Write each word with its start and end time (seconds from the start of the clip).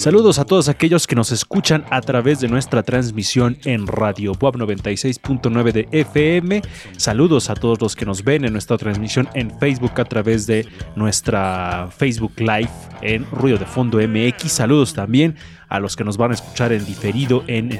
Saludos 0.00 0.38
a 0.38 0.46
todos 0.46 0.70
aquellos 0.70 1.06
que 1.06 1.14
nos 1.14 1.30
escuchan 1.30 1.84
a 1.90 2.00
través 2.00 2.40
de 2.40 2.48
nuestra 2.48 2.82
transmisión 2.82 3.58
en 3.66 3.86
Radio 3.86 4.32
Web 4.32 4.54
96.9 4.54 5.72
de 5.72 5.88
FM. 5.92 6.62
Saludos 6.96 7.50
a 7.50 7.54
todos 7.54 7.82
los 7.82 7.94
que 7.94 8.06
nos 8.06 8.24
ven 8.24 8.46
en 8.46 8.54
nuestra 8.54 8.78
transmisión 8.78 9.28
en 9.34 9.50
Facebook 9.60 10.00
a 10.00 10.06
través 10.06 10.46
de 10.46 10.66
nuestra 10.96 11.90
Facebook 11.94 12.32
Live 12.38 12.70
en 13.02 13.26
Ruido 13.30 13.58
de 13.58 13.66
Fondo 13.66 13.98
MX. 13.98 14.50
Saludos 14.50 14.94
también 14.94 15.36
a 15.70 15.78
los 15.78 15.94
que 15.96 16.04
nos 16.04 16.16
van 16.16 16.32
a 16.32 16.34
escuchar 16.34 16.72
en 16.72 16.84
diferido 16.84 17.44
en, 17.46 17.70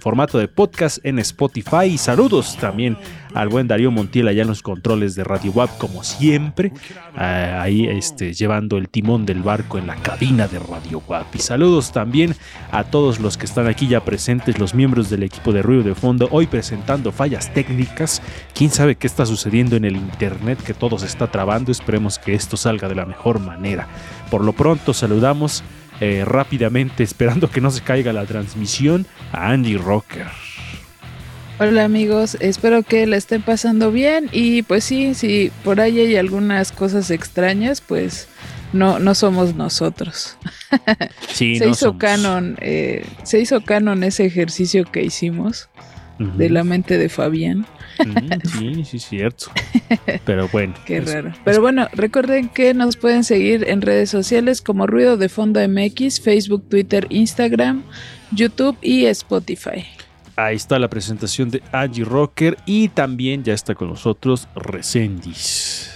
formato 0.00 0.38
de 0.38 0.46
podcast 0.46 1.04
en 1.04 1.18
Spotify. 1.18 1.86
Y 1.86 1.98
saludos 1.98 2.56
también 2.56 2.96
al 3.34 3.48
buen 3.48 3.66
Darío 3.66 3.90
Montiel 3.90 4.28
allá 4.28 4.42
en 4.42 4.48
los 4.48 4.62
controles 4.62 5.16
de 5.16 5.24
Radio 5.24 5.50
WAP, 5.50 5.76
como 5.76 6.04
siempre, 6.04 6.72
ahí 7.16 7.86
este, 7.86 8.32
llevando 8.32 8.78
el 8.78 8.88
timón 8.88 9.26
del 9.26 9.42
barco 9.42 9.78
en 9.78 9.88
la 9.88 9.96
cabina 9.96 10.46
de 10.46 10.60
Radio 10.60 11.02
WAP. 11.08 11.34
Y 11.34 11.38
saludos 11.40 11.92
también 11.92 12.36
a 12.70 12.84
todos 12.84 13.18
los 13.18 13.36
que 13.36 13.46
están 13.46 13.66
aquí 13.66 13.88
ya 13.88 14.04
presentes, 14.04 14.60
los 14.60 14.72
miembros 14.72 15.10
del 15.10 15.24
equipo 15.24 15.52
de 15.52 15.62
Ruido 15.62 15.82
de 15.82 15.96
Fondo, 15.96 16.28
hoy 16.30 16.46
presentando 16.46 17.10
fallas 17.10 17.52
técnicas. 17.52 18.22
Quién 18.54 18.70
sabe 18.70 18.94
qué 18.94 19.08
está 19.08 19.26
sucediendo 19.26 19.74
en 19.74 19.84
el 19.84 19.96
internet, 19.96 20.62
que 20.62 20.72
todo 20.72 21.00
se 21.00 21.06
está 21.06 21.26
trabando. 21.26 21.72
Esperemos 21.72 22.20
que 22.20 22.34
esto 22.34 22.56
salga 22.56 22.88
de 22.88 22.94
la 22.94 23.06
mejor 23.06 23.40
manera. 23.40 23.88
Por 24.30 24.44
lo 24.44 24.52
pronto, 24.52 24.94
saludamos 24.94 25.64
eh, 26.04 26.22
rápidamente, 26.22 27.02
esperando 27.02 27.50
que 27.50 27.62
no 27.62 27.70
se 27.70 27.80
caiga 27.80 28.12
la 28.12 28.26
transmisión, 28.26 29.06
a 29.32 29.52
Angie 29.52 29.78
Rocker. 29.78 30.26
Hola 31.58 31.84
amigos, 31.84 32.36
espero 32.40 32.82
que 32.82 33.06
la 33.06 33.16
estén 33.16 33.40
pasando 33.40 33.90
bien 33.90 34.28
y 34.30 34.60
pues 34.64 34.84
sí, 34.84 35.14
si 35.14 35.50
por 35.64 35.80
ahí 35.80 35.98
hay 36.00 36.16
algunas 36.16 36.72
cosas 36.72 37.10
extrañas, 37.10 37.80
pues 37.80 38.28
no, 38.74 38.98
no 38.98 39.14
somos 39.14 39.54
nosotros. 39.54 40.36
Sí, 41.28 41.56
se 41.56 41.64
no 41.64 41.70
hizo 41.70 41.86
somos. 41.86 42.00
canon, 42.00 42.58
eh, 42.60 43.06
se 43.22 43.40
hizo 43.40 43.62
canon 43.62 44.04
ese 44.04 44.26
ejercicio 44.26 44.84
que 44.84 45.02
hicimos 45.04 45.70
de 46.18 46.50
la 46.50 46.64
mente 46.64 46.98
de 46.98 47.08
Fabián. 47.08 47.66
Sí, 48.58 48.84
sí, 48.84 48.98
cierto. 48.98 49.46
Pero 50.24 50.48
bueno. 50.48 50.74
Qué 50.86 50.98
es- 50.98 51.12
raro. 51.12 51.32
Pero 51.44 51.60
bueno, 51.60 51.88
recuerden 51.92 52.48
que 52.48 52.74
nos 52.74 52.96
pueden 52.96 53.24
seguir 53.24 53.64
en 53.68 53.80
redes 53.82 54.10
sociales 54.10 54.60
como 54.62 54.86
Ruido 54.86 55.16
de 55.16 55.28
Fondo 55.28 55.60
MX, 55.66 56.20
Facebook, 56.20 56.68
Twitter, 56.68 57.06
Instagram, 57.10 57.82
YouTube 58.32 58.76
y 58.82 59.04
Spotify. 59.06 59.84
Ahí 60.36 60.56
está 60.56 60.78
la 60.80 60.88
presentación 60.88 61.50
de 61.50 61.62
Angie 61.70 62.04
Rocker 62.04 62.56
y 62.66 62.88
también 62.88 63.44
ya 63.44 63.54
está 63.54 63.74
con 63.76 63.88
nosotros 63.90 64.48
Resendis. 64.56 65.90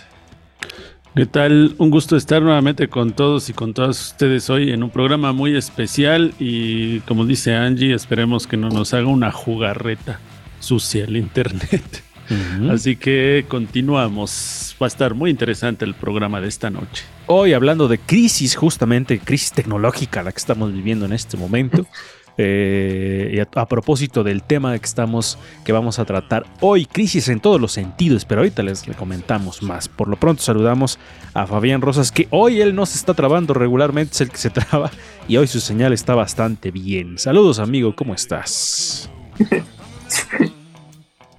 ¿Qué 1.17 1.27
tal? 1.27 1.75
Un 1.79 1.91
gusto 1.91 2.17
estar 2.17 2.41
nuevamente 2.43 2.87
con 2.87 3.13
todos 3.13 3.49
y 3.51 3.53
con 3.53 3.75
todas 3.75 4.01
ustedes 4.13 4.49
hoy 4.51 4.71
en 4.71 4.85
un 4.85 4.91
programa 4.91 5.33
muy 5.33 5.57
especial 5.57 6.33
y 6.39 7.01
como 7.01 7.25
dice 7.27 7.57
Angie, 7.57 7.93
esperemos 7.93 8.47
que 8.47 8.57
no 8.57 8.69
nos 8.69 8.95
haga 8.95 9.09
una 9.09 9.33
jugarreta 9.33 10.21
sucia 10.61 11.05
el 11.05 11.17
internet. 11.17 12.03
Así 12.71 12.97
que 12.97 13.47
continuamos. 13.49 14.77
Va 14.81 14.87
a 14.87 14.89
estar 14.89 15.15
muy 15.15 15.31
interesante 15.31 15.85
el 15.85 15.95
programa 15.95 16.41
de 16.41 16.49
esta 16.49 16.71
noche. 16.71 17.05
Hoy 17.27 17.53
hablando 17.53 17.89
de 17.89 17.99
crisis, 17.99 18.57
justamente 18.57 19.19
crisis 19.19 19.53
tecnológica 19.53 20.23
la 20.23 20.33
que 20.33 20.39
estamos 20.39 20.73
viviendo 20.73 21.07
en 21.07 21.13
este 21.13 21.37
momento. 21.37 21.87
Eh, 22.41 23.33
y 23.35 23.41
a, 23.41 23.49
a 23.61 23.67
propósito 23.67 24.23
del 24.23 24.45
tema 24.45 24.79
que 24.79 24.87
estamos 24.87 25.41
que 25.65 25.73
vamos 25.73 25.99
a 25.99 26.05
tratar 26.05 26.47
hoy, 26.61 26.87
crisis 26.87 27.29
en 27.29 27.41
todos 27.41 27.61
los 27.61 27.73
sentidos, 27.73 28.25
pero 28.25 28.43
ahorita 28.43 28.63
les 28.63 28.87
le 28.87 28.95
comentamos 28.95 29.61
más. 29.61 29.89
Por 29.89 30.07
lo 30.07 30.15
pronto 30.15 30.41
saludamos 30.41 31.01
a 31.35 31.49
Fabián 31.49 31.81
Rosas, 31.81 32.13
que 32.13 32.29
hoy 32.31 32.61
él 32.61 32.77
no 32.77 32.87
se 32.87 32.97
está 32.97 33.15
trabando 33.15 33.55
regularmente, 33.55 34.13
es 34.13 34.21
el 34.21 34.31
que 34.31 34.37
se 34.37 34.51
traba, 34.51 34.93
y 35.27 35.37
hoy 35.37 35.49
su 35.49 35.59
señal 35.59 35.93
está 35.93 36.15
bastante 36.15 36.71
bien. 36.71 37.19
Saludos, 37.19 37.59
amigo, 37.59 37.97
¿cómo 37.97 38.15
estás? 38.15 39.11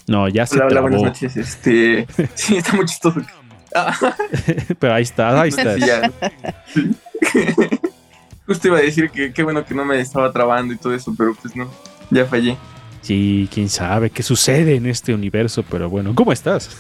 No, 0.08 0.28
ya 0.28 0.46
se 0.48 0.56
Hola, 0.56 0.66
hola, 0.66 0.74
trabó, 0.74 0.88
buenas 0.88 1.04
noches. 1.04 1.38
Este, 1.38 2.08
sí, 2.34 2.58
está 2.58 2.74
muy 2.74 2.86
chistoso. 2.86 3.22
Ah, 3.76 3.96
pero 4.80 4.94
ahí 4.94 5.04
está, 5.04 5.42
ahí 5.42 5.50
está. 5.50 5.76
sí. 6.74 6.92
Justo 8.48 8.68
iba 8.68 8.80
a 8.80 8.82
decir 8.82 9.12
que 9.12 9.32
qué 9.32 9.44
bueno 9.44 9.64
que 9.64 9.76
no 9.76 9.86
me 9.86 10.00
estaba 10.00 10.32
trabando 10.32 10.74
y 10.74 10.78
todo 10.78 10.96
eso, 10.96 11.14
pero 11.16 11.36
pues 11.36 11.56
no, 11.56 11.70
ya 12.10 12.26
fallé. 12.26 12.58
Sí, 13.02 13.48
quién 13.54 13.70
sabe 13.70 14.10
qué 14.10 14.24
sucede 14.24 14.76
en 14.76 14.88
este 14.88 15.14
universo, 15.14 15.64
pero 15.70 15.88
bueno, 15.88 16.16
¿cómo 16.16 16.34
estás? 16.34 16.76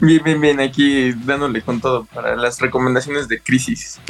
Bien, 0.00 0.22
bien, 0.24 0.40
bien, 0.40 0.60
aquí 0.60 1.12
dándole 1.12 1.60
con 1.60 1.80
todo 1.80 2.04
para 2.06 2.34
las 2.36 2.60
recomendaciones 2.60 3.28
de 3.28 3.40
crisis. 3.40 4.00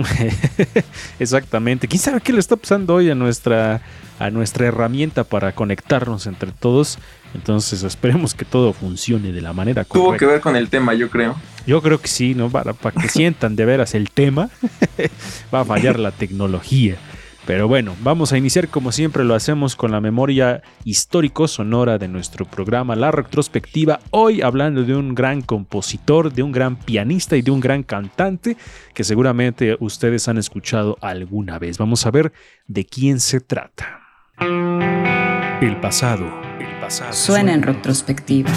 Exactamente. 1.19 1.89
¿Quién 1.89 2.01
sabe 2.01 2.21
qué 2.21 2.33
le 2.33 2.39
está 2.39 2.57
pasando 2.57 2.95
hoy 2.95 3.11
a 3.11 3.15
nuestra, 3.15 3.83
a 4.21 4.31
nuestra 4.31 4.67
herramienta 4.67 5.25
para 5.25 5.53
conectarnos 5.53 6.29
entre 6.29 6.53
todos? 6.53 6.99
Entonces 7.35 7.83
esperemos 7.83 8.35
que 8.35 8.45
todo 8.45 8.73
funcione 8.73 9.33
de 9.33 9.41
la 9.41 9.53
manera 9.53 9.85
Tuvo 9.85 10.05
correcta. 10.05 10.27
que 10.27 10.33
ver 10.33 10.41
con 10.41 10.55
el 10.55 10.69
tema, 10.69 10.95
yo 10.95 11.11
creo. 11.11 11.35
Yo 11.67 11.83
creo 11.83 12.01
que 12.01 12.09
sí, 12.09 12.35
¿no? 12.35 12.49
Para, 12.51 12.75
para 12.75 13.01
que 13.01 13.09
sientan 13.21 13.57
de 13.57 13.65
veras 13.65 13.95
el 13.95 14.11
tema, 14.11 14.51
va 15.55 15.61
a 15.61 15.65
fallar 15.65 15.99
la 15.99 16.13
tecnología. 16.13 16.97
Pero 17.47 17.67
bueno, 17.67 17.97
vamos 18.03 18.33
a 18.33 18.39
iniciar 18.39 18.69
como 18.69 18.93
siempre 18.93 19.25
lo 19.25 19.35
hacemos 19.35 19.75
con 19.75 19.91
la 19.91 20.01
memoria 20.01 20.63
histórico-sonora 20.85 21.99
de 21.99 22.07
nuestro 22.07 22.45
programa, 22.45 22.95
la 22.95 23.11
retrospectiva, 23.11 23.99
hoy 24.11 24.43
hablando 24.43 24.85
de 24.85 24.95
un 24.95 25.15
gran 25.15 25.41
compositor, 25.41 26.33
de 26.33 26.43
un 26.43 26.53
gran 26.53 26.77
pianista 26.77 27.37
y 27.37 27.43
de 27.43 27.51
un 27.51 27.61
gran 27.61 27.83
cantante 27.83 28.57
que 28.95 29.05
seguramente 29.05 29.77
ustedes 29.81 30.29
han 30.29 30.39
escuchado 30.39 30.99
alguna 31.01 31.59
vez. 31.59 31.79
Vamos 31.79 32.05
a 32.07 32.11
ver 32.11 32.33
de 32.69 32.85
quién 32.85 33.19
se 33.21 33.41
trata. 33.41 34.00
El 34.41 35.77
pasado. 35.83 36.27
El 36.59 36.81
pasado. 36.81 37.13
Suena 37.13 37.53
en 37.53 37.63
retrospectiva. 37.63 38.51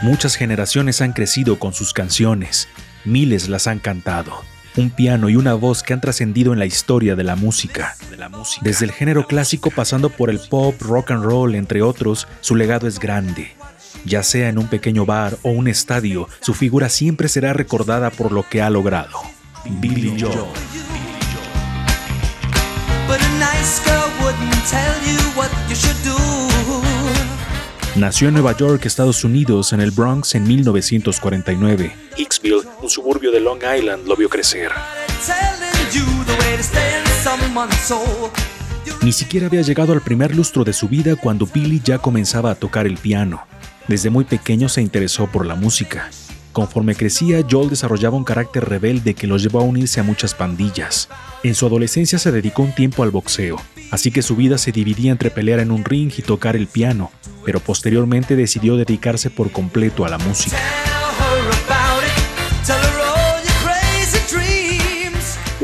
Muchas 0.00 0.36
generaciones 0.36 1.02
han 1.02 1.12
crecido 1.12 1.58
con 1.58 1.74
sus 1.74 1.92
canciones, 1.92 2.68
miles 3.04 3.50
las 3.50 3.66
han 3.66 3.78
cantado. 3.78 4.32
Un 4.76 4.88
piano 4.88 5.28
y 5.28 5.36
una 5.36 5.52
voz 5.52 5.82
que 5.82 5.92
han 5.92 6.00
trascendido 6.00 6.54
en 6.54 6.58
la 6.58 6.64
historia 6.64 7.16
de 7.16 7.24
la 7.24 7.36
música. 7.36 7.96
Desde 8.62 8.86
el 8.86 8.92
género 8.92 9.26
clásico 9.26 9.70
pasando 9.70 10.08
por 10.08 10.30
el 10.30 10.38
pop, 10.38 10.80
rock 10.80 11.10
and 11.10 11.24
roll, 11.24 11.54
entre 11.54 11.82
otros, 11.82 12.26
su 12.40 12.56
legado 12.56 12.86
es 12.86 12.98
grande. 12.98 13.57
Ya 14.08 14.22
sea 14.22 14.48
en 14.48 14.58
un 14.58 14.68
pequeño 14.68 15.04
bar 15.04 15.36
o 15.42 15.50
un 15.50 15.68
estadio, 15.68 16.28
su 16.40 16.54
figura 16.54 16.88
siempre 16.88 17.28
será 17.28 17.52
recordada 17.52 18.10
por 18.10 18.32
lo 18.32 18.42
que 18.48 18.62
ha 18.62 18.70
logrado. 18.70 19.18
Billy 19.66 20.18
Joel. 20.18 20.46
Nació 27.96 28.28
en 28.28 28.34
Nueva 28.34 28.56
York, 28.56 28.86
Estados 28.86 29.24
Unidos, 29.24 29.74
en 29.74 29.80
el 29.80 29.90
Bronx 29.90 30.34
en 30.34 30.44
1949. 30.44 31.92
Hicksville, 32.16 32.62
un 32.80 32.88
suburbio 32.88 33.30
de 33.30 33.40
Long 33.40 33.60
Island, 33.60 34.06
lo 34.06 34.16
vio 34.16 34.30
crecer. 34.30 34.70
Ni 39.02 39.12
siquiera 39.12 39.46
había 39.48 39.62
llegado 39.62 39.92
al 39.92 40.00
primer 40.00 40.34
lustro 40.34 40.64
de 40.64 40.72
su 40.72 40.88
vida 40.88 41.16
cuando 41.16 41.46
Billy 41.46 41.82
ya 41.84 41.98
comenzaba 41.98 42.52
a 42.52 42.54
tocar 42.54 42.86
el 42.86 42.96
piano. 42.96 43.42
Desde 43.88 44.10
muy 44.10 44.24
pequeño 44.24 44.68
se 44.68 44.82
interesó 44.82 45.26
por 45.28 45.46
la 45.46 45.54
música. 45.54 46.10
Conforme 46.52 46.94
crecía, 46.94 47.42
Joel 47.50 47.70
desarrollaba 47.70 48.18
un 48.18 48.24
carácter 48.24 48.68
rebelde 48.68 49.14
que 49.14 49.26
lo 49.26 49.38
llevó 49.38 49.60
a 49.60 49.64
unirse 49.64 49.98
a 49.98 50.02
muchas 50.02 50.34
pandillas. 50.34 51.08
En 51.42 51.54
su 51.54 51.64
adolescencia 51.64 52.18
se 52.18 52.30
dedicó 52.30 52.62
un 52.62 52.74
tiempo 52.74 53.02
al 53.02 53.10
boxeo, 53.10 53.56
así 53.90 54.10
que 54.10 54.22
su 54.22 54.36
vida 54.36 54.58
se 54.58 54.72
dividía 54.72 55.10
entre 55.10 55.30
pelear 55.30 55.60
en 55.60 55.70
un 55.70 55.84
ring 55.84 56.12
y 56.16 56.22
tocar 56.22 56.54
el 56.54 56.66
piano, 56.66 57.10
pero 57.46 57.60
posteriormente 57.60 58.36
decidió 58.36 58.76
dedicarse 58.76 59.30
por 59.30 59.52
completo 59.52 60.04
a 60.04 60.10
la 60.10 60.18
música. 60.18 60.58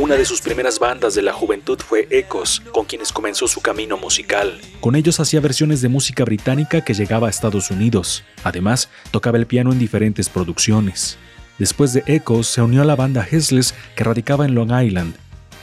Una 0.04 0.16
de 0.16 0.26
sus 0.26 0.42
primeras 0.42 0.78
bandas 0.78 1.14
de 1.14 1.22
la 1.22 1.32
juventud 1.32 1.78
fue 1.78 2.06
Echos, 2.10 2.60
con 2.74 2.84
quienes 2.84 3.10
comenzó 3.10 3.48
su 3.48 3.62
camino 3.62 3.96
musical. 3.96 4.60
Con 4.80 4.96
ellos 4.96 5.18
hacía 5.18 5.40
versiones 5.40 5.80
de 5.80 5.88
música 5.88 6.26
británica 6.26 6.84
que 6.84 6.92
llegaba 6.92 7.26
a 7.26 7.30
Estados 7.30 7.70
Unidos. 7.70 8.22
Además, 8.42 8.90
tocaba 9.12 9.38
el 9.38 9.46
piano 9.46 9.72
en 9.72 9.78
diferentes 9.78 10.28
producciones. 10.28 11.16
Después 11.58 11.94
de 11.94 12.04
Echos, 12.06 12.48
se 12.48 12.60
unió 12.60 12.82
a 12.82 12.84
la 12.84 12.96
banda 12.96 13.26
Hesles, 13.26 13.74
que 13.96 14.04
radicaba 14.04 14.44
en 14.44 14.54
Long 14.54 14.78
Island. 14.78 15.14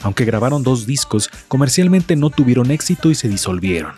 Aunque 0.01 0.25
grabaron 0.25 0.63
dos 0.63 0.87
discos, 0.87 1.29
comercialmente 1.47 2.15
no 2.15 2.31
tuvieron 2.31 2.71
éxito 2.71 3.11
y 3.11 3.15
se 3.15 3.29
disolvieron. 3.29 3.91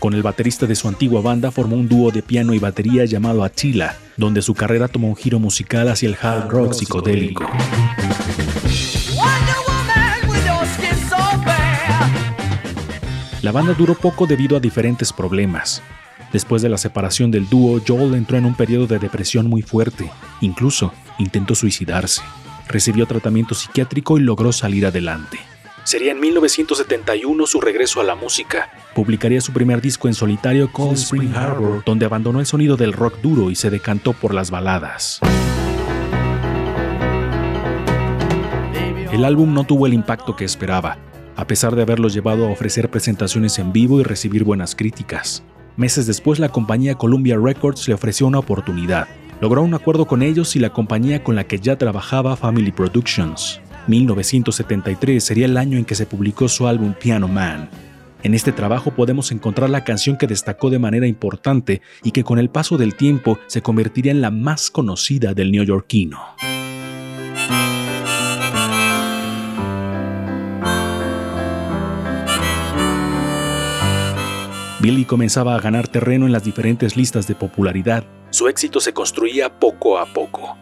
Con 0.00 0.14
el 0.14 0.24
baterista 0.24 0.66
de 0.66 0.74
su 0.74 0.88
antigua 0.88 1.20
banda 1.20 1.52
formó 1.52 1.76
un 1.76 1.88
dúo 1.88 2.10
de 2.10 2.22
piano 2.22 2.54
y 2.54 2.58
batería 2.58 3.04
llamado 3.04 3.44
Attila, 3.44 3.96
donde 4.16 4.42
su 4.42 4.52
carrera 4.52 4.88
tomó 4.88 5.06
un 5.06 5.16
giro 5.16 5.38
musical 5.38 5.88
hacia 5.88 6.08
el 6.08 6.16
hard 6.20 6.50
rock 6.50 6.72
psicodélico. 6.72 7.48
La 13.42 13.52
banda 13.52 13.72
duró 13.72 13.94
poco 13.94 14.26
debido 14.26 14.56
a 14.56 14.60
diferentes 14.60 15.14
problemas. 15.14 15.82
Después 16.30 16.60
de 16.60 16.68
la 16.68 16.76
separación 16.76 17.30
del 17.30 17.48
dúo, 17.48 17.80
Joel 17.86 18.14
entró 18.14 18.36
en 18.36 18.44
un 18.44 18.54
periodo 18.54 18.86
de 18.86 18.98
depresión 18.98 19.48
muy 19.48 19.62
fuerte. 19.62 20.10
Incluso 20.42 20.92
intentó 21.18 21.54
suicidarse. 21.54 22.20
Recibió 22.68 23.06
tratamiento 23.06 23.54
psiquiátrico 23.54 24.18
y 24.18 24.20
logró 24.20 24.52
salir 24.52 24.84
adelante. 24.84 25.38
Sería 25.84 26.12
en 26.12 26.20
1971 26.20 27.46
su 27.46 27.60
regreso 27.62 28.02
a 28.02 28.04
la 28.04 28.14
música. 28.14 28.70
Publicaría 28.94 29.40
su 29.40 29.52
primer 29.52 29.80
disco 29.80 30.06
en 30.06 30.14
solitario 30.14 30.70
Cold 30.70 30.98
Spring 30.98 31.34
Harbor, 31.34 31.82
donde 31.84 32.04
abandonó 32.04 32.40
el 32.40 32.46
sonido 32.46 32.76
del 32.76 32.92
rock 32.92 33.20
duro 33.22 33.50
y 33.50 33.56
se 33.56 33.70
decantó 33.70 34.12
por 34.12 34.34
las 34.34 34.50
baladas. 34.50 35.18
El 39.10 39.24
álbum 39.24 39.54
no 39.54 39.64
tuvo 39.64 39.86
el 39.86 39.94
impacto 39.94 40.36
que 40.36 40.44
esperaba, 40.44 40.98
a 41.40 41.46
pesar 41.46 41.74
de 41.74 41.80
haberlos 41.80 42.12
llevado 42.12 42.46
a 42.46 42.50
ofrecer 42.50 42.90
presentaciones 42.90 43.58
en 43.58 43.72
vivo 43.72 43.98
y 43.98 44.02
recibir 44.02 44.44
buenas 44.44 44.74
críticas. 44.74 45.42
Meses 45.74 46.06
después 46.06 46.38
la 46.38 46.50
compañía 46.50 46.96
Columbia 46.96 47.38
Records 47.42 47.88
le 47.88 47.94
ofreció 47.94 48.26
una 48.26 48.38
oportunidad. 48.38 49.08
Logró 49.40 49.62
un 49.62 49.72
acuerdo 49.72 50.06
con 50.06 50.22
ellos 50.22 50.54
y 50.54 50.58
la 50.58 50.74
compañía 50.74 51.24
con 51.24 51.36
la 51.36 51.44
que 51.44 51.58
ya 51.58 51.78
trabajaba 51.78 52.36
Family 52.36 52.72
Productions. 52.72 53.58
1973 53.86 55.24
sería 55.24 55.46
el 55.46 55.56
año 55.56 55.78
en 55.78 55.86
que 55.86 55.94
se 55.94 56.04
publicó 56.04 56.46
su 56.46 56.66
álbum 56.66 56.92
Piano 56.92 57.26
Man. 57.26 57.70
En 58.22 58.34
este 58.34 58.52
trabajo 58.52 58.90
podemos 58.90 59.32
encontrar 59.32 59.70
la 59.70 59.82
canción 59.82 60.18
que 60.18 60.26
destacó 60.26 60.68
de 60.68 60.78
manera 60.78 61.06
importante 61.06 61.80
y 62.02 62.10
que 62.10 62.22
con 62.22 62.38
el 62.38 62.50
paso 62.50 62.76
del 62.76 62.96
tiempo 62.96 63.38
se 63.46 63.62
convertiría 63.62 64.12
en 64.12 64.20
la 64.20 64.30
más 64.30 64.70
conocida 64.70 65.32
del 65.32 65.52
neoyorquino. 65.52 66.18
Billy 74.80 75.04
comenzaba 75.04 75.54
a 75.54 75.60
ganar 75.60 75.88
terreno 75.88 76.24
en 76.24 76.32
las 76.32 76.42
diferentes 76.42 76.96
listas 76.96 77.26
de 77.26 77.34
popularidad. 77.34 78.02
Su 78.30 78.48
éxito 78.48 78.80
se 78.80 78.94
construía 78.94 79.58
poco 79.58 79.98
a 79.98 80.06
poco. 80.06 80.56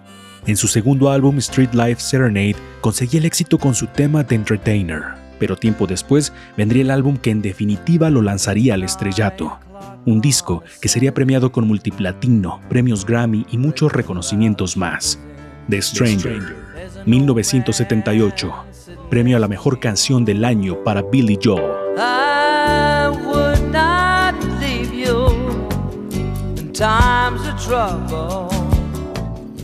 En 0.46 0.56
su 0.56 0.66
segundo 0.66 1.10
álbum, 1.10 1.38
Street 1.38 1.72
Life 1.72 2.00
Serenade, 2.00 2.56
conseguía 2.80 3.20
el 3.20 3.26
éxito 3.26 3.58
con 3.58 3.74
su 3.74 3.86
tema 3.86 4.26
The 4.26 4.34
Entertainer, 4.34 5.02
pero 5.38 5.56
tiempo 5.56 5.86
después 5.86 6.32
vendría 6.56 6.82
el 6.82 6.90
álbum 6.90 7.16
que 7.16 7.30
en 7.30 7.42
definitiva 7.42 8.10
lo 8.10 8.22
lanzaría 8.22 8.74
al 8.74 8.82
estrellato. 8.82 9.58
Un 10.04 10.20
disco 10.20 10.64
que 10.80 10.88
sería 10.88 11.14
premiado 11.14 11.52
con 11.52 11.68
multiplatino, 11.68 12.60
premios 12.68 13.06
Grammy 13.06 13.46
y 13.50 13.58
muchos 13.58 13.92
reconocimientos 13.92 14.76
más. 14.76 15.20
The 15.68 15.80
Stranger, 15.80 16.56
1978, 17.06 18.54
premio 19.10 19.36
a 19.36 19.40
la 19.40 19.48
mejor 19.48 19.78
canción 19.78 20.24
del 20.24 20.44
año 20.44 20.82
para 20.82 21.02
Billy 21.02 21.38
Joel. 21.42 21.88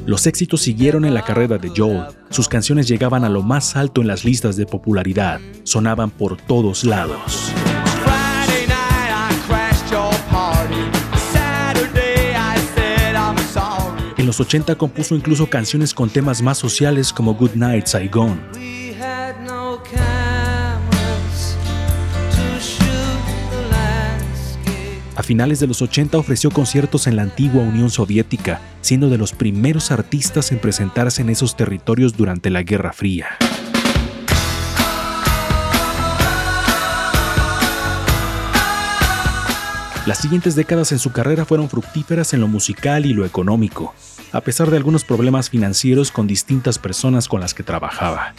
Los 0.05 0.27
éxitos 0.27 0.63
siguieron 0.63 1.05
en 1.05 1.15
la 1.15 1.23
carrera 1.23 1.59
de 1.59 1.71
Joel. 1.75 2.07
Sus 2.31 2.49
canciones 2.49 2.89
llegaban 2.89 3.25
a 3.25 3.29
lo 3.29 3.43
más 3.43 3.77
alto 3.77 4.01
en 4.01 4.09
las 4.09 4.25
listas 4.25 4.57
de 4.57 4.67
popularidad. 4.67 5.41
Sonaban 5.63 6.11
por 6.11 6.37
todos 6.37 6.85
lados. 6.85 7.53
En 14.17 14.27
los 14.27 14.41
80 14.41 14.75
compuso 14.77 15.15
incluso 15.15 15.49
canciones 15.49 15.95
con 15.95 16.11
temas 16.11 16.43
más 16.43 16.59
sociales 16.59 17.13
como 17.13 17.35
Good 17.35 17.55
Night 17.55 17.87
Saigon. 17.87 18.41
Finales 25.27 25.61
de 25.61 25.67
los 25.67 25.83
80 25.83 26.19
ofreció 26.19 26.51
conciertos 26.51 27.07
en 27.07 27.17
la 27.17 27.23
antigua 27.23 27.63
Unión 27.63 27.91
Soviética, 27.91 28.61
siendo 28.81 29.09
de 29.11 29.19
los 29.19 29.33
primeros 29.33 29.91
artistas 29.91 30.51
en 30.53 30.59
presentarse 30.59 31.23
en 31.23 31.31
esos 31.31 31.57
territorios 31.57 32.17
durante 32.17 32.51
la 32.51 32.63
Guerra 32.63 32.93
Fría. 32.93 33.27
Las 40.07 40.19
siguientes 40.19 40.55
décadas 40.55 40.93
en 40.93 40.99
su 40.99 41.13
carrera 41.13 41.45
fueron 41.45 41.71
fructíferas 41.71 42.35
en 42.35 42.41
lo 42.41 42.49
musical 42.49 43.07
y 43.07 43.15
lo 43.15 43.25
económico, 43.25 43.95
a 44.33 44.41
pesar 44.41 44.71
de 44.71 44.77
algunos 44.77 45.05
problemas 45.05 45.49
financieros 45.49 46.11
con 46.11 46.27
distintas 46.27 46.79
personas 46.79 47.29
con 47.29 47.41
las 47.41 47.55
que 47.55 47.63
trabajaba. 47.63 48.35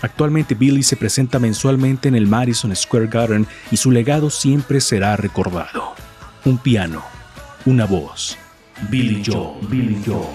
Actualmente 0.00 0.54
Billy 0.54 0.82
se 0.82 0.96
presenta 0.96 1.38
mensualmente 1.38 2.08
en 2.08 2.14
el 2.14 2.26
Madison 2.26 2.74
Square 2.74 3.08
Garden 3.08 3.46
y 3.70 3.76
su 3.76 3.90
legado 3.90 4.30
siempre 4.30 4.80
será 4.80 5.16
recordado 5.16 5.94
un 6.44 6.58
piano, 6.58 7.04
una 7.66 7.84
voz. 7.84 8.36
Billy 8.88 9.22
Joel. 9.24 9.64
Billy 9.68 10.02
Joel. 10.04 10.26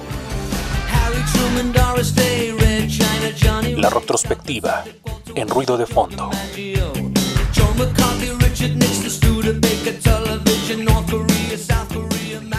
La 3.77 3.89
retrospectiva 3.89 4.85
en 5.35 5.49
ruido 5.49 5.77
de 5.77 5.85
fondo. 5.85 6.29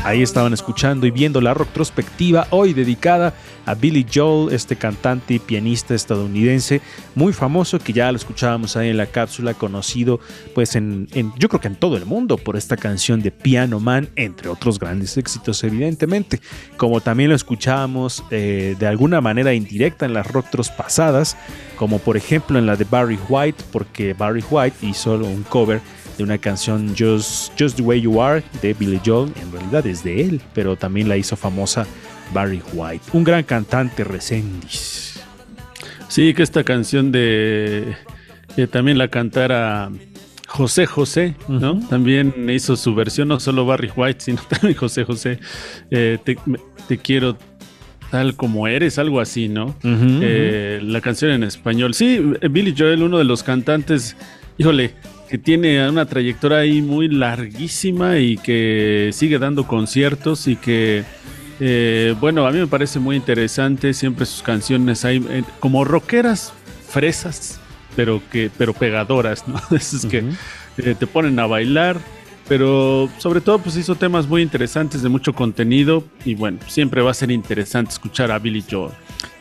Ahí 0.09 0.23
estaban 0.23 0.55
escuchando 0.55 1.07
y 1.07 1.11
viendo 1.11 1.39
la 1.43 1.53
retrospectiva 1.53 2.47
hoy 2.49 2.73
dedicada 2.73 3.35
a 3.67 3.75
Billy 3.75 4.07
Joel, 4.11 4.55
este 4.55 4.75
cantante 4.75 5.35
y 5.35 5.39
pianista 5.39 5.95
estadounidense 5.95 6.81
muy 7.15 7.35
famoso 7.35 7.79
que 7.79 7.93
ya 7.93 8.11
lo 8.11 8.17
escuchábamos 8.17 8.75
ahí 8.79 8.89
en 8.89 8.97
la 8.97 9.05
cápsula, 9.05 9.53
conocido 9.53 10.19
pues 10.55 10.77
en, 10.77 11.09
yo 11.39 11.51
creo 11.51 11.61
que 11.61 11.69
en 11.69 11.77
todo 11.77 11.99
el 11.99 12.07
mundo 12.07 12.39
por 12.39 12.57
esta 12.57 12.79
canción 12.79 13.21
de 13.21 13.31
Piano 13.31 13.81
Man, 13.81 14.09
entre 14.17 14.49
otros 14.49 14.79
grandes 14.79 15.19
éxitos 15.19 15.63
evidentemente, 15.63 16.41
como 16.79 17.03
también 17.03 17.29
lo 17.29 17.37
escuchábamos 17.37 18.25
eh, 18.31 18.77
de 18.79 18.87
alguna 18.87 19.21
manera 19.21 19.53
indirecta 19.53 20.07
en 20.07 20.15
las 20.15 20.27
retros 20.27 20.71
pasadas, 20.71 21.37
como 21.77 21.99
por 21.99 22.17
ejemplo 22.17 22.59
en 22.59 22.65
la 22.65 22.77
de 22.77 22.85
Barry 22.85 23.19
White, 23.29 23.63
porque 23.71 24.15
Barry 24.15 24.43
White 24.51 24.87
hizo 24.87 25.17
un 25.17 25.43
cover 25.43 25.83
de 26.19 26.25
una 26.25 26.37
canción 26.37 26.95
Just, 26.99 27.53
Just 27.59 27.77
the 27.77 27.83
Way 27.83 28.03
You 28.03 28.21
Are 28.21 28.43
de 28.61 28.75
Billy 28.75 29.01
Joel, 29.05 29.33
en 29.41 29.53
realidad 29.53 29.87
es 29.87 30.05
de 30.05 30.23
él, 30.23 30.43
pero 30.53 30.77
también 30.77 31.09
la 31.09 31.17
hizo 31.17 31.37
famosa 31.37 31.87
Barry 32.35 32.61
White, 32.75 33.05
un 33.13 33.25
gran 33.25 33.45
cantante 33.45 34.05
recendis. 34.05 35.21
Sí, 36.09 36.35
que 36.35 36.43
esta 36.43 36.65
canción 36.65 37.13
de 37.13 37.97
que 38.57 38.67
también 38.67 38.99
la 38.99 39.09
cantara 39.09 39.91
José 40.49 40.87
José, 40.87 41.37
¿no? 41.47 41.79
También 41.89 42.49
hizo 42.51 42.75
su 42.75 42.95
versión, 42.95 43.29
no 43.29 43.39
solo 43.39 43.67
Barry 43.67 43.93
White, 43.95 44.21
sino 44.21 44.43
también 44.49 44.75
José 44.75 45.05
José. 45.05 45.39
Eh, 45.91 46.19
te, 46.25 46.99
quiero 46.99 47.37
tal 48.11 48.35
como 48.35 48.67
eres, 48.67 48.99
algo 48.99 49.21
así, 49.21 49.49
¿no? 49.49 49.77
Eh, 49.85 50.81
la 50.83 51.01
canción 51.03 51.31
en 51.31 51.45
español. 51.45 51.95
Sí, 51.95 52.19
Billy 52.51 52.75
Joel, 52.77 53.03
uno 53.03 53.19
de 53.19 53.25
los 53.25 53.43
cantantes, 53.43 54.17
híjole, 54.57 54.95
que 55.29 55.39
tiene 55.39 55.89
una 55.89 56.07
trayectoria 56.07 56.59
ahí 56.59 56.83
muy 56.83 57.09
larguísima 57.09 58.19
y 58.19 58.37
que 58.39 59.11
sigue 59.13 59.39
dando 59.39 59.67
conciertos 59.67 60.47
y 60.47 60.57
que 60.57 61.05
eh, 61.61 62.15
bueno, 62.21 62.47
a 62.47 62.53
mí 62.53 62.59
me 62.59 62.67
parece 62.67 62.99
muy 62.99 63.17
interesante 63.17 63.93
siempre 63.93 64.27
sus 64.27 64.43
canciones 64.43 65.05
hay 65.05 65.25
eh, 65.29 65.43
como 65.61 65.85
rockeras 65.85 66.53
fresas, 66.89 67.61
pero 67.97 68.23
que 68.31 68.51
pero 68.57 68.73
pegadoras, 68.73 69.47
¿no? 69.49 69.61
Es 69.77 70.07
que 70.07 70.25
eh, 70.79 70.95
te 70.99 71.07
ponen 71.07 71.39
a 71.41 71.47
bailar, 71.47 71.99
pero 72.49 73.11
sobre 73.19 73.41
todo 73.41 73.59
pues 73.59 73.77
hizo 73.77 73.97
temas 73.97 74.27
muy 74.29 74.43
interesantes 74.43 75.03
de 75.03 75.09
mucho 75.09 75.33
contenido 75.33 76.05
y 76.25 76.35
bueno, 76.35 76.59
siempre 76.69 77.03
va 77.03 77.11
a 77.11 77.15
ser 77.15 77.31
interesante 77.31 77.91
escuchar 77.93 78.31
a 78.31 78.39
Billy 78.39 78.65
Joel. 78.69 78.93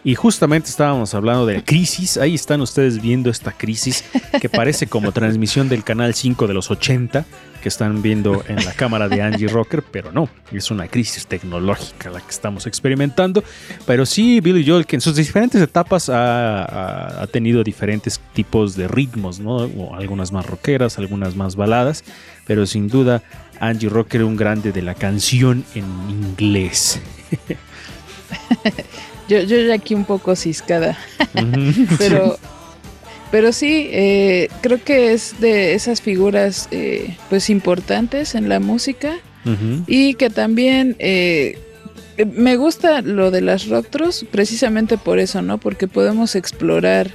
Y 0.04 0.16
justamente 0.16 0.70
estábamos 0.70 1.14
hablando 1.14 1.46
de 1.46 1.56
la 1.56 1.66
crisis. 1.66 2.18
Ahí 2.18 2.34
están 2.34 2.62
ustedes 2.62 3.02
viendo 3.02 3.30
esta 3.30 3.52
crisis 3.52 4.04
que 4.40 4.48
parece 4.50 4.88
como 4.88 5.12
transmisión 5.12 5.68
del 5.70 5.84
canal 5.84 6.14
5 6.14 6.48
de 6.48 6.54
los 6.54 6.72
80 6.72 7.26
que 7.62 7.70
están 7.70 8.02
viendo 8.02 8.44
en 8.48 8.64
la 8.64 8.72
cámara 8.74 9.10
de 9.10 9.22
Angie 9.22 9.48
Rocker, 9.48 9.84
pero 9.84 10.12
no, 10.12 10.30
es 10.52 10.72
una 10.72 10.88
crisis 10.88 11.28
tecnológica 11.28 12.10
la 12.10 12.22
que 12.22 12.30
estamos 12.30 12.66
experimentando. 12.68 13.44
Pero 13.86 14.06
sí, 14.06 14.40
Billy 14.40 14.66
Joel, 14.66 14.86
que 14.86 14.96
en 14.96 15.02
sus 15.02 15.16
diferentes 15.16 15.62
etapas 15.62 16.08
ha, 16.10 17.22
ha- 17.24 17.28
tenido 17.28 17.64
diferentes 17.64 18.22
tipos 18.34 18.76
de 18.76 18.88
ritmos, 18.88 19.40
¿no? 19.40 19.70
Algunas 19.96 20.32
más 20.32 20.46
rockeras, 20.46 20.98
algunas 20.98 21.36
más 21.36 21.56
baladas, 21.56 22.04
pero 22.46 22.66
sin 22.66 22.88
duda 22.88 23.22
Angie 23.60 23.90
Rocker 23.90 24.24
un 24.24 24.38
grande 24.38 24.72
de 24.72 24.82
la 24.84 24.96
canción 24.96 25.66
en 25.76 25.84
inglés. 26.10 27.02
Yo, 29.28 29.42
yo 29.42 29.58
ya 29.58 29.74
aquí 29.74 29.94
un 29.96 30.06
poco 30.06 30.36
ciscada. 30.36 30.98
Pero 31.98 32.38
pero 33.32 33.52
sí 33.52 33.90
eh, 33.92 34.50
creo 34.62 34.82
que 34.84 35.12
es 35.12 35.40
de 35.40 35.74
esas 35.74 36.02
figuras 36.02 36.68
eh, 36.72 37.18
pues 37.30 37.50
importantes 37.50 38.36
en 38.36 38.50
la 38.50 38.60
música. 38.60 39.18
Y 39.88 40.16
que 40.16 40.30
también 40.30 40.98
eh, 41.00 41.58
me 42.34 42.58
gusta 42.58 43.02
lo 43.02 43.32
de 43.32 43.40
las 43.40 43.70
Rocktros 43.70 44.26
precisamente 44.30 44.98
por 44.98 45.20
eso 45.20 45.42
no 45.42 45.58
porque 45.58 45.88
podemos 45.88 46.36
explorar 46.36 47.12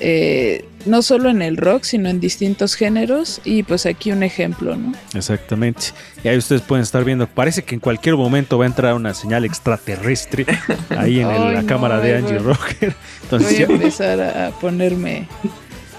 eh, 0.00 0.64
no 0.86 1.02
solo 1.02 1.28
en 1.28 1.42
el 1.42 1.56
rock 1.56 1.82
sino 1.84 2.08
en 2.08 2.20
distintos 2.20 2.74
géneros 2.74 3.40
y 3.44 3.62
pues 3.62 3.84
aquí 3.86 4.12
un 4.12 4.22
ejemplo 4.22 4.76
no 4.76 4.92
Exactamente. 5.14 5.86
Y 6.24 6.28
ahí 6.28 6.36
ustedes 6.38 6.62
pueden 6.62 6.82
estar 6.82 7.04
viendo, 7.04 7.26
parece 7.26 7.62
que 7.64 7.74
en 7.74 7.80
cualquier 7.80 8.16
momento 8.16 8.58
va 8.58 8.64
a 8.64 8.68
entrar 8.68 8.94
una 8.94 9.12
señal 9.14 9.44
extraterrestre 9.44 10.46
ahí 10.90 11.20
en 11.20 11.28
el- 11.30 11.42
Ay, 11.48 11.54
la 11.54 11.62
no, 11.62 11.68
cámara 11.68 12.00
de 12.00 12.16
Angie. 12.16 12.38
Rocker. 12.38 12.94
Entonces, 13.24 13.66
voy 13.66 13.74
a 13.74 13.76
empezar 13.76 14.20
a 14.20 14.50
ponerme 14.60 15.26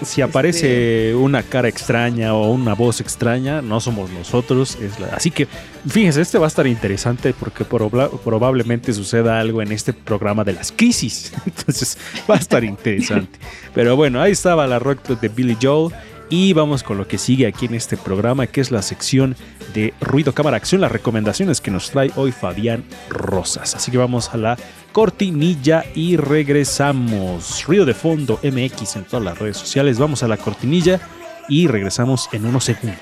si 0.02 0.22
aparece 0.22 1.14
una 1.14 1.42
cara 1.42 1.68
extraña 1.68 2.34
o 2.34 2.50
una 2.52 2.74
voz 2.74 3.00
extraña, 3.00 3.60
no 3.62 3.80
somos 3.80 4.10
nosotros. 4.10 4.76
Es 4.80 4.98
la- 4.98 5.08
así 5.08 5.30
que, 5.30 5.46
fíjense, 5.86 6.20
este 6.22 6.38
va 6.38 6.46
a 6.46 6.48
estar 6.48 6.66
interesante 6.66 7.32
porque 7.38 7.64
proba- 7.64 8.10
probablemente 8.24 8.92
suceda 8.92 9.38
algo 9.40 9.62
en 9.62 9.72
este 9.72 9.92
programa 9.92 10.44
de 10.44 10.54
las 10.54 10.72
crisis. 10.72 11.32
Entonces, 11.46 11.98
va 12.30 12.36
a 12.36 12.38
estar 12.38 12.64
interesante. 12.64 13.38
Pero 13.74 13.96
bueno, 13.96 14.20
ahí 14.20 14.32
estaba 14.32 14.66
la 14.66 14.78
rock 14.78 15.06
de 15.08 15.28
Billy 15.28 15.56
Joel. 15.60 15.94
Y 16.30 16.52
vamos 16.52 16.84
con 16.84 16.96
lo 16.96 17.08
que 17.08 17.18
sigue 17.18 17.48
aquí 17.48 17.66
en 17.66 17.74
este 17.74 17.96
programa, 17.96 18.46
que 18.46 18.60
es 18.60 18.70
la 18.70 18.82
sección 18.82 19.34
de 19.74 19.92
Ruido 20.00 20.32
Cámara 20.32 20.58
Acción, 20.58 20.80
las 20.80 20.92
recomendaciones 20.92 21.60
que 21.60 21.72
nos 21.72 21.90
trae 21.90 22.12
hoy 22.14 22.30
Fabián 22.30 22.84
Rosas. 23.08 23.74
Así 23.74 23.90
que 23.90 23.98
vamos 23.98 24.32
a 24.32 24.36
la 24.36 24.56
cortinilla 24.92 25.84
y 25.92 26.16
regresamos. 26.16 27.64
Ruido 27.66 27.84
de 27.84 27.94
fondo 27.94 28.38
MX 28.44 28.96
en 28.96 29.04
todas 29.04 29.24
las 29.24 29.38
redes 29.38 29.56
sociales. 29.56 29.98
Vamos 29.98 30.22
a 30.22 30.28
la 30.28 30.36
cortinilla 30.36 31.00
y 31.48 31.66
regresamos 31.66 32.28
en 32.32 32.46
unos 32.46 32.62
segundos. 32.62 32.96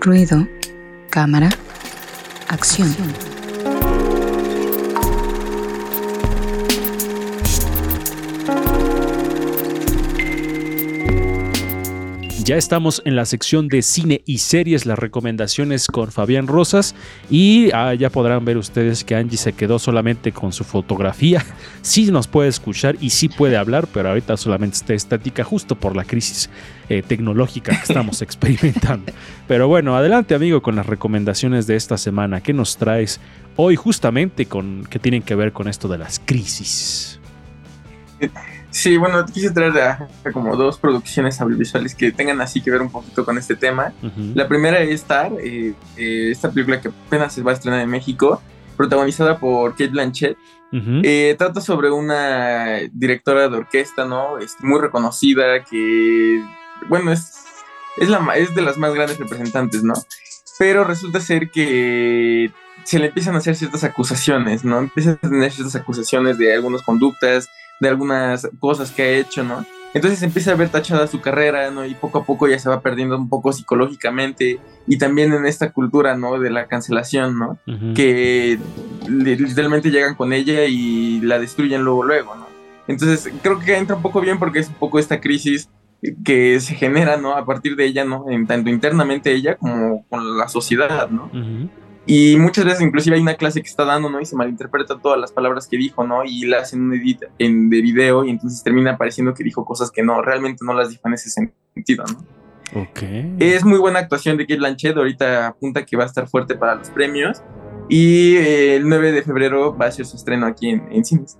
Ruido, 0.00 0.46
cámara, 1.10 1.50
acción. 2.48 2.94
Ya 12.46 12.54
estamos 12.54 13.02
en 13.04 13.16
la 13.16 13.24
sección 13.24 13.66
de 13.66 13.82
cine 13.82 14.22
y 14.24 14.38
series, 14.38 14.86
las 14.86 15.00
recomendaciones 15.00 15.88
con 15.88 16.12
Fabián 16.12 16.46
Rosas. 16.46 16.94
Y 17.28 17.72
ah, 17.72 17.92
ya 17.92 18.08
podrán 18.08 18.44
ver 18.44 18.56
ustedes 18.56 19.02
que 19.02 19.16
Angie 19.16 19.36
se 19.36 19.52
quedó 19.52 19.80
solamente 19.80 20.30
con 20.30 20.52
su 20.52 20.62
fotografía. 20.62 21.44
Sí 21.82 22.10
nos 22.12 22.28
puede 22.28 22.48
escuchar 22.48 22.96
y 23.00 23.10
sí 23.10 23.28
puede 23.28 23.56
hablar, 23.56 23.88
pero 23.92 24.10
ahorita 24.10 24.36
solamente 24.36 24.76
está 24.76 24.94
estática 24.94 25.42
justo 25.42 25.74
por 25.74 25.96
la 25.96 26.04
crisis 26.04 26.48
eh, 26.88 27.02
tecnológica 27.02 27.72
que 27.72 27.82
estamos 27.82 28.22
experimentando. 28.22 29.12
Pero 29.48 29.66
bueno, 29.66 29.96
adelante 29.96 30.36
amigo 30.36 30.62
con 30.62 30.76
las 30.76 30.86
recomendaciones 30.86 31.66
de 31.66 31.74
esta 31.74 31.98
semana. 31.98 32.42
¿Qué 32.42 32.52
nos 32.52 32.76
traes 32.76 33.20
hoy 33.56 33.74
justamente 33.74 34.46
con 34.46 34.84
que 34.88 35.00
tienen 35.00 35.22
que 35.22 35.34
ver 35.34 35.52
con 35.52 35.66
esto 35.66 35.88
de 35.88 35.98
las 35.98 36.20
crisis? 36.24 37.18
Sí, 38.76 38.98
bueno, 38.98 39.24
quise 39.24 39.52
traer 39.52 39.78
a, 39.78 40.08
a 40.22 40.32
como 40.32 40.54
dos 40.54 40.76
producciones 40.76 41.40
audiovisuales 41.40 41.94
que 41.94 42.12
tengan 42.12 42.42
así 42.42 42.60
que 42.60 42.70
ver 42.70 42.82
un 42.82 42.90
poquito 42.90 43.24
con 43.24 43.38
este 43.38 43.56
tema. 43.56 43.94
La 44.34 44.46
primera 44.48 44.80
es 44.80 45.00
Star, 45.00 45.32
eh, 45.42 45.72
eh, 45.96 46.28
esta 46.30 46.50
película 46.50 46.78
que 46.78 46.88
apenas 46.88 47.32
se 47.32 47.42
va 47.42 47.52
a 47.52 47.54
estrenar 47.54 47.80
en 47.80 47.88
México, 47.88 48.42
protagonizada 48.76 49.38
por 49.38 49.70
Kate 49.70 49.88
Blanchett. 49.88 50.36
Eh, 50.72 51.36
trata 51.38 51.62
sobre 51.62 51.90
una 51.90 52.80
directora 52.92 53.48
de 53.48 53.56
orquesta, 53.56 54.04
¿no? 54.04 54.36
Es 54.36 54.56
muy 54.60 54.78
reconocida, 54.78 55.64
que, 55.64 56.44
bueno, 56.90 57.12
es, 57.12 57.32
es, 57.96 58.10
la, 58.10 58.20
es 58.36 58.54
de 58.54 58.60
las 58.60 58.76
más 58.76 58.92
grandes 58.92 59.18
representantes, 59.18 59.84
¿no? 59.84 59.94
Pero 60.58 60.84
resulta 60.84 61.20
ser 61.20 61.50
que 61.50 62.52
se 62.86 62.98
le 62.98 63.06
empiezan 63.06 63.34
a 63.34 63.38
hacer 63.38 63.56
ciertas 63.56 63.84
acusaciones, 63.84 64.64
¿no? 64.64 64.78
Empieza 64.78 65.10
a 65.12 65.16
tener 65.16 65.50
ciertas 65.52 65.76
acusaciones 65.76 66.38
de 66.38 66.54
algunas 66.54 66.82
conductas, 66.82 67.48
de 67.80 67.88
algunas 67.88 68.48
cosas 68.60 68.90
que 68.92 69.02
ha 69.02 69.10
hecho, 69.10 69.42
¿no? 69.44 69.66
Entonces 69.92 70.22
empieza 70.22 70.52
a 70.52 70.56
ver 70.56 70.68
tachada 70.68 71.06
su 71.06 71.20
carrera, 71.20 71.70
¿no? 71.70 71.84
Y 71.84 71.94
poco 71.94 72.18
a 72.18 72.24
poco 72.24 72.46
ya 72.48 72.58
se 72.58 72.68
va 72.68 72.80
perdiendo 72.80 73.16
un 73.16 73.28
poco 73.28 73.52
psicológicamente 73.52 74.58
y 74.86 74.98
también 74.98 75.32
en 75.32 75.46
esta 75.46 75.72
cultura, 75.72 76.16
¿no? 76.16 76.38
De 76.38 76.50
la 76.50 76.66
cancelación, 76.66 77.38
¿no? 77.38 77.58
Que 77.94 78.58
li- 79.08 79.36
literalmente 79.36 79.90
llegan 79.90 80.14
con 80.14 80.32
ella 80.32 80.64
y 80.66 81.20
la 81.22 81.38
destruyen 81.38 81.82
luego 81.82 82.02
luego, 82.04 82.34
¿no? 82.36 82.46
Entonces 82.88 83.32
creo 83.42 83.58
que 83.58 83.76
entra 83.76 83.96
un 83.96 84.02
poco 84.02 84.20
bien 84.20 84.38
porque 84.38 84.58
es 84.60 84.68
un 84.68 84.74
poco 84.74 84.98
esta 84.98 85.20
crisis 85.20 85.68
que 86.24 86.60
se 86.60 86.74
genera, 86.74 87.16
¿no? 87.16 87.32
A 87.36 87.44
partir 87.46 87.74
de 87.74 87.86
ella, 87.86 88.04
¿no? 88.04 88.26
En, 88.30 88.46
tanto 88.46 88.70
internamente 88.70 89.32
ella 89.32 89.56
como 89.56 90.04
con 90.08 90.36
la 90.38 90.46
sociedad, 90.48 91.08
¿no? 91.10 91.24
Ujú. 91.32 91.70
Y 92.06 92.36
muchas 92.38 92.64
veces 92.64 92.80
inclusive 92.82 93.16
hay 93.16 93.22
una 93.22 93.34
clase 93.34 93.60
que 93.60 93.68
está 93.68 93.84
dando, 93.84 94.08
¿no? 94.08 94.20
Y 94.20 94.26
se 94.26 94.36
malinterpreta 94.36 94.98
todas 94.98 95.18
las 95.18 95.32
palabras 95.32 95.66
que 95.66 95.76
dijo, 95.76 96.06
¿no? 96.06 96.24
Y 96.24 96.46
la 96.46 96.58
hacen 96.58 96.82
un 96.82 96.94
edit 96.94 97.24
en, 97.38 97.68
de 97.68 97.80
video 97.80 98.24
y 98.24 98.30
entonces 98.30 98.62
termina 98.62 98.96
pareciendo 98.96 99.34
que 99.34 99.42
dijo 99.42 99.64
cosas 99.64 99.90
que 99.90 100.02
no, 100.02 100.22
realmente 100.22 100.64
no 100.64 100.72
las 100.72 100.90
dijo 100.90 101.02
en 101.06 101.14
ese 101.14 101.30
sentido, 101.30 102.04
¿no? 102.04 102.80
Ok. 102.80 103.02
Es 103.38 103.64
muy 103.64 103.78
buena 103.78 104.00
actuación 104.00 104.36
de 104.36 104.46
Kate 104.46 104.58
Blanchett. 104.58 104.96
Ahorita 104.96 105.48
apunta 105.48 105.84
que 105.84 105.96
va 105.96 106.04
a 106.04 106.06
estar 106.06 106.28
fuerte 106.28 106.54
para 106.56 106.76
los 106.76 106.90
premios. 106.90 107.42
Y 107.88 108.36
eh, 108.36 108.76
el 108.76 108.88
9 108.88 109.12
de 109.12 109.22
febrero 109.22 109.76
va 109.76 109.86
a 109.86 109.90
ser 109.90 110.06
su 110.06 110.16
estreno 110.16 110.46
aquí 110.46 110.70
en, 110.70 110.86
en 110.90 111.04
cines. 111.04 111.38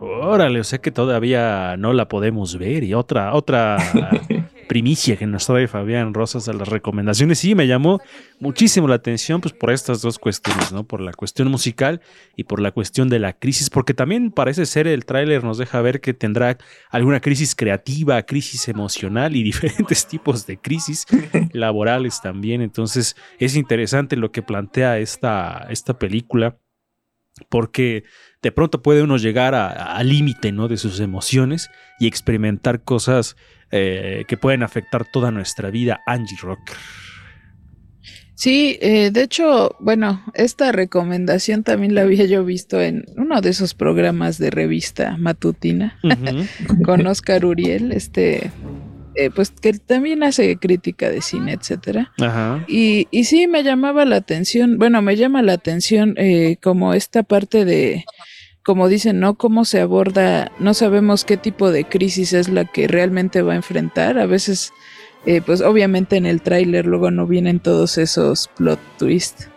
Órale, 0.00 0.60
o 0.60 0.64
sea 0.64 0.78
que 0.78 0.90
todavía 0.90 1.76
no 1.78 1.92
la 1.92 2.08
podemos 2.08 2.58
ver. 2.58 2.84
Y 2.84 2.94
otra, 2.94 3.34
otra 3.34 3.76
primicia 4.66 5.16
que 5.16 5.26
nos 5.26 5.46
trae 5.46 5.68
Fabián 5.68 6.14
Rosas 6.14 6.48
a 6.48 6.52
las 6.52 6.68
recomendaciones. 6.68 7.38
Sí, 7.38 7.54
me 7.54 7.66
llamó 7.66 8.00
muchísimo 8.40 8.88
la 8.88 8.96
atención, 8.96 9.40
pues 9.40 9.54
por 9.54 9.70
estas 9.70 10.02
dos 10.02 10.18
cuestiones, 10.18 10.72
¿no? 10.72 10.84
Por 10.84 11.00
la 11.00 11.12
cuestión 11.12 11.48
musical 11.48 12.00
y 12.36 12.44
por 12.44 12.60
la 12.60 12.72
cuestión 12.72 13.08
de 13.08 13.18
la 13.18 13.32
crisis, 13.32 13.70
porque 13.70 13.94
también 13.94 14.30
parece 14.30 14.66
ser 14.66 14.86
el 14.86 15.04
tráiler 15.04 15.44
nos 15.44 15.58
deja 15.58 15.80
ver 15.80 16.00
que 16.00 16.14
tendrá 16.14 16.58
alguna 16.90 17.20
crisis 17.20 17.54
creativa, 17.54 18.22
crisis 18.22 18.68
emocional 18.68 19.36
y 19.36 19.42
diferentes 19.44 20.06
tipos 20.06 20.46
de 20.46 20.58
crisis 20.58 21.06
laborales 21.52 22.20
también. 22.20 22.60
Entonces 22.60 23.16
es 23.38 23.56
interesante 23.56 24.16
lo 24.16 24.32
que 24.32 24.42
plantea 24.42 24.98
esta, 24.98 25.66
esta 25.70 25.98
película 25.98 26.58
porque 27.48 28.04
de 28.42 28.52
pronto 28.52 28.82
puede 28.82 29.02
uno 29.02 29.16
llegar 29.16 29.54
al 29.54 30.08
límite 30.08 30.52
¿no? 30.52 30.68
de 30.68 30.76
sus 30.76 31.00
emociones 31.00 31.70
y 31.98 32.06
experimentar 32.06 32.82
cosas 32.82 33.36
eh, 33.70 34.24
que 34.28 34.36
pueden 34.36 34.62
afectar 34.62 35.04
toda 35.10 35.30
nuestra 35.30 35.70
vida. 35.70 36.00
Angie 36.06 36.38
Rocker. 36.40 36.76
Sí, 38.36 38.78
eh, 38.82 39.10
de 39.10 39.22
hecho, 39.22 39.74
bueno, 39.80 40.22
esta 40.34 40.70
recomendación 40.70 41.64
también 41.64 41.94
la 41.94 42.02
había 42.02 42.26
yo 42.26 42.44
visto 42.44 42.82
en 42.82 43.06
uno 43.16 43.40
de 43.40 43.48
esos 43.48 43.72
programas 43.72 44.36
de 44.36 44.50
revista 44.50 45.16
matutina 45.16 45.98
con 46.84 47.06
Oscar 47.06 47.46
Uriel, 47.46 47.92
este, 47.92 48.50
eh, 49.14 49.30
pues 49.34 49.50
que 49.50 49.72
también 49.72 50.22
hace 50.22 50.58
crítica 50.58 51.08
de 51.08 51.22
cine, 51.22 51.54
etcétera. 51.54 52.12
Ajá. 52.20 52.62
Y, 52.68 53.08
y 53.10 53.24
sí 53.24 53.46
me 53.46 53.62
llamaba 53.62 54.04
la 54.04 54.16
atención, 54.16 54.76
bueno, 54.76 55.00
me 55.00 55.16
llama 55.16 55.40
la 55.40 55.54
atención 55.54 56.12
eh, 56.18 56.58
como 56.62 56.92
esta 56.92 57.22
parte 57.22 57.64
de, 57.64 58.04
como 58.66 58.88
dicen, 58.88 59.20
¿no? 59.20 59.36
Cómo 59.36 59.64
se 59.64 59.80
aborda, 59.80 60.50
no 60.58 60.74
sabemos 60.74 61.24
qué 61.24 61.36
tipo 61.36 61.70
de 61.70 61.84
crisis 61.84 62.32
es 62.32 62.48
la 62.48 62.64
que 62.64 62.88
realmente 62.88 63.40
va 63.40 63.52
a 63.52 63.56
enfrentar. 63.56 64.18
A 64.18 64.26
veces, 64.26 64.72
eh, 65.24 65.40
pues 65.40 65.60
obviamente 65.60 66.16
en 66.16 66.26
el 66.26 66.42
tráiler 66.42 66.84
luego 66.84 67.12
no 67.12 67.28
vienen 67.28 67.60
todos 67.60 67.96
esos 67.96 68.50
plot 68.56 68.80
twists, 68.98 69.48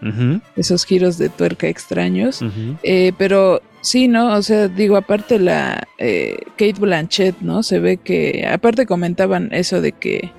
esos 0.56 0.86
giros 0.86 1.18
de 1.18 1.30
tuerca 1.30 1.68
extraños. 1.68 2.42
Eh, 2.84 3.12
pero 3.18 3.64
sí, 3.82 4.08
¿no? 4.08 4.36
O 4.36 4.44
sea, 4.44 4.68
digo, 4.68 4.96
aparte 4.96 5.40
la 5.40 5.88
eh, 5.98 6.38
Kate 6.52 6.80
Blanchett, 6.80 7.42
¿no? 7.42 7.64
Se 7.64 7.80
ve 7.80 7.98
que, 7.98 8.48
aparte 8.48 8.86
comentaban 8.86 9.50
eso 9.54 9.82
de 9.82 9.94
que 9.94 10.32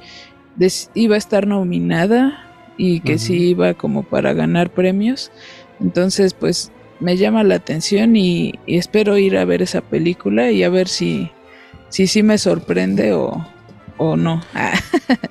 iba 0.95 1.17
a 1.17 1.19
estar 1.19 1.49
nominada 1.49 2.47
y 2.77 3.01
que 3.01 3.19
sí 3.19 3.49
iba 3.49 3.75
como 3.75 4.05
para 4.05 4.33
ganar 4.33 4.71
premios. 4.71 5.33
Entonces, 5.81 6.35
pues 6.35 6.71
me 7.01 7.17
llama 7.17 7.43
la 7.43 7.57
atención 7.57 8.17
y, 8.17 8.59
espero 8.67 9.19
ir 9.19 9.37
a 9.37 9.45
ver 9.45 9.63
esa 9.63 9.81
película 9.81 10.51
y 10.51 10.63
a 10.63 10.69
ver 10.69 10.89
si 10.89 11.31
si 11.89 12.07
sí 12.07 12.23
me 12.23 12.39
sorprende 12.39 13.13
o, 13.15 13.45
o 13.97 14.17
no. 14.17 14.43
Ah, 14.55 14.79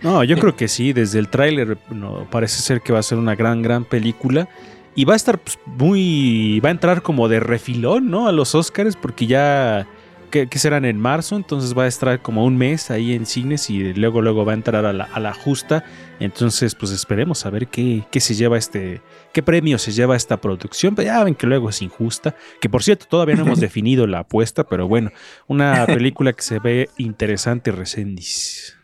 No, 0.01 0.23
yo 0.25 0.37
creo 0.37 0.57
que 0.57 0.67
sí, 0.67 0.91
desde 0.91 1.19
el 1.19 1.29
tráiler 1.29 1.77
no, 1.89 2.27
parece 2.29 2.61
ser 2.61 2.81
que 2.81 2.91
va 2.91 2.99
a 2.99 3.03
ser 3.03 3.17
una 3.17 3.35
gran, 3.35 3.61
gran 3.61 3.85
película. 3.85 4.49
Y 4.95 5.05
va 5.05 5.13
a 5.13 5.15
estar 5.15 5.39
pues, 5.39 5.57
muy. 5.65 6.59
Va 6.59 6.67
a 6.69 6.71
entrar 6.73 7.01
como 7.01 7.29
de 7.29 7.39
refilón, 7.39 8.09
¿no? 8.09 8.27
A 8.27 8.33
los 8.33 8.55
Oscars, 8.55 8.97
porque 8.97 9.27
ya. 9.27 9.87
Que, 10.29 10.47
que 10.47 10.59
serán 10.59 10.85
en 10.85 10.99
marzo, 10.99 11.35
entonces 11.35 11.77
va 11.77 11.83
a 11.83 11.87
estar 11.87 12.21
como 12.21 12.45
un 12.45 12.57
mes 12.57 12.91
ahí 12.91 13.13
en 13.13 13.25
cines 13.25 13.69
y 13.69 13.93
luego, 13.93 14.21
luego 14.21 14.45
va 14.45 14.53
a 14.53 14.55
entrar 14.55 14.85
a 14.85 14.93
la, 14.93 15.05
a 15.05 15.19
la 15.19 15.33
justa. 15.33 15.83
Entonces, 16.19 16.75
pues 16.75 16.91
esperemos 16.91 17.45
a 17.45 17.49
ver 17.49 17.67
qué, 17.67 18.03
qué 18.11 18.19
se 18.19 18.35
lleva 18.35 18.57
este. 18.57 19.01
qué 19.33 19.43
premio 19.43 19.77
se 19.77 19.91
lleva 19.91 20.15
esta 20.15 20.41
producción. 20.41 20.95
Pero 20.95 21.07
ya 21.07 21.23
ven 21.23 21.35
que 21.35 21.47
luego 21.47 21.69
es 21.69 21.81
injusta. 21.81 22.35
Que 22.61 22.69
por 22.69 22.83
cierto, 22.83 23.05
todavía 23.07 23.35
no 23.35 23.43
hemos 23.43 23.59
definido 23.61 24.07
la 24.07 24.19
apuesta, 24.19 24.63
pero 24.63 24.87
bueno, 24.87 25.11
una 25.47 25.85
película 25.85 26.33
que 26.33 26.41
se 26.41 26.59
ve 26.59 26.89
interesante, 26.97 27.71
Resendis. 27.71 28.78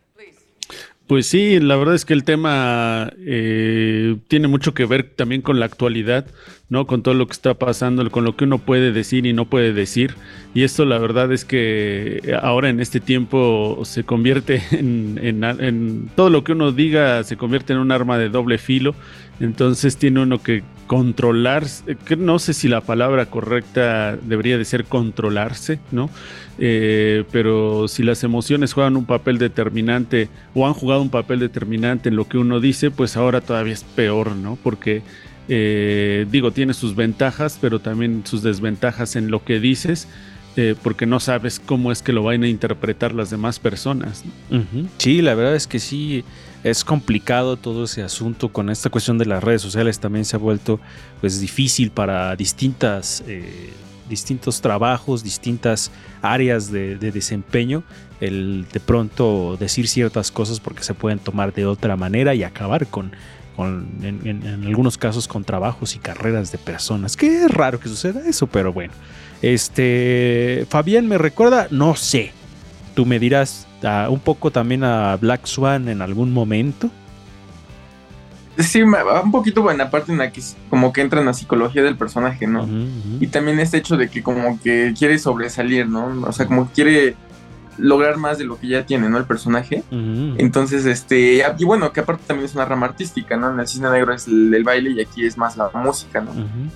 Pues 1.08 1.28
sí, 1.28 1.60
la 1.60 1.76
verdad 1.76 1.94
es 1.94 2.04
que 2.04 2.14
el 2.14 2.24
tema 2.24 3.12
eh, 3.20 4.18
tiene 4.28 4.48
mucho 4.48 4.74
que 4.74 4.86
ver 4.86 5.04
también 5.16 5.44
con 5.44 5.60
la 5.60 5.68
actualidad, 5.68 6.26
¿no? 6.68 6.88
Con 6.88 7.04
todo 7.04 7.14
lo 7.14 7.28
que 7.28 7.34
está 7.34 7.54
pasando, 7.54 8.10
con 8.10 8.24
lo 8.24 8.36
que 8.36 8.46
uno 8.46 8.58
puede 8.58 8.92
decir 8.92 9.28
y 9.28 9.34
no 9.34 9.46
puede 9.46 9.72
decir. 9.72 10.16
Y 10.56 10.64
esto 10.64 10.84
la 10.84 10.98
verdad 10.98 11.32
es 11.32 11.46
que 11.46 12.36
ahora 12.42 12.70
en 12.70 12.80
este 12.80 13.00
tiempo 13.00 13.80
se 13.86 14.04
convierte 14.04 14.64
en, 14.72 15.20
en- 15.22 15.44
en- 15.44 16.10
todo 16.16 16.32
lo 16.32 16.44
que 16.44 16.54
uno 16.54 16.72
diga 16.72 17.24
se 17.24 17.38
convierte 17.38 17.74
en 17.74 17.80
un 17.80 17.92
arma 17.92 18.18
de 18.18 18.30
doble 18.30 18.58
filo. 18.58 18.96
Entonces 19.40 19.98
tiene 19.98 20.22
uno 20.22 20.42
que 20.42 20.64
controlar, 20.88 21.66
que 22.06 22.16
no 22.16 22.40
sé 22.40 22.54
si 22.54 22.68
la 22.68 22.82
palabra 22.82 23.26
correcta 23.26 24.16
debería 24.16 24.58
de 24.58 24.66
ser 24.66 24.86
controlarse, 24.86 25.80
¿no? 25.92 26.10
Eh, 26.58 27.24
pero 27.32 27.88
si 27.88 28.04
las 28.04 28.24
emociones 28.24 28.74
juegan 28.74 28.96
un 28.96 29.06
papel 29.06 29.38
determinante 29.38 30.30
o 30.54 30.68
han 30.68 30.74
jugado 30.74 31.02
un 31.02 31.10
papel 31.10 31.40
determinante 31.40 32.10
en 32.10 32.16
lo 32.16 32.28
que 32.28 32.38
uno 32.38 32.60
dice, 32.60 32.92
pues 32.92 33.18
ahora 33.18 33.42
todavía 33.42 33.74
es 33.74 33.84
peor, 33.84 34.36
¿no? 34.36 34.58
Porque, 34.62 35.02
eh, 35.50 36.26
digo, 36.32 36.52
tiene 36.52 36.74
sus 36.74 36.96
ventajas, 36.96 37.58
pero 37.60 37.80
también 37.80 38.22
sus 38.26 38.42
desventajas 38.44 39.16
en 39.16 39.32
lo 39.32 39.44
que 39.44 39.60
dices, 39.60 40.08
eh, 40.56 40.76
porque 40.82 41.06
no 41.06 41.20
sabes 41.20 41.60
cómo 41.60 41.92
es 41.92 42.02
que 42.02 42.14
lo 42.14 42.24
van 42.24 42.44
a 42.44 42.48
interpretar 42.48 43.14
las 43.14 43.30
demás 43.30 43.60
personas. 43.60 44.24
¿no? 44.50 44.66
Sí, 44.98 45.22
la 45.22 45.36
verdad 45.36 45.56
es 45.56 45.68
que 45.68 45.80
sí, 45.80 46.24
es 46.66 46.84
complicado 46.84 47.58
todo 47.58 47.84
ese 47.86 48.02
asunto 48.02 48.50
con 48.52 48.70
esta 48.72 48.90
cuestión 48.90 49.18
de 49.20 49.26
las 49.26 49.44
redes 49.44 49.62
sociales. 49.62 50.00
También 50.00 50.26
se 50.26 50.36
ha 50.36 50.40
vuelto 50.40 50.80
pues 51.22 51.40
difícil 51.40 51.92
para 51.92 52.36
distintas, 52.36 53.24
eh, 53.28 53.72
distintos 54.10 54.62
trabajos, 54.62 55.24
distintas 55.24 55.92
áreas 56.24 56.72
de, 56.72 56.96
de 56.98 57.12
desempeño, 57.12 57.84
el 58.20 58.66
de 58.74 58.80
pronto 58.80 59.58
decir 59.60 59.88
ciertas 59.88 60.32
cosas 60.32 60.60
porque 60.60 60.84
se 60.84 60.96
pueden 60.96 61.20
tomar 61.20 61.54
de 61.54 61.68
otra 61.68 61.96
manera 61.96 62.34
y 62.34 62.42
acabar 62.44 62.88
con, 62.88 63.12
con 63.56 63.88
en, 64.02 64.22
en- 64.28 64.46
en 64.48 64.64
algunos 64.66 64.98
casos 64.98 65.28
con 65.28 65.44
trabajos 65.44 65.96
y 65.96 66.00
carreras 66.00 66.52
de 66.52 66.58
personas. 66.58 67.16
Que 67.16 67.44
es 67.46 67.52
raro 67.52 67.80
que 67.80 67.90
suceda 67.90 68.22
eso, 68.28 68.48
pero 68.48 68.74
bueno. 68.74 68.94
Este, 69.42 70.66
Fabián 70.70 71.08
me 71.08 71.18
recuerda, 71.20 71.68
no 71.70 71.96
sé, 71.96 72.32
tú 72.96 73.06
me 73.06 73.20
dirás 73.20 73.68
un 74.10 74.20
poco 74.20 74.52
también 74.52 74.84
a 74.84 75.16
Black 75.18 75.46
Swan 75.46 75.90
en 75.90 76.02
algún 76.02 76.34
momento. 76.34 76.90
Sí, 78.58 78.82
un 78.82 79.32
poquito 79.32 79.62
buena 79.62 79.90
parte 79.90 80.14
en 80.14 80.18
la 80.18 80.32
que 80.32 80.42
como 80.70 80.94
que 80.94 81.02
entra 81.02 81.20
en 81.20 81.26
la 81.26 81.34
psicología 81.34 81.84
del 81.84 81.98
personaje, 81.98 82.48
¿no? 82.48 82.66
Y 83.20 83.28
también 83.28 83.60
este 83.60 83.78
hecho 83.78 83.98
de 83.98 84.10
que 84.10 84.24
como 84.24 84.60
que 84.62 84.94
quiere 84.98 85.20
sobresalir, 85.20 85.88
¿no? 85.88 86.22
O 86.26 86.32
sea, 86.32 86.46
como 86.46 86.68
que 86.68 86.74
quiere 86.74 87.16
lograr 87.78 88.18
más 88.18 88.38
de 88.38 88.46
lo 88.46 88.60
que 88.60 88.68
ya 88.68 88.86
tiene, 88.86 89.10
¿no? 89.10 89.18
El 89.18 89.26
personaje. 89.26 89.84
Entonces, 89.92 90.86
este, 90.86 91.44
y 91.58 91.64
bueno, 91.64 91.92
que 91.92 92.00
aparte 92.00 92.24
también 92.28 92.46
es 92.46 92.56
una 92.56 92.66
rama 92.66 92.88
artística, 92.88 93.38
¿no? 93.38 93.52
En 93.52 93.60
el 93.60 93.68
cine 93.68 93.90
negro 93.90 94.14
es 94.14 94.28
el, 94.28 94.54
el 94.54 94.64
baile 94.64 94.92
y 94.92 95.02
aquí 95.02 95.26
es 95.26 95.38
más 95.38 95.58
la 95.58 95.70
música, 95.74 96.22
¿no? 96.22 96.32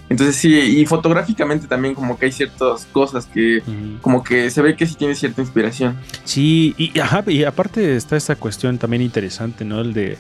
Entonces 0.10 0.36
sí, 0.36 0.54
y 0.54 0.86
fotográficamente 0.86 1.68
también 1.68 1.96
como 1.96 2.18
que 2.18 2.28
hay 2.28 2.32
ciertas 2.32 2.86
cosas 2.92 3.26
que 3.26 3.62
como 4.02 4.24
que 4.24 4.50
se 4.50 4.62
ve 4.62 4.76
que 4.76 4.86
sí 4.86 4.96
tiene 4.96 5.16
cierta 5.16 5.42
inspiración. 5.42 5.98
Sí, 6.24 6.76
y, 6.78 7.00
ajá, 7.00 7.24
y 7.28 7.44
aparte 7.44 7.96
está 7.96 8.18
esta 8.18 8.36
cuestión 8.36 8.78
también 8.78 9.02
interesante, 9.02 9.66
¿no? 9.66 9.82
El 9.82 9.94
de 9.94 10.18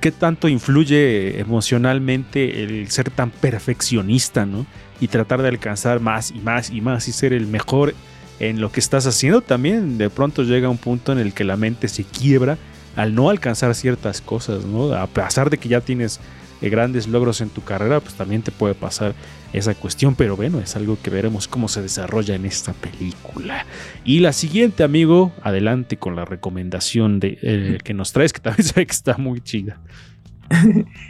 qué 0.00 0.10
tanto 0.10 0.48
influye 0.48 1.40
emocionalmente 1.40 2.64
el 2.64 2.90
ser 2.90 3.10
tan 3.10 3.30
perfeccionista, 3.30 4.44
¿no? 4.44 4.66
Y 5.00 5.08
tratar 5.08 5.42
de 5.42 5.48
alcanzar 5.48 6.00
más 6.00 6.30
y 6.30 6.38
más 6.38 6.70
y 6.70 6.80
más 6.80 7.08
y 7.08 7.12
ser 7.12 7.32
el 7.32 7.46
mejor 7.46 7.94
en 8.42 8.60
lo 8.60 8.72
que 8.72 8.80
estás 8.80 9.06
haciendo. 9.06 9.40
También 9.40 9.98
de 9.98 10.10
pronto 10.10 10.42
llega 10.42 10.68
un 10.68 10.76
punto 10.76 11.12
en 11.12 11.18
el 11.18 11.32
que 11.32 11.44
la 11.44 11.56
mente 11.56 11.88
se 11.88 12.04
quiebra 12.04 12.58
al 12.96 13.14
no 13.14 13.30
alcanzar 13.30 13.74
ciertas 13.74 14.20
cosas, 14.20 14.64
¿no? 14.64 14.92
A 14.92 15.06
pesar 15.06 15.48
de 15.48 15.58
que 15.58 15.68
ya 15.68 15.80
tienes 15.80 16.20
eh, 16.60 16.68
grandes 16.68 17.06
logros 17.06 17.40
en 17.40 17.50
tu 17.50 17.62
carrera, 17.62 18.00
pues 18.00 18.14
también 18.14 18.42
te 18.42 18.50
puede 18.50 18.74
pasar 18.74 19.14
esa 19.52 19.74
cuestión, 19.74 20.16
pero 20.16 20.34
bueno, 20.34 20.58
es 20.58 20.74
algo 20.76 20.98
que 21.00 21.10
veremos 21.10 21.46
cómo 21.46 21.68
se 21.68 21.82
desarrolla 21.82 22.34
en 22.34 22.44
esta 22.44 22.72
película. 22.72 23.64
Y 24.04 24.18
la 24.18 24.32
siguiente, 24.32 24.82
amigo, 24.82 25.32
adelante 25.42 25.96
con 25.96 26.16
la 26.16 26.24
recomendación 26.24 27.20
de, 27.20 27.38
eh, 27.42 27.78
que 27.84 27.94
nos 27.94 28.12
traes, 28.12 28.32
que 28.32 28.40
también 28.40 28.68
ve 28.76 28.86
que 28.86 28.92
está 28.92 29.16
muy 29.18 29.40
chida. 29.40 29.80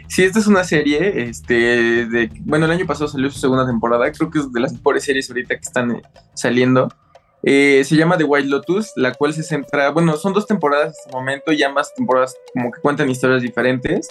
Sí, 0.07 0.23
esta 0.23 0.39
es 0.39 0.47
una 0.47 0.63
serie, 0.63 1.23
este, 1.23 2.05
de, 2.05 2.29
bueno, 2.41 2.65
el 2.65 2.71
año 2.71 2.85
pasado 2.85 3.07
salió 3.09 3.29
su 3.29 3.39
segunda 3.39 3.65
temporada, 3.65 4.09
creo 4.11 4.29
que 4.29 4.39
es 4.39 4.51
de 4.53 4.59
las 4.59 4.71
mejores 4.71 5.03
series 5.03 5.29
ahorita 5.29 5.55
que 5.55 5.61
están 5.61 5.91
eh, 5.91 6.01
saliendo. 6.33 6.89
Eh, 7.43 7.83
se 7.85 7.95
llama 7.95 8.17
The 8.17 8.23
White 8.23 8.47
Lotus, 8.47 8.93
la 8.95 9.13
cual 9.13 9.33
se 9.33 9.43
centra, 9.43 9.91
bueno, 9.91 10.15
son 10.15 10.33
dos 10.33 10.47
temporadas 10.47 10.97
hasta 10.97 11.09
el 11.09 11.15
momento 11.15 11.51
y 11.51 11.61
ambas 11.61 11.93
temporadas 11.93 12.37
como 12.53 12.71
que 12.71 12.81
cuentan 12.81 13.09
historias 13.09 13.41
diferentes. 13.41 14.09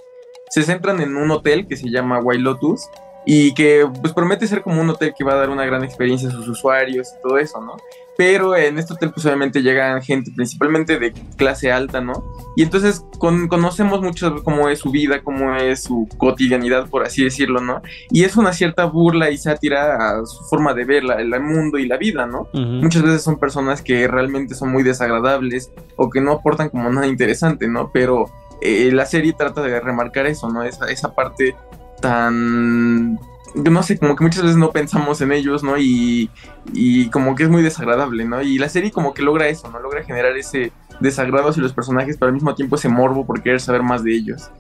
Se 0.50 0.62
centran 0.62 1.00
en 1.00 1.16
un 1.16 1.30
hotel 1.30 1.66
que 1.66 1.76
se 1.76 1.88
llama 1.88 2.20
White 2.20 2.42
Lotus 2.42 2.82
y 3.24 3.54
que 3.54 3.86
pues 4.00 4.12
promete 4.12 4.46
ser 4.46 4.62
como 4.62 4.80
un 4.80 4.90
hotel 4.90 5.14
que 5.16 5.24
va 5.24 5.32
a 5.34 5.36
dar 5.36 5.50
una 5.50 5.64
gran 5.64 5.84
experiencia 5.84 6.28
a 6.28 6.32
sus 6.32 6.48
usuarios 6.48 7.08
y 7.18 7.22
todo 7.22 7.38
eso, 7.38 7.60
¿no? 7.60 7.76
Pero 8.16 8.54
en 8.54 8.78
este 8.78 8.92
hotel 8.92 9.10
pues 9.10 9.24
obviamente 9.24 9.62
llegan 9.62 10.02
gente 10.02 10.30
principalmente 10.36 10.98
de 10.98 11.12
clase 11.36 11.72
alta, 11.72 12.00
¿no? 12.02 12.24
Y 12.56 12.62
entonces 12.62 13.04
con- 13.18 13.48
conocemos 13.48 14.02
mucho 14.02 14.42
cómo 14.44 14.68
es 14.68 14.80
su 14.80 14.90
vida, 14.90 15.22
cómo 15.22 15.54
es 15.56 15.84
su 15.84 16.06
cotidianidad, 16.18 16.88
por 16.90 17.04
así 17.04 17.24
decirlo, 17.24 17.60
¿no? 17.60 17.80
Y 18.10 18.24
es 18.24 18.36
una 18.36 18.52
cierta 18.52 18.84
burla 18.84 19.30
y 19.30 19.38
sátira 19.38 19.96
a 20.18 20.26
su 20.26 20.44
forma 20.44 20.74
de 20.74 20.84
ver 20.84 21.04
la- 21.04 21.20
el 21.20 21.40
mundo 21.40 21.78
y 21.78 21.86
la 21.86 21.96
vida, 21.96 22.26
¿no? 22.26 22.48
Muchas 22.82 23.02
veces 23.02 23.22
son 23.22 23.38
personas 23.38 23.80
que 23.80 24.06
realmente 24.08 24.54
son 24.54 24.70
muy 24.70 24.82
desagradables 24.82 25.72
o 25.96 26.10
que 26.10 26.20
no 26.20 26.32
aportan 26.32 26.68
como 26.68 26.90
nada 26.90 27.06
interesante, 27.06 27.66
¿no? 27.66 27.90
Pero 27.94 28.26
eh, 28.60 28.90
la 28.92 29.06
serie 29.06 29.32
trata 29.32 29.62
de 29.62 29.80
remarcar 29.80 30.26
eso, 30.26 30.48
¿no? 30.50 30.62
Esa, 30.64 30.90
esa 30.90 31.14
parte 31.14 31.56
tan... 32.02 33.14
No 33.54 33.82
sé, 33.82 33.98
como 33.98 34.16
que 34.16 34.24
muchas 34.24 34.42
veces 34.42 34.56
no 34.58 34.70
pensamos 34.70 35.20
en 35.22 35.32
ellos, 35.32 35.62
¿no? 35.62 35.76
Y, 35.78 36.30
y 36.74 37.08
como 37.10 37.34
que 37.34 37.42
es 37.44 37.48
muy 37.50 37.62
desagradable, 37.62 38.24
¿no? 38.26 38.40
Y 38.42 38.58
la 38.58 38.68
serie 38.68 38.90
como 38.90 39.12
que 39.14 39.22
logra 39.22 39.48
eso, 39.48 39.70
¿no? 39.70 39.78
Logra 39.78 40.04
generar 40.04 40.36
ese 40.36 40.72
desagrado 41.00 41.48
hacia 41.48 41.62
los 41.62 41.72
personajes, 41.74 42.16
pero 42.18 42.28
al 42.28 42.34
mismo 42.34 42.54
tiempo 42.54 42.76
ese 42.76 42.88
morbo 42.88 43.26
por 43.26 43.42
querer 43.42 43.60
saber 43.60 43.82
más 43.82 44.02
de 44.04 44.14
ellos. 44.14 44.50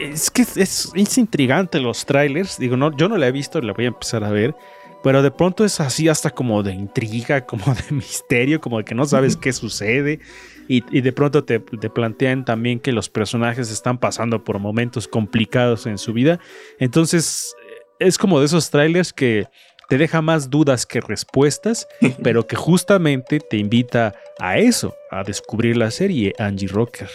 Es 0.00 0.30
que 0.30 0.42
es, 0.42 0.56
es- 0.56 0.90
es 0.94 1.18
intrigante 1.18 1.80
los 1.80 2.04
trailers. 2.06 2.58
Digo, 2.58 2.76
no, 2.76 2.94
yo 2.96 3.08
no 3.08 3.16
la 3.16 3.26
he 3.28 3.32
visto, 3.32 3.60
la 3.60 3.72
voy 3.72 3.86
a 3.86 3.88
empezar 3.88 4.22
a 4.24 4.30
ver. 4.30 4.54
Pero 5.02 5.22
de 5.22 5.30
pronto 5.30 5.64
es 5.66 5.80
así 5.80 6.08
hasta 6.08 6.30
como 6.30 6.62
de 6.62 6.72
intriga, 6.74 7.40
como 7.46 7.64
de 7.74 7.84
misterio, 7.90 8.60
como 8.60 8.78
de 8.78 8.84
que 8.84 8.94
no 8.94 9.06
sabes 9.06 9.36
qué 9.36 9.52
sucede. 9.54 10.20
Y, 10.68 10.82
y 10.96 11.00
de 11.02 11.12
pronto 11.12 11.44
te, 11.44 11.58
te 11.58 11.90
plantean 11.90 12.44
también 12.44 12.80
que 12.80 12.92
los 12.92 13.08
personajes 13.08 13.70
están 13.70 13.98
pasando 13.98 14.44
por 14.44 14.58
momentos 14.58 15.08
complicados 15.08 15.86
en 15.86 15.98
su 15.98 16.12
vida. 16.12 16.40
Entonces 16.78 17.54
es 17.98 18.18
como 18.18 18.40
de 18.40 18.46
esos 18.46 18.70
trailers 18.70 19.12
que 19.12 19.46
te 19.88 19.98
deja 19.98 20.22
más 20.22 20.50
dudas 20.50 20.86
que 20.86 21.00
respuestas, 21.00 21.86
pero 22.22 22.46
que 22.46 22.56
justamente 22.56 23.40
te 23.40 23.56
invita 23.56 24.14
a 24.38 24.58
eso, 24.58 24.94
a 25.10 25.22
descubrir 25.22 25.76
la 25.76 25.90
serie 25.90 26.34
Angie 26.38 26.68
Rocker. 26.68 27.08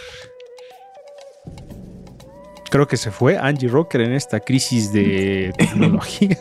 Creo 2.69 2.87
que 2.87 2.97
se 2.97 3.09
fue 3.09 3.35
Angie 3.35 3.67
Rocker 3.67 4.01
en 4.01 4.13
esta 4.13 4.39
crisis 4.39 4.93
de 4.93 5.51
tecnología. 5.57 6.37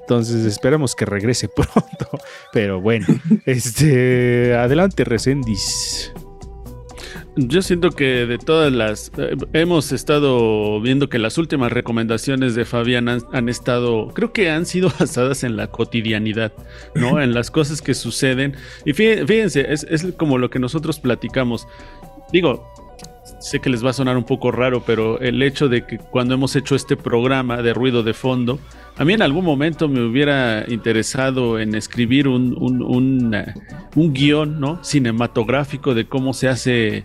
Entonces 0.00 0.44
esperamos 0.44 0.94
que 0.94 1.04
regrese 1.04 1.48
pronto. 1.54 2.08
Pero 2.52 2.80
bueno, 2.80 3.06
este 3.44 4.54
adelante, 4.54 5.02
Resendis. 5.02 6.12
Yo 7.36 7.62
siento 7.62 7.90
que 7.90 8.26
de 8.26 8.38
todas 8.38 8.72
las... 8.72 9.10
eh, 9.18 9.36
hemos 9.54 9.90
estado 9.90 10.80
viendo 10.80 11.08
que 11.08 11.18
las 11.18 11.36
últimas 11.36 11.72
recomendaciones 11.72 12.54
de 12.54 12.64
Fabián 12.64 13.08
han, 13.08 13.22
han 13.32 13.48
estado, 13.48 14.08
creo 14.14 14.32
que 14.32 14.50
han 14.50 14.66
sido 14.66 14.88
basadas 15.00 15.42
en 15.42 15.56
la 15.56 15.66
cotidianidad, 15.66 16.52
¿no? 16.94 17.20
en 17.22 17.34
las 17.34 17.50
cosas 17.50 17.82
que 17.82 17.94
suceden. 17.94 18.54
Y 18.84 18.92
fí- 18.92 19.26
fíjense, 19.26 19.72
es, 19.72 19.84
es 19.90 20.06
como 20.16 20.38
lo 20.38 20.48
que 20.48 20.60
nosotros 20.60 21.00
platicamos. 21.00 21.66
Digo, 22.32 22.68
sé 23.40 23.58
que 23.60 23.68
les 23.70 23.84
va 23.84 23.90
a 23.90 23.94
sonar 23.94 24.16
un 24.16 24.24
poco 24.24 24.52
raro, 24.52 24.84
pero 24.86 25.18
el 25.18 25.42
hecho 25.42 25.68
de 25.68 25.84
que 25.86 25.98
cuando 25.98 26.34
hemos 26.34 26.54
hecho 26.54 26.76
este 26.76 26.96
programa 26.96 27.62
de 27.62 27.74
ruido 27.74 28.04
de 28.04 28.14
fondo, 28.14 28.60
a 28.96 29.04
mí 29.04 29.12
en 29.12 29.22
algún 29.22 29.44
momento 29.44 29.88
me 29.88 30.02
hubiera 30.04 30.64
interesado 30.68 31.58
en 31.58 31.74
escribir 31.74 32.28
un, 32.28 32.54
un, 32.56 32.80
un, 32.80 33.36
un 33.96 34.12
guion 34.14 34.60
¿no? 34.60 34.82
cinematográfico 34.84 35.94
de 35.94 36.04
cómo 36.06 36.32
se 36.32 36.48
hace 36.48 37.04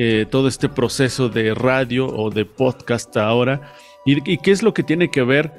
eh, 0.00 0.26
todo 0.30 0.46
este 0.46 0.68
proceso 0.68 1.28
de 1.28 1.54
radio 1.54 2.06
o 2.06 2.30
de 2.30 2.44
podcast 2.44 3.16
ahora 3.16 3.74
y, 4.06 4.32
y 4.32 4.38
qué 4.38 4.52
es 4.52 4.62
lo 4.62 4.72
que 4.72 4.84
tiene 4.84 5.10
que 5.10 5.22
ver 5.24 5.52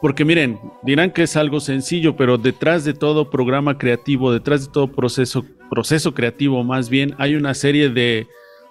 porque 0.00 0.24
miren, 0.24 0.58
dirán 0.82 1.12
que 1.12 1.22
es 1.22 1.36
algo 1.36 1.60
sencillo, 1.60 2.16
pero 2.16 2.38
detrás 2.38 2.84
de 2.84 2.94
todo 2.94 3.30
programa 3.30 3.78
creativo, 3.78 4.32
detrás 4.32 4.66
de 4.66 4.72
todo 4.72 4.88
proceso, 4.88 5.44
proceso 5.70 6.14
creativo 6.14 6.62
más 6.64 6.88
bien, 6.88 7.14
hay 7.18 7.34
una 7.34 7.54
serie 7.54 7.88
de, 7.88 8.26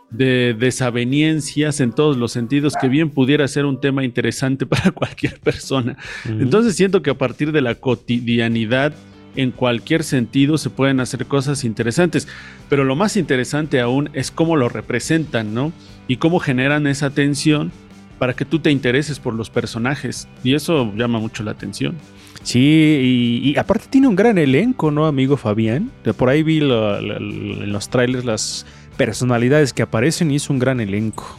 de 0.10 0.56
desaveniencias 0.58 1.80
en 1.80 1.92
todos 1.92 2.18
los 2.18 2.32
sentidos 2.32 2.76
que 2.80 2.88
bien 2.88 3.10
pudiera 3.10 3.48
ser 3.48 3.66
un 3.66 3.80
tema 3.80 4.04
interesante 4.04 4.66
para 4.68 4.92
cualquier 4.92 5.40
persona. 5.40 5.98
Entonces 6.26 6.76
siento 6.76 7.02
que 7.02 7.10
a 7.10 7.18
partir 7.18 7.52
de 7.52 7.62
la 7.62 7.76
cotidianidad, 7.76 8.94
en 9.38 9.52
cualquier 9.52 10.04
sentido, 10.04 10.58
se 10.58 10.70
pueden 10.70 11.00
hacer 11.00 11.26
cosas 11.26 11.64
interesantes. 11.64 12.28
Pero 12.70 12.84
lo 12.84 12.96
más 12.96 13.16
interesante 13.16 13.80
aún 13.80 14.10
es 14.14 14.32
cómo 14.32 14.58
lo 14.58 14.68
representan, 14.68 15.54
¿no? 15.54 15.72
Y 16.08 16.18
cómo 16.18 16.40
generan 16.40 16.88
esa 16.88 17.12
tensión 17.12 17.72
para 18.20 18.34
que 18.34 18.46
tú 18.46 18.60
te 18.60 18.72
intereses 18.72 19.20
por 19.20 19.34
los 19.34 19.50
personajes. 19.50 20.28
Y 20.44 20.56
eso 20.56 20.92
llama 20.96 21.20
mucho 21.20 21.44
la 21.44 21.52
atención. 21.52 21.96
Sí, 22.44 23.42
y, 23.44 23.58
aparte 23.58 23.88
tiene 23.90 24.08
un 24.08 24.16
gran 24.16 24.38
elenco, 24.38 24.90
¿no, 24.90 25.06
amigo 25.06 25.36
Fabián? 25.38 25.92
Por 26.16 26.30
ahí 26.30 26.44
vi 26.44 26.60
en 26.60 27.72
los 27.72 27.90
trailers 27.90 28.24
las 28.24 28.66
personalidades 28.96 29.74
que 29.74 29.82
aparecen 29.82 30.32
y 30.32 30.38
es 30.38 30.50
un 30.50 30.58
gran 30.58 30.80
elenco. 30.80 31.38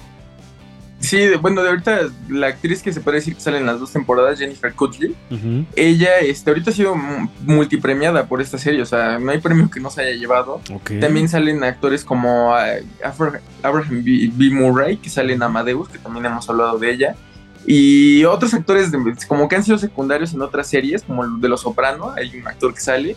Sí, 1.08 1.26
bueno, 1.40 1.62
de 1.62 1.70
ahorita 1.70 2.00
la 2.28 2.48
actriz 2.48 2.82
que 2.82 2.92
se 2.92 3.00
puede 3.00 3.16
decir 3.18 3.34
que 3.34 3.40
sale 3.40 3.58
en 3.58 3.66
las 3.66 3.80
dos 3.80 3.92
temporadas, 3.92 4.38
Jennifer 4.38 4.72
Cutley, 4.74 5.14
Ujú. 5.30 5.64
ella 5.76 6.18
este, 6.20 6.50
ahorita 6.50 6.70
ha 6.70 6.74
sido 6.74 6.94
multipremiada 7.44 8.26
por 8.26 8.40
esta 8.40 8.58
serie, 8.58 8.82
o 8.82 8.86
sea, 8.86 9.18
no 9.18 9.30
hay 9.30 9.38
premio 9.38 9.70
que 9.70 9.80
no 9.80 9.90
se 9.90 10.02
haya 10.02 10.12
llevado. 10.16 10.60
Ok. 10.72 10.92
También 11.00 11.28
salen 11.28 11.64
actores 11.64 12.04
como 12.04 12.54
eh, 12.58 12.84
Abraham 13.62 14.02
B. 14.04 14.30
B. 14.34 14.50
Murray, 14.50 14.96
que 14.98 15.08
sale 15.10 15.32
en 15.32 15.42
Amadeus, 15.42 15.88
que 15.88 15.98
también 15.98 16.26
hemos 16.26 16.48
hablado 16.48 16.78
de 16.78 16.90
ella. 16.92 17.16
Y 17.66 18.24
otros 18.24 18.54
actores 18.54 18.90
de- 18.90 18.98
como 19.26 19.48
que 19.48 19.56
han 19.56 19.64
sido 19.64 19.78
secundarios 19.78 20.32
en 20.32 20.40
otras 20.42 20.68
series, 20.68 21.02
como 21.02 21.24
el 21.24 21.40
de 21.40 21.48
Los 21.48 21.62
Soprano, 21.62 22.12
hay 22.16 22.34
un 22.38 22.46
actor 22.46 22.72
que 22.72 22.80
sale. 22.80 23.16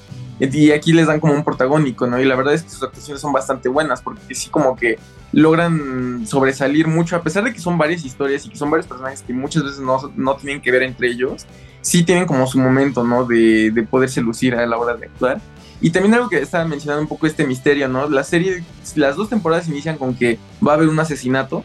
Y 0.49 0.71
aquí 0.71 0.91
les 0.91 1.05
dan 1.05 1.19
como 1.19 1.33
un 1.33 1.43
protagónico, 1.43 2.07
¿no? 2.07 2.19
Y 2.19 2.25
la 2.25 2.35
verdad 2.35 2.55
es 2.55 2.63
que 2.63 2.69
sus 2.69 2.81
actuaciones 2.81 3.21
son 3.21 3.31
bastante 3.31 3.69
buenas, 3.69 4.01
porque 4.01 4.33
sí 4.33 4.49
como 4.49 4.75
que 4.75 4.97
logran 5.33 6.25
sobresalir 6.25 6.87
mucho, 6.87 7.15
a 7.15 7.21
pesar 7.21 7.43
de 7.43 7.53
que 7.53 7.59
son 7.59 7.77
varias 7.77 8.03
historias 8.03 8.45
y 8.45 8.49
que 8.49 8.57
son 8.57 8.71
varios 8.71 8.87
personajes 8.87 9.21
que 9.21 9.33
muchas 9.33 9.63
veces 9.63 9.79
no, 9.79 10.11
no 10.15 10.35
tienen 10.35 10.59
que 10.59 10.71
ver 10.71 10.81
entre 10.81 11.09
ellos, 11.09 11.45
sí 11.81 12.03
tienen 12.03 12.25
como 12.25 12.47
su 12.47 12.57
momento, 12.57 13.03
¿no? 13.03 13.25
De, 13.25 13.69
de 13.71 13.83
poderse 13.83 14.19
lucir 14.19 14.55
a 14.55 14.65
la 14.65 14.77
hora 14.77 14.95
de 14.95 15.05
actuar. 15.05 15.39
Y 15.83 15.89
también 15.89 16.13
algo 16.13 16.29
que 16.29 16.39
estaba 16.39 16.63
mencionando 16.63 17.01
un 17.01 17.07
poco 17.07 17.25
este 17.25 17.45
misterio, 17.45 17.87
¿no? 17.87 18.07
La 18.07 18.23
serie, 18.23 18.63
las 18.95 19.15
dos 19.15 19.29
temporadas 19.29 19.67
inician 19.67 19.97
con 19.97 20.13
que 20.13 20.37
va 20.65 20.73
a 20.73 20.75
haber 20.75 20.87
un 20.87 20.99
asesinato, 20.99 21.63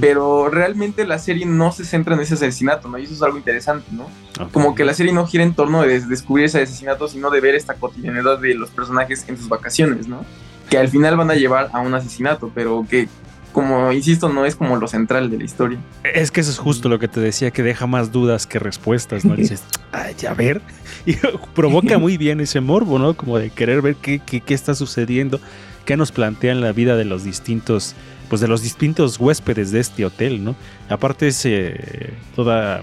pero 0.00 0.48
realmente 0.48 1.06
la 1.06 1.18
serie 1.18 1.44
no 1.44 1.70
se 1.70 1.84
centra 1.84 2.14
en 2.14 2.22
ese 2.22 2.34
asesinato, 2.34 2.88
¿no? 2.88 2.96
Y 2.96 3.04
eso 3.04 3.12
es 3.12 3.22
algo 3.22 3.36
interesante, 3.36 3.86
¿no? 3.92 4.06
Como 4.52 4.74
que 4.74 4.86
la 4.86 4.94
serie 4.94 5.12
no 5.12 5.26
gira 5.26 5.44
en 5.44 5.54
torno 5.54 5.82
de 5.82 6.00
descubrir 6.00 6.46
ese 6.46 6.62
asesinato, 6.62 7.08
sino 7.08 7.28
de 7.28 7.40
ver 7.40 7.54
esta 7.54 7.74
cotidianidad 7.74 8.38
de 8.38 8.54
los 8.54 8.70
personajes 8.70 9.26
en 9.28 9.36
sus 9.36 9.48
vacaciones, 9.48 10.08
¿no? 10.08 10.24
Que 10.70 10.78
al 10.78 10.88
final 10.88 11.18
van 11.18 11.30
a 11.30 11.34
llevar 11.34 11.68
a 11.74 11.80
un 11.80 11.94
asesinato, 11.94 12.50
pero 12.54 12.86
que, 12.88 13.08
como 13.58 13.90
insisto, 13.90 14.28
no 14.28 14.46
es 14.46 14.54
como 14.54 14.76
lo 14.76 14.86
central 14.86 15.30
de 15.30 15.38
la 15.38 15.42
historia. 15.42 15.80
Es 16.14 16.30
que 16.30 16.42
eso 16.42 16.52
es 16.52 16.58
justo 16.58 16.88
lo 16.88 17.00
que 17.00 17.08
te 17.08 17.18
decía, 17.18 17.50
que 17.50 17.64
deja 17.64 17.88
más 17.88 18.12
dudas 18.12 18.46
que 18.46 18.60
respuestas, 18.60 19.24
¿no? 19.24 19.34
Dices, 19.34 19.64
ay, 19.92 20.14
a 20.28 20.34
ver. 20.34 20.60
Y 21.06 21.14
provoca 21.54 21.98
muy 21.98 22.16
bien 22.18 22.38
ese 22.38 22.60
morbo, 22.60 23.00
¿no? 23.00 23.14
Como 23.14 23.36
de 23.36 23.50
querer 23.50 23.82
ver 23.82 23.96
qué, 23.96 24.20
qué, 24.20 24.42
qué 24.42 24.54
está 24.54 24.76
sucediendo, 24.76 25.40
qué 25.84 25.96
nos 25.96 26.12
plantean 26.12 26.60
la 26.60 26.70
vida 26.70 26.94
de 26.94 27.04
los 27.04 27.24
distintos, 27.24 27.96
pues 28.28 28.40
de 28.40 28.46
los 28.46 28.62
distintos 28.62 29.18
huéspedes 29.18 29.72
de 29.72 29.80
este 29.80 30.04
hotel, 30.04 30.44
¿no? 30.44 30.54
Aparte 30.88 31.26
es 31.26 31.44
eh, 31.44 32.12
toda 32.36 32.82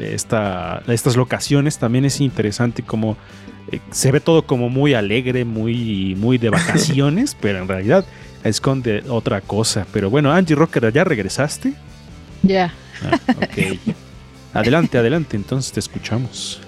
esta, 0.00 0.82
estas 0.86 1.16
locaciones 1.16 1.78
también 1.78 2.06
es 2.06 2.22
interesante 2.22 2.82
como 2.82 3.18
eh, 3.70 3.80
se 3.90 4.12
ve 4.12 4.20
todo 4.20 4.46
como 4.46 4.70
muy 4.70 4.94
alegre, 4.94 5.44
muy, 5.44 6.14
muy 6.16 6.38
de 6.38 6.48
vacaciones, 6.58 7.36
pero 7.38 7.58
en 7.58 7.68
realidad 7.68 8.06
esconde 8.48 9.02
otra 9.08 9.40
cosa. 9.40 9.86
Pero 9.92 10.10
bueno, 10.10 10.32
Angie 10.32 10.56
Rocker, 10.56 10.92
¿ya 10.92 11.04
regresaste? 11.04 11.72
Ya. 12.42 12.72
Ah, 13.02 13.18
ok. 13.36 13.78
Adelante, 14.54 14.96
adelante, 14.98 15.36
entonces 15.36 15.72
te 15.72 15.80
escuchamos. 15.80 16.60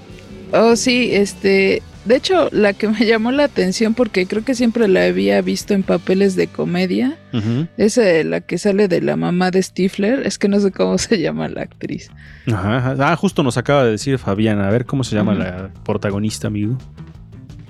Oh, 0.52 0.76
sí, 0.76 1.10
este. 1.12 1.82
De 2.04 2.16
hecho, 2.16 2.48
la 2.52 2.72
que 2.72 2.88
me 2.88 3.04
llamó 3.04 3.32
la 3.32 3.44
atención, 3.44 3.92
porque 3.92 4.26
creo 4.26 4.42
que 4.42 4.54
siempre 4.54 4.88
la 4.88 5.04
había 5.04 5.42
visto 5.42 5.74
en 5.74 5.82
papeles 5.82 6.36
de 6.36 6.46
comedia, 6.46 7.18
Ujú. 7.34 7.66
es 7.76 7.98
eh, 7.98 8.24
la 8.24 8.40
que 8.40 8.56
sale 8.56 8.88
de 8.88 9.02
la 9.02 9.16
mamá 9.16 9.50
de 9.50 9.62
Stifler. 9.62 10.26
Es 10.26 10.38
que 10.38 10.48
no 10.48 10.58
sé 10.58 10.70
cómo 10.72 10.96
se 10.96 11.20
llama 11.20 11.48
la 11.48 11.62
actriz. 11.62 12.10
Ajá, 12.46 12.78
ajá. 12.78 12.96
Ah, 13.12 13.16
justo 13.16 13.42
nos 13.42 13.58
acaba 13.58 13.84
de 13.84 13.90
decir 13.92 14.18
Fabián. 14.18 14.58
A 14.60 14.70
ver 14.70 14.86
cómo 14.86 15.04
se 15.04 15.16
llama 15.16 15.34
la 15.34 15.70
protagonista, 15.84 16.46
amigo. 16.46 16.78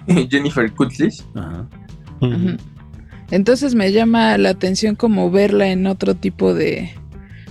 Jennifer 0.30 0.70
Kutlich. 0.72 1.20
Ajá. 1.34 1.66
Ujú. 2.20 2.56
Entonces 3.30 3.74
me 3.74 3.92
llama 3.92 4.38
la 4.38 4.50
atención 4.50 4.94
como 4.94 5.30
verla 5.30 5.68
en 5.68 5.86
otro 5.86 6.14
tipo 6.14 6.54
de 6.54 6.90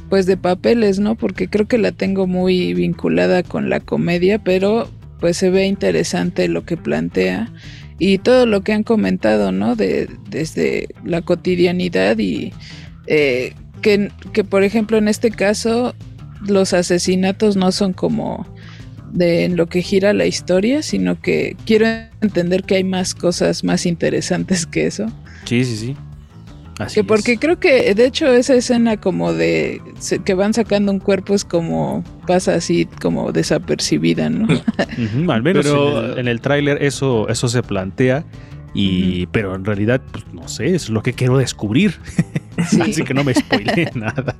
pues 0.10 0.26
de 0.26 0.38
papeles, 0.38 1.00
¿no? 1.00 1.16
Porque 1.16 1.50
creo 1.50 1.68
que 1.68 1.78
la 1.78 1.92
tengo 1.92 2.28
muy 2.28 2.74
vinculada 2.74 3.44
con 3.44 3.70
la 3.70 3.80
comedia, 3.80 4.40
pero 4.40 4.90
pues 5.20 5.38
se 5.38 5.50
ve 5.50 5.66
interesante 5.66 6.48
lo 6.48 6.64
que 6.64 6.78
plantea 6.78 7.52
y 8.00 8.20
todo 8.20 8.46
lo 8.46 8.62
que 8.62 8.74
han 8.74 8.84
comentado, 8.84 9.52
¿no? 9.52 9.76
De, 9.76 10.10
desde 10.30 10.88
la 11.04 11.22
cotidianidad 11.22 12.18
y 12.20 12.54
eh, 13.08 13.54
que, 13.82 14.12
que, 14.34 14.44
por 14.44 14.64
ejemplo, 14.64 14.98
en 14.98 15.08
este 15.08 15.32
caso 15.32 15.94
los 16.46 16.74
asesinatos 16.74 17.56
no 17.58 17.72
son 17.72 17.94
como 17.94 18.48
de 19.12 19.46
en 19.46 19.56
lo 19.56 19.68
que 19.68 19.82
gira 19.82 20.14
la 20.14 20.26
historia, 20.26 20.84
sino 20.84 21.20
que 21.20 21.56
quiero 21.66 21.88
entender 22.22 22.64
que 22.64 22.76
hay 22.76 22.84
más 22.84 23.16
cosas 23.16 23.64
más 23.64 23.86
interesantes 23.86 24.66
que 24.66 24.86
eso. 24.86 25.08
Sí, 25.48 25.64
sí, 25.66 25.76
sí. 25.78 25.96
Así 26.80 26.96
Que 26.96 27.00
es. 27.02 27.08
porque 27.08 27.38
creo 27.40 27.60
que 27.60 27.96
de 27.96 28.06
hecho 28.06 28.28
esa 28.32 28.54
escena 28.54 28.98
como 28.98 29.34
de 29.34 29.82
se- 29.98 30.20
que 30.20 30.36
van 30.36 30.54
sacando 30.54 30.92
un 30.92 31.00
cuerpo 31.00 31.34
es 31.34 31.44
como 31.44 32.04
pasa 32.28 32.54
así 32.54 32.86
como 33.02 33.32
desapercibida, 33.32 34.30
¿no? 34.30 34.48
Al 35.34 35.42
menos 35.42 35.66
Pero- 35.66 36.04
en 36.06 36.12
el, 36.14 36.20
en 36.20 36.28
el 36.28 36.42
tráiler 36.42 36.84
eso, 36.84 37.28
eso 37.30 37.48
se 37.48 37.64
plantea. 37.64 38.26
Y, 38.74 39.26
pero 39.28 39.56
en 39.56 39.66
realidad, 39.66 40.02
pues 40.12 40.26
no 40.34 40.48
sé, 40.48 40.76
es 40.76 40.90
lo 40.92 41.02
que 41.02 41.14
quiero 41.14 41.38
descubrir. 41.38 41.96
Sí. 42.72 42.82
Así 42.82 43.04
que 43.04 43.14
no 43.14 43.24
me 43.24 43.36
spoilé 43.36 43.92
nada. 43.94 44.36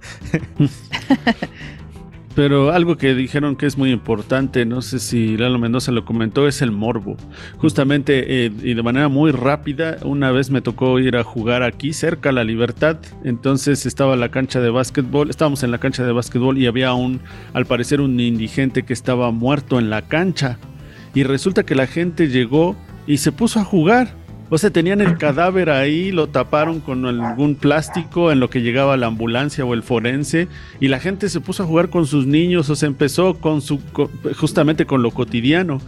Pero 2.38 2.72
algo 2.72 2.98
que 2.98 3.16
dijeron 3.16 3.56
que 3.56 3.66
es 3.66 3.80
muy 3.80 3.92
importante, 3.92 4.64
no 4.64 4.84
sé 4.84 5.00
si 5.00 5.38
Lalo 5.38 5.58
Mendoza 5.58 5.92
lo 5.92 6.06
comentó, 6.06 6.48
es 6.48 6.62
el 6.62 6.72
morbo. 6.72 7.18
Justamente 7.58 8.46
eh, 8.46 8.52
y 8.62 8.76
de 8.76 8.84
manera 8.84 9.08
muy 9.08 9.32
rápida, 9.32 9.98
una 10.04 10.32
vez 10.32 10.52
me 10.52 10.62
tocó 10.62 11.00
ir 11.00 11.18
a 11.18 11.24
jugar 11.24 11.64
aquí 11.64 11.94
cerca 11.94 12.30
a 12.30 12.34
la 12.34 12.44
Libertad, 12.44 13.00
entonces 13.24 13.88
estaba 13.88 14.16
la 14.16 14.30
cancha 14.30 14.62
de 14.62 14.70
básquetbol, 14.70 15.32
estábamos 15.32 15.64
en 15.64 15.72
la 15.72 15.80
cancha 15.80 16.06
de 16.06 16.12
básquetbol 16.12 16.60
y 16.60 16.68
había 16.68 16.94
un, 16.94 17.22
al 17.54 17.66
parecer 17.66 18.02
un 18.02 18.20
indigente 18.20 18.86
que 18.86 18.94
estaba 18.94 19.32
muerto 19.32 19.80
en 19.80 19.90
la 19.90 20.04
cancha. 20.04 20.60
Y 21.16 21.24
resulta 21.24 21.66
que 21.66 21.74
la 21.74 21.88
gente 21.88 22.28
llegó 22.28 22.76
y 23.08 23.18
se 23.18 23.32
puso 23.32 23.62
a 23.62 23.64
jugar. 23.64 24.14
O 24.50 24.58
sea, 24.58 24.70
tenían 24.70 25.02
el 25.02 25.18
cadáver 25.18 25.70
ahí, 25.70 26.12
lo 26.12 26.28
taparon 26.28 26.80
con 26.80 27.06
algún 27.06 27.56
plástico 27.56 28.32
en 28.32 28.40
lo 28.40 28.50
que 28.50 28.62
llegaba 28.62 28.96
la 28.96 29.08
ambulancia 29.08 29.66
o 29.66 29.74
el 29.74 29.84
forense 29.84 30.48
y 30.80 30.88
la 30.88 31.00
gente 31.00 31.28
se 31.30 31.42
puso 31.42 31.64
a 31.64 31.66
jugar 31.66 31.90
con 31.90 32.06
sus 32.06 32.26
niños, 32.28 32.70
o 32.70 32.76
sea, 32.76 32.88
empezó 32.88 33.34
con 33.36 33.62
su 33.62 33.84
co- 33.92 34.10
justamente 34.38 34.86
con 34.86 35.02
lo 35.02 35.12
cotidiano. 35.12 35.82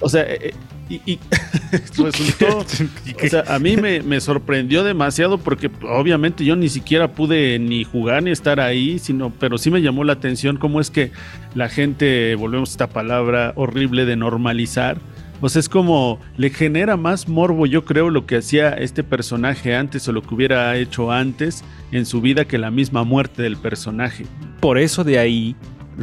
O 0.00 0.08
sea, 0.08 0.22
eh, 0.22 0.38
eh, 0.42 0.54
y, 0.90 1.12
y 1.12 1.18
resultó, 2.02 2.58
o 3.24 3.28
sea, 3.28 3.44
a 3.48 3.58
mí 3.58 3.76
me, 3.76 4.02
me 4.02 4.20
sorprendió 4.20 4.82
demasiado 4.84 5.38
porque 5.38 5.70
obviamente 5.88 6.44
yo 6.44 6.56
ni 6.56 6.68
siquiera 6.68 7.12
pude 7.12 7.58
ni 7.58 7.84
jugar 7.84 8.22
ni 8.22 8.30
estar 8.30 8.60
ahí, 8.60 8.98
sino, 8.98 9.30
pero 9.38 9.56
sí 9.56 9.70
me 9.70 9.80
llamó 9.82 10.04
la 10.04 10.14
atención 10.14 10.56
cómo 10.56 10.80
es 10.80 10.90
que 10.90 11.12
la 11.54 11.68
gente, 11.68 12.34
volvemos 12.34 12.70
a 12.70 12.72
esta 12.72 12.86
palabra 12.88 13.52
horrible 13.56 14.04
de 14.04 14.16
normalizar, 14.16 14.98
o 15.40 15.48
sea, 15.48 15.60
es 15.60 15.68
como 15.68 16.18
le 16.36 16.50
genera 16.50 16.96
más 16.96 17.28
morbo, 17.28 17.66
yo 17.66 17.84
creo, 17.84 18.10
lo 18.10 18.26
que 18.26 18.36
hacía 18.36 18.70
este 18.70 19.02
personaje 19.02 19.74
antes 19.74 20.06
o 20.08 20.12
lo 20.12 20.22
que 20.22 20.34
hubiera 20.34 20.76
hecho 20.76 21.10
antes 21.10 21.64
en 21.92 22.06
su 22.06 22.20
vida 22.20 22.44
que 22.44 22.58
la 22.58 22.70
misma 22.70 23.04
muerte 23.04 23.42
del 23.42 23.56
personaje. 23.56 24.26
Por 24.60 24.78
eso 24.78 25.04
de 25.04 25.18
ahí 25.18 25.56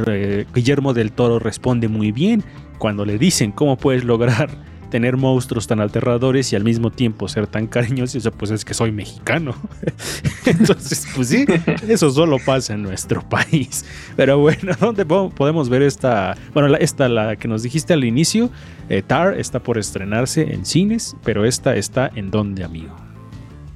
eh, 0.08 0.46
Guillermo 0.54 0.94
del 0.94 1.12
Toro 1.12 1.40
responde 1.40 1.88
muy 1.88 2.12
bien 2.12 2.44
cuando 2.78 3.06
le 3.06 3.18
dicen 3.18 3.52
cómo 3.52 3.78
puedes 3.78 4.04
lograr 4.04 4.50
tener 4.90 5.18
monstruos 5.18 5.68
tan 5.68 5.82
aterradores 5.82 6.52
y 6.54 6.56
al 6.56 6.64
mismo 6.64 6.92
tiempo 6.92 7.28
ser 7.28 7.48
tan 7.48 7.68
cariñosos, 7.68 8.30
pues 8.38 8.52
es 8.52 8.66
que 8.66 8.74
soy 8.74 8.92
mexicano. 8.92 9.56
Entonces, 10.46 11.08
pues 11.16 11.30
sí, 11.30 11.46
eso 11.88 12.10
solo 12.12 12.38
pasa 12.44 12.74
en 12.74 12.84
nuestro 12.84 13.22
país. 13.28 13.86
Pero 14.16 14.40
bueno, 14.40 14.74
¿dónde 14.80 15.06
podemos 15.06 15.70
ver 15.70 15.82
esta? 15.82 16.36
Bueno, 16.54 16.76
esta, 16.78 17.10
la 17.10 17.36
que 17.36 17.48
nos 17.48 17.64
dijiste 17.64 17.94
al 17.94 18.04
inicio, 18.04 18.50
eh, 18.90 19.02
Tar 19.06 19.40
está 19.40 19.60
por 19.60 19.78
estrenarse 19.78 20.54
en 20.54 20.66
cines, 20.66 21.16
pero 21.24 21.46
esta 21.46 21.76
está 21.76 22.10
en 22.16 22.32
dónde, 22.32 22.64
amigo. 22.64 22.96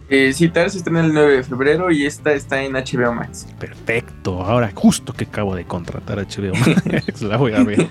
Eh, 0.10 0.34
sí, 0.34 0.50
Tar 0.50 0.70
se 0.70 0.80
estrena 0.80 1.06
el 1.06 1.14
9 1.14 1.38
de 1.38 1.44
febrero 1.44 1.90
y 1.90 2.06
esta 2.06 2.34
está 2.34 2.62
en 2.62 2.74
HBO 2.74 3.14
Max. 3.14 3.48
Perfecto, 3.60 4.42
ahora 4.42 4.70
justo 4.74 5.14
que 5.14 5.24
acabo 5.24 5.56
de 5.56 5.64
contratar 5.64 6.18
HBO 6.18 6.54
Max, 6.54 7.22
la 7.22 7.38
voy 7.38 7.54
a 7.54 7.64
ver. 7.64 7.88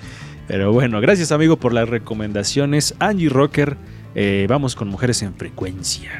Pero 0.50 0.72
bueno, 0.72 1.00
gracias 1.00 1.30
amigo 1.30 1.58
por 1.58 1.72
las 1.72 1.88
recomendaciones. 1.88 2.96
Angie 2.98 3.28
Rocker, 3.28 3.76
eh, 4.16 4.46
vamos 4.48 4.74
con 4.74 4.88
Mujeres 4.88 5.22
en 5.22 5.32
Frecuencia. 5.34 6.10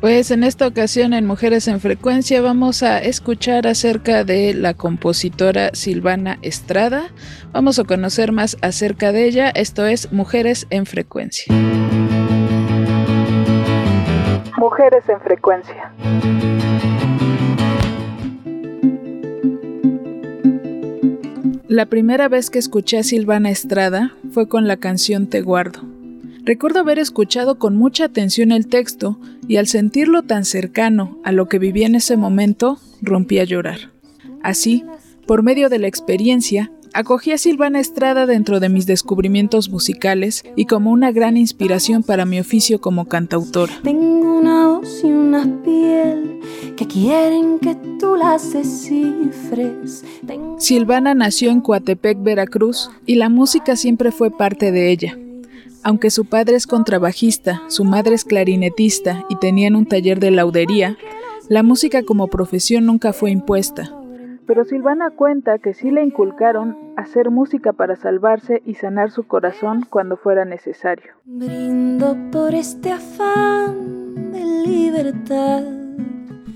Pues 0.00 0.32
en 0.32 0.42
esta 0.42 0.66
ocasión 0.66 1.14
en 1.14 1.24
Mujeres 1.24 1.68
en 1.68 1.78
Frecuencia 1.78 2.40
vamos 2.40 2.82
a 2.82 2.98
escuchar 2.98 3.68
acerca 3.68 4.24
de 4.24 4.54
la 4.54 4.74
compositora 4.74 5.70
Silvana 5.72 6.38
Estrada. 6.42 7.04
Vamos 7.52 7.78
a 7.78 7.84
conocer 7.84 8.32
más 8.32 8.56
acerca 8.60 9.12
de 9.12 9.26
ella. 9.26 9.50
Esto 9.50 9.86
es 9.86 10.10
Mujeres 10.10 10.66
en 10.70 10.84
Frecuencia. 10.84 11.54
Mujeres 14.58 15.08
en 15.08 15.20
Frecuencia. 15.20 15.92
La 21.68 21.86
primera 21.86 22.28
vez 22.28 22.48
que 22.48 22.60
escuché 22.60 22.98
a 22.98 23.02
Silvana 23.02 23.50
Estrada 23.50 24.14
fue 24.30 24.48
con 24.48 24.68
la 24.68 24.76
canción 24.76 25.26
Te 25.26 25.40
Guardo. 25.40 25.80
Recuerdo 26.44 26.78
haber 26.78 27.00
escuchado 27.00 27.58
con 27.58 27.74
mucha 27.74 28.04
atención 28.04 28.52
el 28.52 28.68
texto 28.68 29.18
y 29.48 29.56
al 29.56 29.66
sentirlo 29.66 30.22
tan 30.22 30.44
cercano 30.44 31.18
a 31.24 31.32
lo 31.32 31.48
que 31.48 31.58
vivía 31.58 31.88
en 31.88 31.96
ese 31.96 32.16
momento, 32.16 32.78
rompí 33.02 33.40
a 33.40 33.44
llorar. 33.44 33.90
Así, 34.44 34.84
por 35.26 35.42
medio 35.42 35.68
de 35.68 35.80
la 35.80 35.88
experiencia, 35.88 36.70
acogí 36.92 37.32
a 37.32 37.38
Silvana 37.38 37.80
Estrada 37.80 38.26
dentro 38.26 38.60
de 38.60 38.68
mis 38.68 38.86
descubrimientos 38.86 39.68
musicales 39.68 40.44
y 40.54 40.66
como 40.66 40.92
una 40.92 41.10
gran 41.10 41.36
inspiración 41.36 42.04
para 42.04 42.26
mi 42.26 42.38
oficio 42.38 42.80
como 42.80 43.06
cantautora. 43.06 43.72
Tengo 43.82 44.38
una 44.38 44.68
voz 44.68 45.02
y 45.02 45.08
una 45.08 45.42
piel 45.64 46.40
que 46.76 46.86
quieren 46.86 47.58
que 47.58 47.74
tú 47.98 48.16
las 48.16 48.52
descifres. 48.52 50.04
Silvana 50.58 51.14
nació 51.14 51.50
en 51.50 51.60
Coatepec, 51.60 52.22
Veracruz, 52.22 52.90
y 53.06 53.16
la 53.16 53.28
música 53.28 53.76
siempre 53.76 54.12
fue 54.12 54.30
parte 54.30 54.70
de 54.70 54.90
ella. 54.90 55.18
Aunque 55.82 56.10
su 56.10 56.24
padre 56.24 56.56
es 56.56 56.66
contrabajista, 56.66 57.62
su 57.68 57.84
madre 57.84 58.14
es 58.14 58.24
clarinetista 58.24 59.24
y 59.28 59.36
tenían 59.36 59.76
un 59.76 59.86
taller 59.86 60.20
de 60.20 60.30
laudería, 60.30 60.96
la 61.48 61.62
música 61.62 62.02
como 62.02 62.26
profesión 62.26 62.86
nunca 62.86 63.12
fue 63.12 63.30
impuesta. 63.30 63.92
Pero 64.46 64.64
Silvana 64.64 65.10
cuenta 65.10 65.58
que 65.58 65.74
sí 65.74 65.90
le 65.90 66.02
inculcaron 66.02 66.76
hacer 66.96 67.30
música 67.30 67.72
para 67.72 67.96
salvarse 67.96 68.62
y 68.64 68.74
sanar 68.74 69.10
su 69.10 69.26
corazón 69.26 69.84
cuando 69.88 70.16
fuera 70.16 70.44
necesario. 70.44 71.12
Brindo 71.24 72.16
por 72.30 72.54
este 72.54 72.92
afán 72.92 74.32
de 74.32 74.44
libertad. 74.44 75.64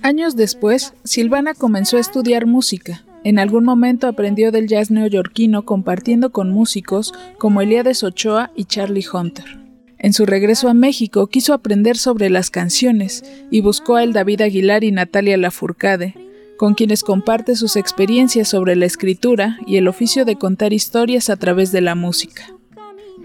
Años 0.02 0.36
después, 0.36 0.94
Silvana 1.04 1.54
comenzó 1.54 1.96
a 1.96 2.00
estudiar 2.00 2.46
música 2.46 3.04
en 3.22 3.38
algún 3.38 3.64
momento 3.64 4.06
aprendió 4.06 4.50
del 4.50 4.66
jazz 4.66 4.90
neoyorquino 4.90 5.64
compartiendo 5.66 6.30
con 6.30 6.50
músicos 6.50 7.12
como 7.38 7.60
Eliades 7.60 8.02
Ochoa 8.02 8.50
y 8.56 8.64
Charlie 8.64 9.04
Hunter. 9.12 9.58
En 9.98 10.14
su 10.14 10.24
regreso 10.24 10.70
a 10.70 10.74
México 10.74 11.26
quiso 11.26 11.52
aprender 11.52 11.98
sobre 11.98 12.30
las 12.30 12.48
canciones 12.48 13.22
y 13.50 13.60
buscó 13.60 13.96
a 13.96 14.02
el 14.02 14.14
David 14.14 14.40
Aguilar 14.40 14.84
y 14.84 14.92
Natalia 14.92 15.36
Lafourcade, 15.36 16.14
con 16.56 16.72
quienes 16.72 17.02
comparte 17.02 17.56
sus 17.56 17.76
experiencias 17.76 18.48
sobre 18.48 18.74
la 18.76 18.86
escritura 18.86 19.58
y 19.66 19.76
el 19.76 19.88
oficio 19.88 20.24
de 20.24 20.36
contar 20.36 20.72
historias 20.72 21.28
a 21.28 21.36
través 21.36 21.72
de 21.72 21.82
la 21.82 21.94
música. 21.94 22.46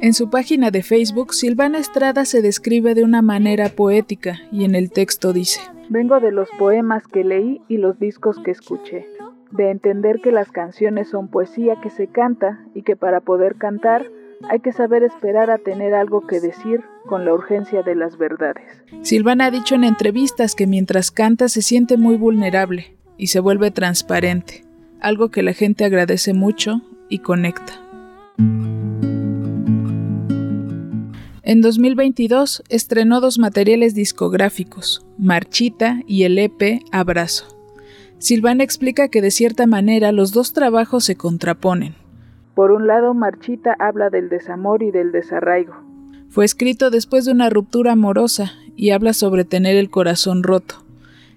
En 0.02 0.14
su 0.14 0.30
página 0.30 0.72
de 0.72 0.84
Facebook, 0.84 1.34
Silvana 1.34 1.80
Estrada 1.80 2.26
se 2.26 2.42
describe 2.42 2.96
de 2.96 3.06
una 3.06 3.22
manera 3.22 3.70
poética 3.70 4.42
y 4.52 4.66
en 4.66 4.76
el 4.76 4.92
texto 4.92 5.32
dice, 5.32 5.62
Vengo 5.90 6.20
de 6.20 6.32
los 6.32 6.50
poemas 6.58 7.08
que 7.08 7.24
leí 7.24 7.62
y 7.68 7.78
los 7.78 8.00
discos 8.00 8.40
que 8.40 8.52
escuché 8.52 9.08
de 9.52 9.72
entender 9.72 10.20
que 10.22 10.32
las 10.32 10.52
canciones 10.52 11.10
son 11.10 11.28
poesía 11.28 11.76
que 11.82 11.90
se 11.90 12.08
canta 12.08 12.66
y 12.74 12.84
que 12.84 12.96
para 12.96 13.22
poder 13.22 13.56
cantar 13.56 14.06
hay 14.50 14.60
que 14.60 14.74
saber 14.74 15.04
esperar 15.04 15.50
a 15.50 15.58
tener 15.58 15.94
algo 15.94 16.28
que 16.28 16.40
decir 16.40 16.82
con 17.08 17.26
la 17.26 17.34
urgencia 17.34 17.82
de 17.82 17.96
las 17.96 18.18
verdades. 18.18 18.66
Silvana 19.02 19.46
ha 19.46 19.52
dicho 19.52 19.76
en 19.76 19.84
entrevistas 19.84 20.56
que 20.56 20.68
mientras 20.68 21.12
canta 21.12 21.48
se 21.48 21.62
siente 21.62 21.98
muy 21.98 22.18
vulnerable 22.18 22.98
y 23.18 23.28
se 23.28 23.40
vuelve 23.40 23.72
transparente, 23.72 24.66
algo 25.00 25.30
que 25.30 25.44
la 25.44 25.54
gente 25.54 25.86
agradece 25.86 26.34
mucho 26.34 26.82
y 27.08 27.20
conecta. 27.20 27.74
En 31.48 31.62
2022 31.62 32.64
estrenó 32.70 33.22
dos 33.22 33.38
materiales 33.38 33.94
discográficos, 33.94 35.06
Marchita 35.20 36.02
y 36.08 36.24
el 36.24 36.40
EP 36.40 36.82
Abrazo. 36.92 37.46
Silvana 38.18 38.64
explica 38.64 39.10
que 39.10 39.22
de 39.22 39.30
cierta 39.30 39.68
manera 39.68 40.12
los 40.12 40.34
dos 40.34 40.54
trabajos 40.54 41.04
se 41.04 41.16
contraponen. 41.16 41.94
Por 42.56 42.72
un 42.72 42.88
lado, 42.88 43.14
Marchita 43.14 43.76
habla 43.78 44.10
del 44.10 44.28
desamor 44.28 44.82
y 44.82 44.90
del 44.90 45.12
desarraigo. 45.12 45.76
Fue 46.30 46.46
escrito 46.46 46.90
después 46.90 47.26
de 47.26 47.34
una 47.34 47.52
ruptura 47.52 47.92
amorosa 47.92 48.54
y 48.76 48.90
habla 48.90 49.14
sobre 49.14 49.46
tener 49.46 49.76
el 49.76 49.92
corazón 49.92 50.42
roto, 50.42 50.84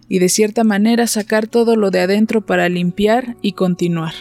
y 0.09 0.21
de 0.21 0.31
cierta 0.31 0.65
manera 0.65 1.07
sacar 1.07 1.49
todo 1.49 1.77
lo 1.77 1.91
de 1.91 2.01
adentro 2.01 2.41
para 2.41 2.71
limpiar 2.71 3.37
y 3.43 3.53
continuar. 3.53 4.15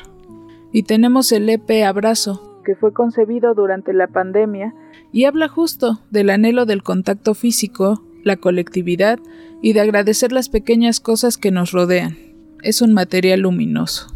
Y 0.74 0.84
tenemos 0.84 1.32
el 1.32 1.48
EP 1.48 1.86
Abrazo, 1.86 2.62
que 2.66 2.76
fue 2.76 2.92
concebido 2.92 3.54
durante 3.54 3.94
la 3.94 4.08
pandemia 4.08 4.74
y 5.12 5.26
habla 5.26 5.48
justo 5.48 6.02
del 6.12 6.30
anhelo 6.30 6.66
del 6.66 6.84
contacto 6.84 7.34
físico, 7.34 8.04
la 8.24 8.38
colectividad 8.38 9.20
y 9.62 9.74
de 9.74 9.82
agradecer 9.82 10.32
las 10.32 10.50
pequeñas 10.50 11.00
cosas 11.00 11.38
que 11.38 11.52
nos 11.52 11.72
rodean 11.72 12.18
es 12.64 12.82
un 12.82 12.94
material 12.94 13.42
luminoso. 13.42 14.14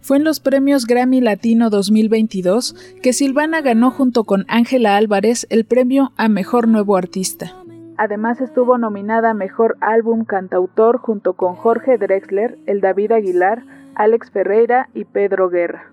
Fue 0.00 0.18
en 0.18 0.24
los 0.24 0.40
premios 0.40 0.86
Grammy 0.86 1.20
Latino 1.20 1.70
2022 1.70 2.74
que 3.02 3.12
Silvana 3.12 3.62
ganó 3.62 3.90
junto 3.90 4.24
con 4.24 4.44
Ángela 4.48 4.96
Álvarez 4.96 5.46
el 5.50 5.64
premio 5.64 6.12
a 6.16 6.28
Mejor 6.28 6.68
Nuevo 6.68 6.96
Artista. 6.96 7.54
Además 7.96 8.40
estuvo 8.40 8.76
nominada 8.76 9.30
a 9.30 9.34
Mejor 9.34 9.76
Álbum 9.80 10.24
Cantautor 10.24 10.98
junto 10.98 11.34
con 11.34 11.54
Jorge 11.54 11.96
Drexler, 11.96 12.58
el 12.66 12.80
David 12.80 13.12
Aguilar, 13.12 13.64
Alex 13.94 14.30
Ferreira 14.30 14.88
y 14.94 15.04
Pedro 15.04 15.48
Guerra. 15.48 15.90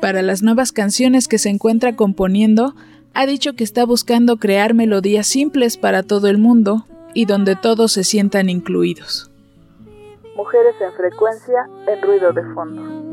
Para 0.00 0.22
las 0.22 0.42
nuevas 0.42 0.72
canciones 0.72 1.28
que 1.28 1.38
se 1.38 1.48
encuentra 1.48 1.94
componiendo, 1.96 2.74
ha 3.14 3.26
dicho 3.26 3.54
que 3.54 3.64
está 3.64 3.84
buscando 3.84 4.36
crear 4.36 4.74
melodías 4.74 5.26
simples 5.26 5.76
para 5.76 6.02
todo 6.02 6.28
el 6.28 6.38
mundo 6.38 6.86
y 7.14 7.24
donde 7.24 7.56
todos 7.56 7.92
se 7.92 8.04
sientan 8.04 8.48
incluidos. 8.48 9.30
Mujeres 10.36 10.74
en 10.80 10.92
frecuencia, 10.92 11.68
en 11.88 12.02
ruido 12.02 12.32
de 12.32 12.42
fondo. 12.54 13.10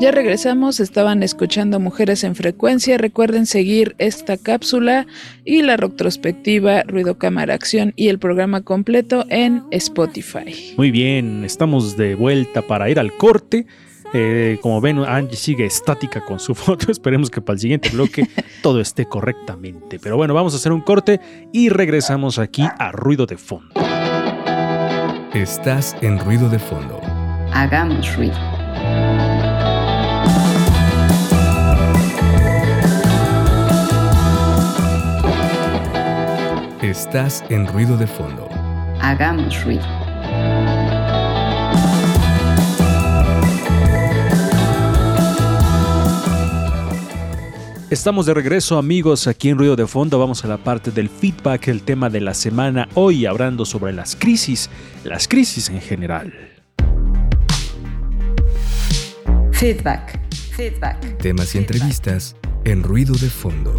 Ya 0.00 0.10
regresamos, 0.10 0.80
estaban 0.80 1.22
escuchando 1.22 1.78
Mujeres 1.78 2.24
en 2.24 2.34
Frecuencia. 2.34 2.98
Recuerden 2.98 3.46
seguir 3.46 3.94
esta 3.98 4.36
cápsula 4.36 5.06
y 5.44 5.62
la 5.62 5.76
retrospectiva 5.76 6.82
Ruido 6.82 7.16
Cámara 7.16 7.54
Acción 7.54 7.92
y 7.94 8.08
el 8.08 8.18
programa 8.18 8.62
completo 8.62 9.24
en 9.28 9.62
Spotify. 9.70 10.74
Muy 10.76 10.90
bien, 10.90 11.44
estamos 11.44 11.96
de 11.96 12.14
vuelta 12.14 12.62
para 12.62 12.90
ir 12.90 12.98
al 12.98 13.16
corte. 13.16 13.66
Eh, 14.16 14.58
como 14.62 14.80
ven, 14.80 15.00
Angie 15.00 15.36
sigue 15.36 15.66
estática 15.66 16.24
con 16.24 16.38
su 16.38 16.54
foto. 16.54 16.90
Esperemos 16.90 17.30
que 17.30 17.40
para 17.40 17.54
el 17.54 17.60
siguiente 17.60 17.90
bloque 17.90 18.28
todo 18.62 18.80
esté 18.80 19.06
correctamente. 19.06 19.98
Pero 19.98 20.16
bueno, 20.16 20.32
vamos 20.32 20.54
a 20.54 20.56
hacer 20.56 20.72
un 20.72 20.80
corte 20.80 21.20
y 21.52 21.68
regresamos 21.68 22.38
aquí 22.38 22.66
a 22.78 22.92
Ruido 22.92 23.26
de 23.26 23.36
Fondo. 23.36 23.74
Estás 25.34 25.96
en 26.00 26.20
ruido 26.20 26.48
de 26.48 26.60
fondo. 26.60 27.00
Hagamos 27.52 28.16
ruido. 28.16 28.34
Estás 36.82 37.42
en 37.48 37.66
ruido 37.66 37.96
de 37.96 38.06
fondo. 38.06 38.48
Hagamos 39.00 39.64
ruido. 39.64 39.82
Estamos 47.90 48.24
de 48.24 48.32
regreso 48.32 48.78
amigos 48.78 49.26
aquí 49.26 49.50
en 49.50 49.58
Ruido 49.58 49.76
de 49.76 49.86
Fondo, 49.86 50.18
vamos 50.18 50.42
a 50.42 50.48
la 50.48 50.56
parte 50.56 50.90
del 50.90 51.10
feedback, 51.10 51.68
el 51.68 51.82
tema 51.82 52.08
de 52.08 52.22
la 52.22 52.32
semana, 52.32 52.88
hoy 52.94 53.26
hablando 53.26 53.66
sobre 53.66 53.92
las 53.92 54.16
crisis, 54.16 54.70
las 55.04 55.28
crisis 55.28 55.68
en 55.68 55.82
general. 55.82 56.32
Feedback, 59.52 60.18
feedback. 60.56 61.18
Temas 61.18 61.54
y 61.54 61.58
entrevistas 61.58 62.36
en 62.64 62.82
ruido 62.82 63.14
de 63.14 63.28
fondo. 63.28 63.74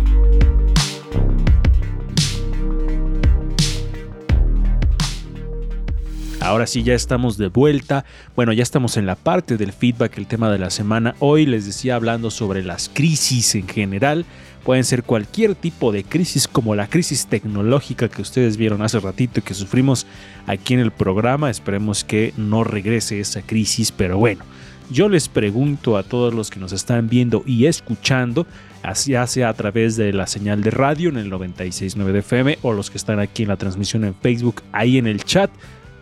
Ahora 6.45 6.67
sí, 6.67 6.83
ya 6.83 6.93
estamos 6.93 7.39
de 7.39 7.47
vuelta. 7.47 8.05
Bueno, 8.35 8.53
ya 8.53 8.61
estamos 8.61 8.97
en 8.97 9.07
la 9.07 9.15
parte 9.15 9.57
del 9.57 9.73
feedback, 9.73 10.15
el 10.19 10.27
tema 10.27 10.51
de 10.51 10.59
la 10.59 10.69
semana. 10.69 11.15
Hoy 11.17 11.47
les 11.47 11.65
decía 11.65 11.95
hablando 11.95 12.29
sobre 12.29 12.61
las 12.63 12.87
crisis 12.87 13.55
en 13.55 13.67
general. 13.67 14.27
Pueden 14.63 14.83
ser 14.83 15.01
cualquier 15.01 15.55
tipo 15.55 15.91
de 15.91 16.03
crisis, 16.03 16.47
como 16.47 16.75
la 16.75 16.85
crisis 16.85 17.25
tecnológica 17.25 18.09
que 18.09 18.21
ustedes 18.21 18.57
vieron 18.57 18.83
hace 18.83 18.99
ratito 18.99 19.39
y 19.39 19.43
que 19.43 19.55
sufrimos 19.55 20.05
aquí 20.45 20.75
en 20.75 20.81
el 20.81 20.91
programa. 20.91 21.49
Esperemos 21.49 22.03
que 22.03 22.31
no 22.37 22.63
regrese 22.63 23.19
esa 23.19 23.41
crisis, 23.41 23.91
pero 23.91 24.19
bueno. 24.19 24.45
Yo 24.91 25.09
les 25.09 25.29
pregunto 25.29 25.97
a 25.97 26.03
todos 26.03 26.31
los 26.31 26.51
que 26.51 26.59
nos 26.59 26.73
están 26.73 27.09
viendo 27.09 27.41
y 27.47 27.65
escuchando, 27.65 28.45
ya 29.07 29.25
sea 29.25 29.49
a 29.49 29.53
través 29.55 29.95
de 29.95 30.13
la 30.13 30.27
señal 30.27 30.61
de 30.61 30.69
radio 30.69 31.09
en 31.09 31.17
el 31.17 31.31
96.9 31.31 32.11
de 32.11 32.19
FM 32.19 32.59
o 32.61 32.71
los 32.71 32.91
que 32.91 32.99
están 32.99 33.19
aquí 33.19 33.41
en 33.41 33.49
la 33.49 33.57
transmisión 33.57 34.05
en 34.05 34.13
Facebook, 34.13 34.61
ahí 34.71 34.99
en 34.99 35.07
el 35.07 35.23
chat, 35.23 35.49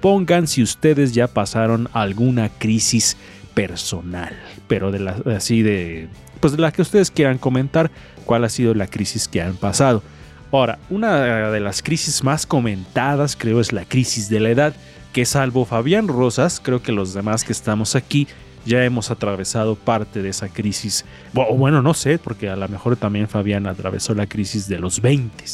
pongan 0.04 0.48
si 0.48 0.62
ustedes 0.62 1.14
ya 1.14 1.30
pasaron 1.30 1.88
alguna 1.94 2.50
crisis 2.50 3.16
personal, 3.54 4.38
pero 4.68 4.92
de 4.92 5.00
la, 5.00 5.16
así 5.34 5.62
de, 5.62 6.10
pues 6.42 6.52
de 6.52 6.62
la 6.62 6.74
que 6.74 6.82
ustedes 6.82 7.10
quieran 7.10 7.38
comentar, 7.38 7.90
cuál 8.26 8.44
ha 8.44 8.50
sido 8.50 8.74
la 8.74 8.88
crisis 8.88 9.30
que 9.30 9.42
han 9.42 9.56
pasado. 9.56 10.04
Ahora, 10.52 10.78
una 10.90 11.52
de 11.52 11.60
las 11.62 11.82
crisis 11.82 12.22
más 12.22 12.46
comentadas 12.46 13.38
creo 13.38 13.62
es 13.62 13.72
la 13.72 13.86
crisis 13.86 14.28
de 14.28 14.42
la 14.42 14.50
edad, 14.50 14.76
que 15.14 15.24
salvo 15.24 15.64
Fabián 15.64 16.10
Rosas, 16.10 16.60
creo 16.62 16.84
que 16.84 16.92
los 16.92 17.14
demás 17.14 17.46
que 17.46 17.54
estamos 17.54 17.96
aquí 17.96 18.28
ya 18.66 18.84
hemos 18.84 19.10
atravesado 19.10 19.76
parte 19.76 20.22
de 20.22 20.28
esa 20.28 20.50
crisis. 20.50 21.06
Bueno, 21.32 21.82
no 21.82 21.94
sé, 21.94 22.20
porque 22.20 22.50
a 22.50 22.58
lo 22.58 22.68
mejor 22.68 22.98
también 22.98 23.30
Fabián 23.30 23.68
atravesó 23.68 24.14
la 24.16 24.28
crisis 24.28 24.68
de 24.68 24.80
los 24.80 25.00
20 25.00 25.46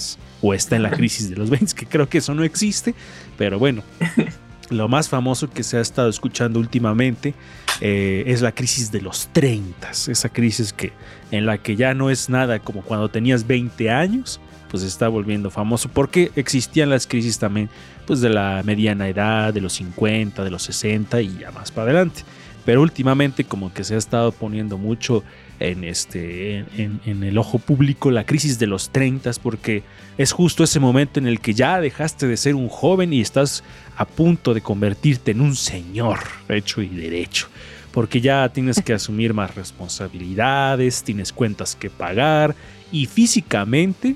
o 0.41 0.54
está 0.54 0.75
en 0.75 0.84
la 0.84 0.91
crisis 0.91 1.30
de 1.30 1.36
los 1.36 1.49
20, 1.49 1.73
que 1.75 1.86
creo 1.86 2.08
que 2.10 2.19
eso 2.19 2.34
no 2.34 2.43
existe, 2.43 2.93
pero 3.38 3.60
bueno. 3.60 3.84
Lo 4.69 4.88
más 4.88 5.10
famoso 5.10 5.49
que 5.49 5.63
se 5.63 5.78
ha 5.78 5.82
estado 5.82 6.10
escuchando 6.10 6.60
últimamente 6.60 7.34
eh, 7.82 8.23
es 8.28 8.43
la 8.43 8.52
crisis 8.52 8.91
de 8.91 9.02
los 9.02 9.28
30, 9.34 9.89
esa 9.89 10.30
crisis 10.30 10.73
que, 10.73 10.93
en 11.32 11.47
la 11.47 11.58
que 11.58 11.75
ya 11.75 11.95
no 11.95 12.12
es 12.12 12.30
nada 12.30 12.60
como 12.60 12.84
cuando 12.84 13.10
tenías 13.10 13.47
20 13.47 13.89
años, 13.89 14.39
pues 14.69 14.84
está 14.84 15.08
volviendo 15.08 15.49
famoso, 15.49 15.89
porque 15.89 16.32
existían 16.36 16.91
las 16.91 17.08
crisis 17.08 17.39
también 17.39 17.67
pues 18.06 18.21
de 18.21 18.30
la 18.30 18.62
mediana 18.63 19.10
edad, 19.10 19.52
de 19.52 19.62
los 19.62 19.73
50, 19.73 20.43
de 20.43 20.52
los 20.52 20.62
60 20.62 21.19
y 21.19 21.39
ya 21.39 21.49
más 21.49 21.71
para 21.71 21.86
adelante 21.89 22.21
pero 22.69 22.84
últimamente 22.84 23.45
como 23.45 23.73
que 23.73 23.84
se 23.84 23.95
ha 23.95 23.97
estado 23.97 24.32
poniendo 24.32 24.78
mucho 24.78 25.23
en, 25.59 25.83
este, 25.83 26.65
en, 26.77 27.23
el 27.23 27.37
ojo 27.37 27.59
público 27.59 28.11
la 28.11 28.25
crisis 28.25 28.59
de 28.59 28.67
los 28.67 28.89
30 28.89 29.31
porque 29.43 29.83
es 30.17 30.31
justo 30.31 30.63
ese 30.63 30.79
momento 30.79 31.19
en 31.19 31.27
el 31.27 31.39
que 31.39 31.53
ya 31.53 31.79
dejaste 31.81 32.27
de 32.27 32.37
ser 32.37 32.55
un 32.55 32.69
joven 32.69 33.13
y 33.13 33.21
estás 33.21 33.63
a 33.97 34.05
punto 34.05 34.53
de 34.53 34.61
convertirte 34.61 35.31
en 35.31 35.41
un 35.41 35.55
señor 35.55 36.19
hecho 36.47 36.81
y 36.81 36.87
derecho. 36.87 37.47
Porque 37.91 38.21
ya 38.21 38.47
tienes 38.49 38.81
que 38.81 38.93
asumir 38.93 39.33
más 39.33 39.55
responsabilidades, 39.55 41.03
tienes 41.03 41.33
cuentas 41.33 41.75
que 41.75 41.89
pagar 41.89 42.55
y 42.91 43.07
físicamente 43.07 44.15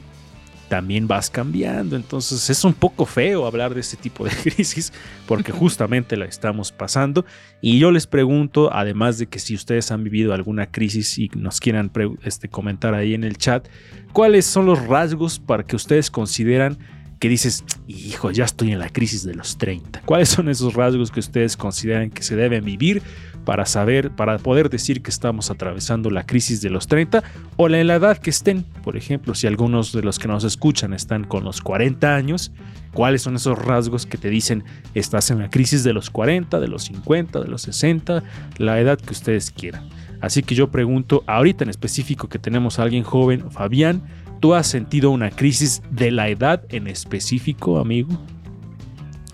también 0.73 1.07
vas 1.07 1.29
cambiando. 1.29 1.95
Entonces 1.95 2.49
es 2.49 2.63
un 2.63 2.73
poco 2.73 3.05
feo 3.05 3.45
hablar 3.45 3.75
de 3.75 3.81
este 3.81 3.95
tipo 3.95 4.25
de 4.25 4.31
crisis 4.43 4.91
porque 5.27 5.51
justamente 5.51 6.17
la 6.17 6.25
estamos 6.25 6.71
pasando. 6.71 7.25
Y 7.61 7.77
yo 7.77 7.91
les 7.91 8.07
pregunto, 8.07 8.73
además 8.73 9.19
de 9.19 9.27
que 9.27 9.37
si 9.37 9.53
ustedes 9.53 9.91
han 9.91 10.03
vivido 10.03 10.33
alguna 10.33 10.71
crisis 10.71 11.19
y 11.19 11.29
nos 11.35 11.59
quieran 11.59 11.91
este, 12.23 12.49
comentar 12.49 12.95
ahí 12.95 13.13
en 13.13 13.23
el 13.23 13.37
chat, 13.37 13.67
¿cuáles 14.13 14.47
son 14.47 14.65
los 14.65 14.83
rasgos 14.87 15.37
para 15.37 15.61
que 15.61 15.75
ustedes 15.75 16.09
consideran 16.09 16.79
que 17.19 17.29
dices, 17.29 17.63
hijo, 17.87 18.31
ya 18.31 18.45
estoy 18.45 18.71
en 18.71 18.79
la 18.79 18.89
crisis 18.89 19.23
de 19.23 19.35
los 19.35 19.59
30? 19.59 20.01
¿Cuáles 20.05 20.29
son 20.29 20.49
esos 20.49 20.73
rasgos 20.73 21.11
que 21.11 21.19
ustedes 21.19 21.55
consideran 21.55 22.09
que 22.09 22.23
se 22.23 22.35
deben 22.35 22.65
vivir 22.65 23.03
para 23.45 23.65
saber, 23.65 24.11
para 24.11 24.37
poder 24.37 24.69
decir 24.69 25.01
que 25.01 25.09
estamos 25.09 25.51
atravesando 25.51 26.09
la 26.09 26.25
crisis 26.25 26.61
de 26.61 26.69
los 26.69 26.87
30 26.87 27.23
o 27.57 27.67
en 27.67 27.87
la 27.87 27.95
edad 27.95 28.17
que 28.17 28.29
estén. 28.29 28.63
Por 28.83 28.97
ejemplo, 28.97 29.35
si 29.35 29.47
algunos 29.47 29.91
de 29.93 30.01
los 30.01 30.19
que 30.19 30.27
nos 30.27 30.43
escuchan 30.43 30.93
están 30.93 31.23
con 31.23 31.43
los 31.43 31.61
40 31.61 32.15
años, 32.15 32.51
¿cuáles 32.93 33.21
son 33.21 33.35
esos 33.35 33.57
rasgos 33.57 34.05
que 34.05 34.17
te 34.17 34.29
dicen 34.29 34.63
estás 34.93 35.31
en 35.31 35.39
la 35.39 35.49
crisis 35.49 35.83
de 35.83 35.93
los 35.93 36.09
40, 36.09 36.59
de 36.59 36.67
los 36.67 36.83
50, 36.83 37.39
de 37.41 37.47
los 37.47 37.61
60, 37.63 38.23
la 38.57 38.79
edad 38.79 38.99
que 38.99 39.13
ustedes 39.13 39.51
quieran? 39.51 39.89
Así 40.21 40.41
que 40.41 40.55
yo 40.55 40.71
pregunto, 40.71 41.23
ahorita 41.27 41.65
en 41.65 41.69
específico 41.69 42.29
que 42.29 42.39
tenemos 42.39 42.79
a 42.79 42.83
alguien 42.83 43.03
joven, 43.03 43.51
Fabián, 43.51 44.03
¿tú 44.39 44.53
has 44.53 44.67
sentido 44.67 45.11
una 45.11 45.29
crisis 45.29 45.81
de 45.91 46.11
la 46.11 46.29
edad 46.29 46.63
en 46.69 46.87
específico, 46.87 47.77
amigo? 47.77 48.17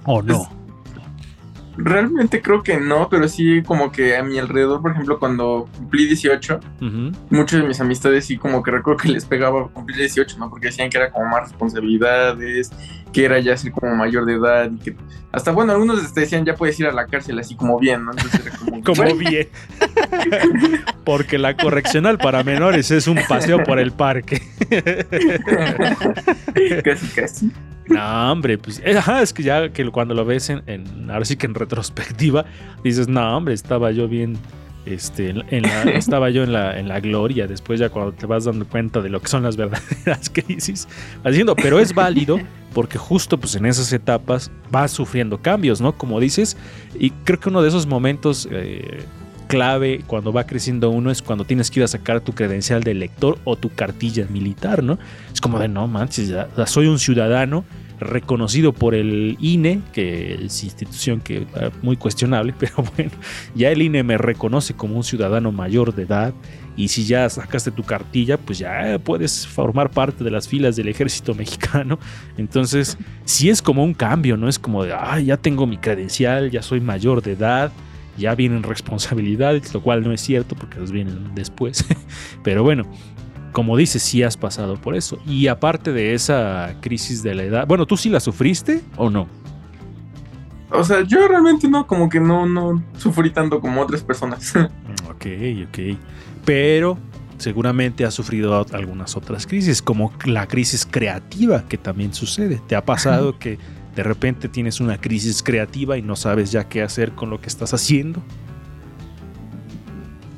¿O 0.06 0.24
no? 0.24 0.59
Realmente 1.82 2.42
creo 2.42 2.62
que 2.62 2.78
no, 2.78 3.08
pero 3.10 3.28
sí 3.30 3.64
como 3.64 3.92
que 3.92 4.18
a 4.18 4.24
mi 4.24 4.38
alrededor, 4.38 4.82
por 4.82 4.92
ejemplo, 4.92 5.18
cuando 5.18 5.70
cumplí 5.78 6.08
18, 6.08 6.60
muchas 7.30 7.62
de 7.62 7.68
mis 7.68 7.80
amistades 7.80 8.26
sí 8.26 8.38
como 8.38 8.62
que 8.62 8.72
recuerdo 8.72 9.02
que 9.02 9.10
les 9.10 9.24
pegaba 9.26 9.70
cumplir 9.70 9.98
18, 9.98 10.38
¿no? 10.38 10.50
Porque 10.50 10.68
decían 10.68 10.90
que 10.90 10.98
era 10.98 11.10
como 11.10 11.26
más 11.28 11.44
responsabilidades, 11.44 12.72
que 13.14 13.26
era 13.26 13.40
ya 13.40 13.58
ser 13.58 13.72
como 13.72 13.96
mayor 13.96 14.26
de 14.26 14.36
edad 14.36 14.70
y 14.72 14.78
que 14.78 14.96
hasta 15.32 15.52
bueno, 15.52 15.74
algunos 15.74 16.14
te 16.14 16.22
decían 16.22 16.46
ya 16.46 16.56
puedes 16.56 16.80
ir 16.80 16.88
a 16.88 16.92
la 16.92 17.06
cárcel 17.06 17.38
así 17.40 17.56
como 17.56 17.80
bien, 17.80 18.06
¿no? 18.06 18.12
Entonces 18.12 18.46
era 18.46 18.58
como, 18.58 18.84
como 18.84 19.16
bien. 19.16 19.48
Porque 21.04 21.38
la 21.38 21.56
correccional 21.56 22.18
para 22.18 22.44
menores 22.44 22.92
es 22.92 23.08
un 23.08 23.20
paseo 23.28 23.64
por 23.64 23.80
el 23.80 23.92
parque. 23.92 24.42
casi, 26.84 27.08
casi. 27.16 27.52
No, 27.88 28.32
hombre, 28.32 28.58
pues 28.58 28.82
eh, 28.86 29.00
es 29.22 29.34
que 29.34 29.44
ya 29.44 29.70
que 29.70 29.90
cuando 29.90 30.14
lo 30.14 30.24
ves 30.24 30.50
en, 30.50 31.10
ahora 31.10 31.26
sí 31.26 31.38
que 31.38 31.48
en 31.48 31.56
retrospectiva, 31.56 32.46
dices, 32.84 33.08
no, 33.08 33.36
hombre, 33.36 33.56
estaba 33.56 33.92
yo 33.92 34.08
bien, 34.08 34.38
este, 34.86 35.30
en 35.30 35.62
la, 35.64 35.84
estaba 35.94 36.30
yo 36.30 36.44
en 36.44 36.54
la, 36.54 36.80
en 36.80 36.88
la 36.88 37.00
gloria, 37.00 37.48
después 37.48 37.80
ya 37.80 37.90
cuando 37.90 38.14
te 38.14 38.26
vas 38.26 38.46
dando 38.46 38.66
cuenta 38.68 39.02
de 39.02 39.10
lo 39.10 39.22
que 39.22 39.28
son 39.28 39.44
las 39.44 39.58
verdaderas 39.58 40.30
crisis, 40.34 40.88
haciendo, 41.24 41.56
pero 41.56 41.80
es 41.80 41.94
válido 41.94 42.40
porque 42.74 42.98
justo 42.98 43.40
pues 43.40 43.56
en 43.56 43.66
esas 43.66 43.92
etapas 43.94 44.52
vas 44.72 44.92
sufriendo 44.92 45.40
cambios, 45.40 45.82
¿no? 45.82 45.94
Como 45.94 46.20
dices, 46.20 46.58
y 46.98 47.10
creo 47.12 47.40
que 47.40 47.50
uno 47.50 47.62
de 47.62 47.70
esos 47.70 47.88
momentos 47.88 48.48
eh, 48.52 49.04
clave 49.48 50.04
cuando 50.06 50.32
va 50.32 50.46
creciendo 50.46 50.92
uno 50.92 51.10
es 51.10 51.22
cuando 51.22 51.44
tienes 51.44 51.72
que 51.72 51.80
ir 51.80 51.84
a 51.84 51.88
sacar 51.88 52.22
tu 52.22 52.34
credencial 52.34 52.84
de 52.84 52.94
lector 52.94 53.40
o 53.44 53.56
tu 53.56 53.70
cartilla 53.70 54.28
militar, 54.30 54.84
¿no? 54.84 55.00
Es 55.34 55.42
como 55.42 55.60
de 55.60 55.68
no 55.68 55.88
manches, 55.88 56.30
ya, 56.30 56.48
soy 56.68 56.88
un 56.88 57.00
ciudadano 57.00 57.66
reconocido 58.00 58.74
por 58.74 58.96
el 58.96 59.38
INE, 59.40 59.82
que 59.94 60.36
es 60.46 60.64
institución 60.64 61.22
que 61.22 61.46
muy 61.82 61.98
cuestionable, 61.98 62.54
pero 62.60 62.74
bueno, 62.96 63.12
ya 63.56 63.72
el 63.72 63.82
INE 63.82 64.04
me 64.04 64.18
reconoce 64.18 64.74
como 64.74 64.96
un 64.96 65.04
ciudadano 65.04 65.52
mayor 65.52 65.94
de 65.94 66.04
edad 66.04 66.34
y 66.76 66.88
si 66.88 67.06
ya 67.06 67.30
sacaste 67.30 67.72
tu 67.72 67.84
cartilla, 67.84 68.38
pues 68.38 68.60
ya 68.60 68.98
puedes 69.04 69.46
formar 69.46 69.92
parte 69.92 70.24
de 70.24 70.32
las 70.32 70.48
filas 70.48 70.78
del 70.78 70.88
ejército 70.88 71.36
mexicano. 71.36 72.00
Entonces, 72.38 72.98
sí 73.26 73.50
es 73.50 73.62
como 73.62 73.84
un 73.84 73.94
cambio, 73.94 74.38
¿no? 74.38 74.48
Es 74.48 74.58
como 74.58 74.86
de, 74.86 74.94
ah, 74.94 75.20
ya 75.20 75.36
tengo 75.36 75.68
mi 75.68 75.78
credencial, 75.78 76.52
ya 76.52 76.62
soy 76.62 76.80
mayor 76.80 77.22
de 77.22 77.34
edad, 77.34 77.74
ya 78.18 78.34
vienen 78.34 78.64
responsabilidades, 78.64 79.74
lo 79.74 79.82
cual 79.82 80.04
no 80.04 80.14
es 80.14 80.22
cierto 80.22 80.56
porque 80.56 80.80
las 80.80 80.92
vienen 80.92 81.36
después. 81.36 81.86
Pero 82.44 82.64
bueno, 82.64 82.86
como 83.52 83.78
dices, 83.78 84.02
sí 84.02 84.24
has 84.24 84.38
pasado 84.38 84.76
por 84.76 84.96
eso. 84.96 85.20
Y 85.26 85.48
aparte 85.48 85.92
de 85.92 86.14
esa 86.14 86.76
crisis 86.82 87.24
de 87.24 87.36
la 87.36 87.44
edad, 87.44 87.68
bueno, 87.68 87.86
¿tú 87.86 87.98
sí 87.98 88.10
la 88.10 88.20
sufriste 88.20 88.82
o 88.96 89.10
no? 89.10 89.28
O 90.72 90.84
sea, 90.84 91.02
yo 91.02 91.28
realmente 91.28 91.68
no, 91.68 91.88
como 91.88 92.10
que 92.10 92.20
no, 92.20 92.46
no 92.46 92.84
sufrí 92.98 93.32
tanto 93.32 93.60
como 93.60 93.82
otras 93.82 94.04
personas. 94.04 94.54
ok, 95.10 95.26
ok. 95.68 95.98
Pero 96.46 96.98
seguramente 97.38 98.06
has 98.06 98.14
sufrido 98.14 98.66
algunas 98.72 99.16
otras 99.16 99.48
crisis, 99.48 99.82
como 99.82 100.14
la 100.26 100.48
crisis 100.48 100.86
creativa 100.86 101.64
que 101.68 101.78
también 101.78 102.14
sucede. 102.14 102.62
¿Te 102.68 102.76
ha 102.76 102.86
pasado 102.86 103.40
que 103.40 103.58
de 104.00 104.04
repente 104.04 104.48
tienes 104.48 104.80
una 104.80 105.00
crisis 105.00 105.44
creativa 105.44 105.98
y 105.98 106.02
no 106.02 106.16
sabes 106.16 106.54
ya 106.54 106.70
qué 106.70 106.82
hacer 106.82 107.12
con 107.12 107.30
lo 107.30 107.42
que 107.42 107.48
estás 107.48 107.74
haciendo. 107.74 108.22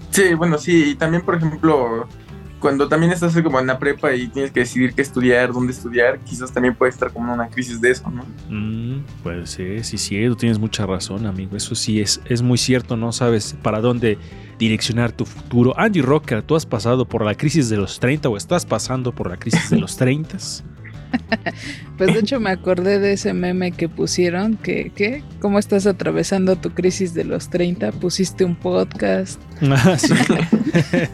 Sí, 0.10 0.34
bueno, 0.34 0.58
sí, 0.58 0.92
y 0.92 0.96
también, 0.96 1.24
por 1.24 1.36
ejemplo, 1.36 2.08
cuando 2.62 2.88
también 2.88 3.12
estás 3.12 3.36
como 3.42 3.60
en 3.60 3.68
la 3.68 3.80
prepa 3.80 4.14
y 4.14 4.28
tienes 4.28 4.52
que 4.52 4.62
decidir 4.62 4.94
qué 4.94 5.02
estudiar, 5.02 5.52
dónde 5.52 5.74
estudiar, 5.74 6.20
quizás 6.20 6.54
también 6.54 6.76
puede 6.76 6.92
estar 6.92 7.12
como 7.12 7.34
una 7.34 7.50
crisis 7.50 7.82
de 7.82 7.92
eso, 7.92 8.10
¿no? 8.10 8.24
Mm, 8.50 9.04
pues 9.24 9.50
sí, 9.50 9.84
sí, 9.84 9.98
sí, 9.98 10.26
tú 10.28 10.36
tienes 10.36 10.60
mucha 10.60 10.86
razón, 10.86 11.26
amigo. 11.26 11.58
Eso 11.58 11.76
sí 11.76 12.00
es, 12.00 12.22
es 12.26 12.42
muy 12.42 12.58
cierto, 12.58 12.96
no 12.96 13.12
sabes 13.12 13.56
para 13.62 13.82
dónde 13.82 14.18
direccionar 14.60 15.12
tu 15.12 15.26
futuro. 15.26 15.78
Andy 15.78 16.02
Rocker, 16.02 16.44
¿tú 16.44 16.56
has 16.56 16.66
pasado 16.66 17.06
por 17.06 17.26
la 17.26 17.36
crisis 17.36 17.68
de 17.68 17.78
los 17.78 18.00
30 18.00 18.30
o 18.30 18.38
estás 18.38 18.66
pasando 18.66 19.12
por 19.12 19.30
la 19.30 19.38
crisis 19.38 19.72
de 19.72 19.80
los 19.80 19.98
30? 19.98 20.38
Pues 21.98 22.14
de 22.16 22.20
hecho 22.22 22.40
me 22.40 22.50
acordé 22.50 22.98
de 23.00 23.14
ese 23.14 23.34
meme 23.34 23.72
que 23.72 23.88
pusieron, 23.88 24.58
que, 24.58 24.92
¿qué? 24.96 25.24
¿Cómo 25.40 25.60
estás 25.60 25.86
atravesando 25.86 26.56
tu 26.56 26.72
crisis 26.72 27.14
de 27.14 27.24
los 27.26 27.50
30? 27.52 27.92
Pusiste 27.92 28.44
un 28.44 28.56
podcast, 28.56 29.40
Ah, 29.62 29.98
sí. 30.00 30.14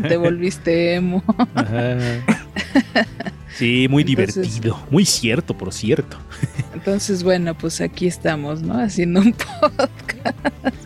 te 0.08 0.16
volviste 0.18 0.96
emo. 0.96 1.24
Ajá. 1.56 1.98
Sí, 3.56 3.88
muy 3.90 4.04
Entonces- 4.04 4.36
divertido. 4.36 4.80
Muy 4.92 5.04
cierto, 5.06 5.58
por 5.58 5.74
cierto. 5.74 6.18
Entonces, 6.74 7.24
bueno, 7.24 7.58
pues 7.58 7.82
aquí 7.82 8.08
estamos, 8.08 8.62
¿no? 8.62 8.80
Haciendo 8.80 9.20
un 9.22 9.34
podcast. 9.34 9.90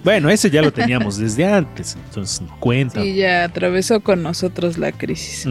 Bueno, 0.03 0.29
ese 0.29 0.49
ya 0.49 0.61
lo 0.63 0.71
teníamos 0.73 1.17
desde 1.17 1.45
antes, 1.45 1.95
entonces 2.07 2.41
no 2.41 2.59
cuenta. 2.59 3.03
Y 3.05 3.15
ya 3.17 3.43
atravesó 3.43 3.99
con 3.99 4.23
nosotros 4.23 4.77
la 4.79 4.91
crisis. 4.93 5.45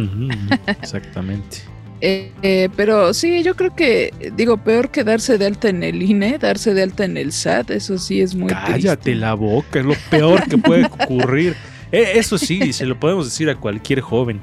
Exactamente. 0.66 1.58
Eh, 2.03 2.32
eh, 2.42 2.68
pero 2.76 3.12
sí, 3.12 3.42
yo 3.42 3.55
creo 3.57 3.74
que, 3.76 4.12
digo, 4.34 4.57
peor 4.57 4.90
que 4.90 5.05
darse 5.05 5.36
de 5.36 5.46
alta 5.46 5.68
en 5.68 5.82
el 5.82 6.03
INE, 6.03 6.38
darse 6.38 6.72
de 6.72 6.82
alta 6.82 7.05
en 7.05 7.16
el 7.16 7.32
SAT, 7.32 7.70
eso 7.72 7.98
sí 7.98 8.20
es 8.22 8.34
muy 8.34 8.48
Cállate 8.48 8.96
triste. 9.03 9.14
la 9.16 9.34
boca, 9.34 9.80
es 9.80 9.84
lo 9.84 9.94
peor 10.11 10.42
que 10.48 10.59
puede 10.59 10.84
ocurrir. 10.86 11.55
Eh, 11.92 12.12
Eso 12.20 12.38
sí, 12.38 12.72
se 12.72 12.86
lo 12.86 13.01
podemos 13.01 13.24
decir 13.24 13.51
a 13.51 13.57
cualquier 13.57 14.01
joven. 14.01 14.38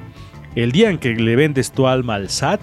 El 0.54 0.74
día 0.74 0.90
en 0.90 0.98
que 0.98 1.16
le 1.16 1.38
vendes 1.38 1.72
tu 1.72 1.88
alma 1.88 2.16
al 2.16 2.30
SAT, 2.30 2.60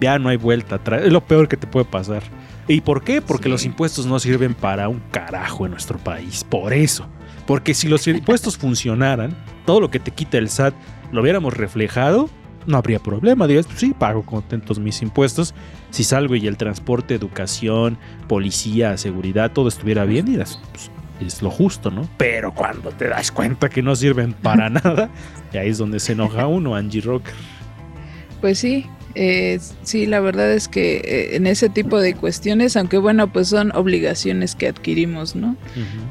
ya 0.00 0.16
no 0.20 0.28
hay 0.28 0.36
vuelta 0.36 0.76
atrás. 0.76 1.02
Es 1.04 1.12
lo 1.12 1.22
peor 1.26 1.48
que 1.48 1.56
te 1.56 1.66
puede 1.66 1.86
pasar. 1.86 2.22
¿Y 2.68 2.82
por 2.82 3.02
qué? 3.02 3.20
Porque 3.20 3.46
Sí. 3.46 3.50
los 3.50 3.64
impuestos 3.64 4.06
no 4.06 4.20
sirven 4.20 4.54
para 4.54 4.88
un 4.88 5.00
carajo 5.10 5.64
en 5.66 5.72
nuestro 5.72 5.98
país. 5.98 6.44
Por 6.48 6.72
eso. 6.72 7.08
Porque 7.48 7.74
si 7.74 7.88
los 7.88 8.06
impuestos 8.06 8.56
funcionaran, 8.58 9.36
todo 9.66 9.80
lo 9.80 9.90
que 9.90 9.98
te 9.98 10.12
quita 10.12 10.38
el 10.38 10.48
SAT 10.50 10.72
lo 11.10 11.20
hubiéramos 11.22 11.56
reflejado, 11.56 12.30
no 12.66 12.76
habría 12.76 12.98
problema. 12.98 13.46
Dirías, 13.46 13.66
pues 13.66 13.80
sí, 13.80 13.94
pago 13.98 14.22
contentos 14.22 14.78
mis 14.78 15.02
impuestos. 15.02 15.54
Si 15.90 16.04
salgo 16.04 16.34
y 16.34 16.46
el 16.46 16.56
transporte, 16.56 17.14
educación, 17.14 17.98
policía, 18.28 18.96
seguridad, 18.96 19.52
todo 19.52 19.68
estuviera 19.68 20.04
bien, 20.04 20.26
dirás, 20.26 20.60
pues, 20.72 20.90
es 21.20 21.42
lo 21.42 21.50
justo, 21.50 21.90
¿no? 21.90 22.08
Pero 22.16 22.52
cuando 22.52 22.90
te 22.90 23.08
das 23.08 23.30
cuenta 23.30 23.68
que 23.68 23.82
no 23.82 23.94
sirven 23.94 24.32
para 24.32 24.68
nada, 24.70 25.10
y 25.52 25.58
ahí 25.58 25.68
es 25.68 25.78
donde 25.78 26.00
se 26.00 26.12
enoja 26.12 26.46
uno, 26.46 26.74
Angie 26.74 27.00
Rocker. 27.00 27.34
Pues 28.40 28.58
sí, 28.58 28.86
eh, 29.14 29.58
sí, 29.82 30.06
la 30.06 30.20
verdad 30.20 30.52
es 30.52 30.68
que 30.68 30.96
eh, 30.96 31.36
en 31.36 31.46
ese 31.46 31.68
tipo 31.68 32.00
de 32.00 32.14
cuestiones, 32.14 32.76
aunque 32.76 32.98
bueno, 32.98 33.32
pues 33.32 33.48
son 33.48 33.74
obligaciones 33.74 34.54
que 34.54 34.68
adquirimos, 34.68 35.36
¿no? 35.36 35.56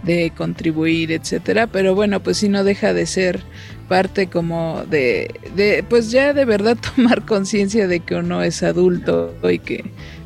De 0.04 0.32
contribuir, 0.36 1.12
etcétera, 1.12 1.68
pero 1.68 1.96
bueno, 1.96 2.22
pues 2.22 2.38
sí 2.38 2.50
no 2.50 2.64
deja 2.64 2.94
de 2.94 3.06
ser 3.06 3.44
parte 3.88 4.28
como 4.28 4.84
de, 4.90 5.32
de 5.56 5.84
pues 5.88 6.12
ya 6.12 6.34
de 6.34 6.46
verdad 6.46 6.78
tomar 6.96 7.26
conciencia 7.26 7.88
de 7.88 8.00
que 8.00 8.16
uno 8.16 8.44
es 8.44 8.64
adulto 8.64 9.34
y 9.50 9.60
que 9.60 9.84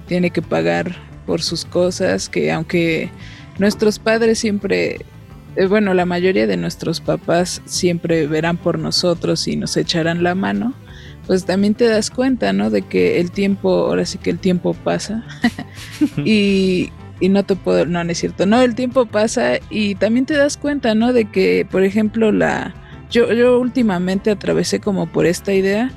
tiene 0.07 0.29
que 0.29 0.41
pagar 0.41 0.95
por 1.25 1.41
sus 1.41 1.65
cosas, 1.65 2.29
que 2.29 2.51
aunque 2.51 3.09
nuestros 3.57 3.99
padres 3.99 4.39
siempre 4.39 4.99
eh, 5.55 5.67
bueno, 5.67 5.93
la 5.93 6.05
mayoría 6.05 6.47
de 6.47 6.57
nuestros 6.57 6.99
papás 6.99 7.61
siempre 7.65 8.27
verán 8.27 8.57
por 8.57 8.77
nosotros 8.77 9.47
y 9.47 9.55
nos 9.55 9.77
echarán 9.77 10.21
la 10.21 10.35
mano, 10.35 10.73
pues 11.27 11.45
también 11.45 11.73
te 11.75 11.85
das 11.87 12.09
cuenta, 12.09 12.53
¿no? 12.53 12.69
De 12.69 12.81
que 12.83 13.19
el 13.19 13.31
tiempo, 13.31 13.69
ahora 13.87 14.05
sí 14.05 14.17
que 14.17 14.29
el 14.29 14.39
tiempo 14.39 14.73
pasa. 14.73 15.23
y, 16.25 16.91
y 17.19 17.29
no 17.29 17.43
te 17.43 17.55
puedo, 17.55 17.85
no, 17.85 18.03
no 18.03 18.11
es 18.11 18.17
cierto, 18.19 18.45
no, 18.45 18.61
el 18.61 18.75
tiempo 18.75 19.05
pasa 19.05 19.53
y 19.69 19.95
también 19.95 20.25
te 20.25 20.35
das 20.35 20.57
cuenta, 20.57 20.93
¿no? 20.95 21.13
De 21.13 21.25
que, 21.25 21.67
por 21.69 21.83
ejemplo, 21.83 22.31
la... 22.31 22.73
Yo, 23.11 23.31
yo 23.33 23.59
últimamente 23.59 24.31
atravesé 24.31 24.79
como 24.79 25.07
por 25.07 25.25
esta 25.25 25.53
idea 25.53 25.91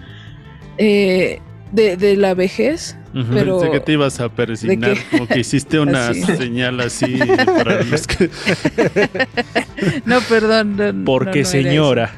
eh, 0.77 1.41
de, 1.73 1.97
de 1.97 2.17
la 2.17 2.35
vejez, 2.35 2.97
pero... 3.33 3.59
Pensé 3.59 3.73
que 3.73 3.81
te 3.81 3.93
ibas 3.93 4.21
a 4.21 4.29
persignar, 4.29 4.97
como 5.11 5.27
que 5.27 5.41
hiciste 5.41 5.81
una 5.81 6.09
Así. 6.11 6.23
señal 6.37 6.79
así 6.81 7.19
para 7.47 7.83
los 7.83 8.07
que... 8.07 8.31
No, 10.05 10.21
perdón. 10.21 10.77
no- 10.77 11.05
Porque 11.05 11.41
no 11.43 11.47
señora. 11.49 12.13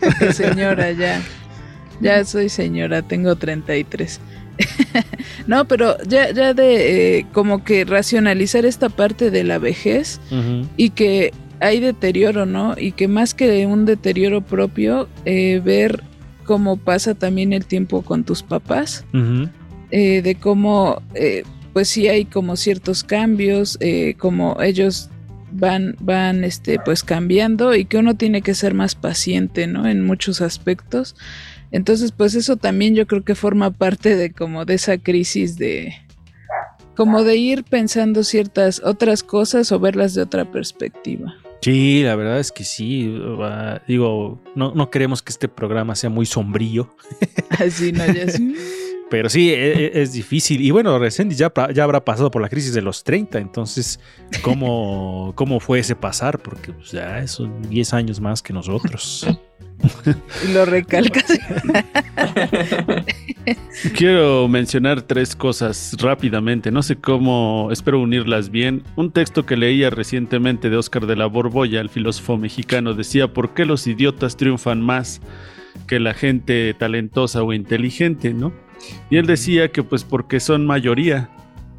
Porque 0.00 0.32
señora, 0.34 0.92
ya. 0.92 1.22
Ya 2.04 2.24
soy 2.24 2.50
señora, 2.50 3.02
tengo 3.02 3.34
33. 3.34 4.20
no, 5.46 5.64
pero 5.66 5.96
ya, 6.06 6.30
ya 6.32 6.54
de 6.54 7.18
eh, 7.18 7.26
como 7.32 7.64
que 7.64 7.84
racionalizar 7.84 8.66
esta 8.66 8.88
parte 8.88 9.30
de 9.30 9.42
la 9.42 9.58
vejez 9.58 10.20
y 10.76 10.90
que 10.90 11.32
hay 11.60 11.80
deterioro, 11.80 12.44
¿no? 12.44 12.74
Y 12.78 12.92
que 12.92 13.08
más 13.08 13.32
que 13.32 13.66
un 13.66 13.86
deterioro 13.86 14.42
propio, 14.42 15.08
eh, 15.24 15.62
ver 15.64 16.02
cómo 16.44 16.76
pasa 16.76 17.14
también 17.14 17.54
el 17.54 17.64
tiempo 17.64 18.02
con 18.02 18.24
tus 18.24 18.42
papás, 18.42 19.06
eh, 19.90 20.20
de 20.20 20.34
cómo, 20.34 21.02
eh, 21.14 21.42
pues 21.72 21.88
sí 21.88 22.06
hay 22.08 22.26
como 22.26 22.56
ciertos 22.56 23.02
cambios, 23.02 23.78
como 24.18 24.60
ellos 24.60 25.08
van, 25.52 25.96
van, 26.00 26.44
este, 26.44 26.78
pues 26.84 27.02
cambiando 27.02 27.74
y 27.74 27.86
que 27.86 27.96
uno 27.96 28.14
tiene 28.14 28.42
que 28.42 28.54
ser 28.54 28.74
más 28.74 28.94
paciente, 28.94 29.66
¿no? 29.66 29.88
En 29.88 30.04
muchos 30.04 30.42
aspectos. 30.42 31.16
Entonces, 31.70 32.12
pues 32.12 32.34
eso 32.34 32.56
también 32.56 32.94
yo 32.94 33.06
creo 33.06 33.24
que 33.24 33.34
forma 33.34 33.70
parte 33.70 34.16
de 34.16 34.32
como 34.32 34.64
de 34.64 34.74
esa 34.74 34.98
crisis 34.98 35.56
de 35.56 35.94
como 36.96 37.24
de 37.24 37.36
ir 37.36 37.64
pensando 37.64 38.22
ciertas 38.22 38.80
otras 38.84 39.22
cosas 39.24 39.72
o 39.72 39.80
verlas 39.80 40.14
de 40.14 40.22
otra 40.22 40.44
perspectiva. 40.50 41.34
Sí, 41.60 42.02
la 42.02 42.14
verdad 42.14 42.38
es 42.38 42.52
que 42.52 42.62
sí. 42.62 43.18
digo, 43.88 44.40
no, 44.54 44.74
no 44.74 44.90
queremos 44.90 45.22
que 45.22 45.32
este 45.32 45.48
programa 45.48 45.94
sea 45.96 46.10
muy 46.10 46.26
sombrío, 46.26 46.94
Así, 47.58 47.90
¿no? 47.90 48.04
Ya 48.06 48.22
es- 48.24 48.40
pero 49.14 49.28
sí, 49.28 49.50
e- 49.50 49.84
e- 49.84 50.02
es, 50.02 50.12
difícil. 50.12 50.60
Y 50.60 50.72
bueno, 50.72 50.98
Resendiz 50.98 51.38
ya, 51.38 51.52
ya 51.72 51.84
habrá 51.84 52.04
pasado 52.04 52.32
por 52.32 52.42
la 52.42 52.48
crisis 52.48 52.74
de 52.74 52.82
los 52.82 53.04
30, 53.04 53.38
entonces, 53.38 54.00
¿cómo, 54.42 55.32
cómo 55.36 55.60
fue 55.60 55.78
ese 55.78 55.94
pasar? 55.94 56.40
Porque 56.40 56.72
pues, 56.72 56.90
ya 56.90 57.24
son 57.28 57.62
10 57.70 57.94
años 57.94 58.18
más 58.18 58.42
que 58.42 58.52
nosotros. 58.52 59.24
y 60.44 60.52
lo 60.52 60.64
recalcas. 60.64 61.26
Quiero 63.96 64.48
mencionar 64.48 65.02
tres 65.02 65.36
cosas 65.36 65.94
rápidamente, 66.00 66.72
no 66.72 66.82
sé 66.82 66.96
cómo, 66.96 67.68
espero 67.70 68.00
unirlas 68.00 68.50
bien. 68.50 68.82
Un 68.96 69.12
texto 69.12 69.46
que 69.46 69.56
leía 69.56 69.90
recientemente 69.90 70.70
de 70.70 70.76
Óscar 70.76 71.06
de 71.06 71.14
la 71.14 71.26
Borbolla, 71.26 71.80
el 71.80 71.88
filósofo 71.88 72.36
mexicano, 72.36 72.94
decía, 72.94 73.32
¿por 73.32 73.54
qué 73.54 73.64
los 73.64 73.86
idiotas 73.86 74.36
triunfan 74.36 74.82
más 74.82 75.20
que 75.86 76.00
la 76.00 76.14
gente 76.14 76.74
talentosa 76.74 77.44
o 77.44 77.52
inteligente, 77.52 78.34
no? 78.34 78.63
Y 79.10 79.16
él 79.16 79.26
decía 79.26 79.70
que 79.70 79.82
pues 79.82 80.04
porque 80.04 80.40
son 80.40 80.66
mayoría. 80.66 81.30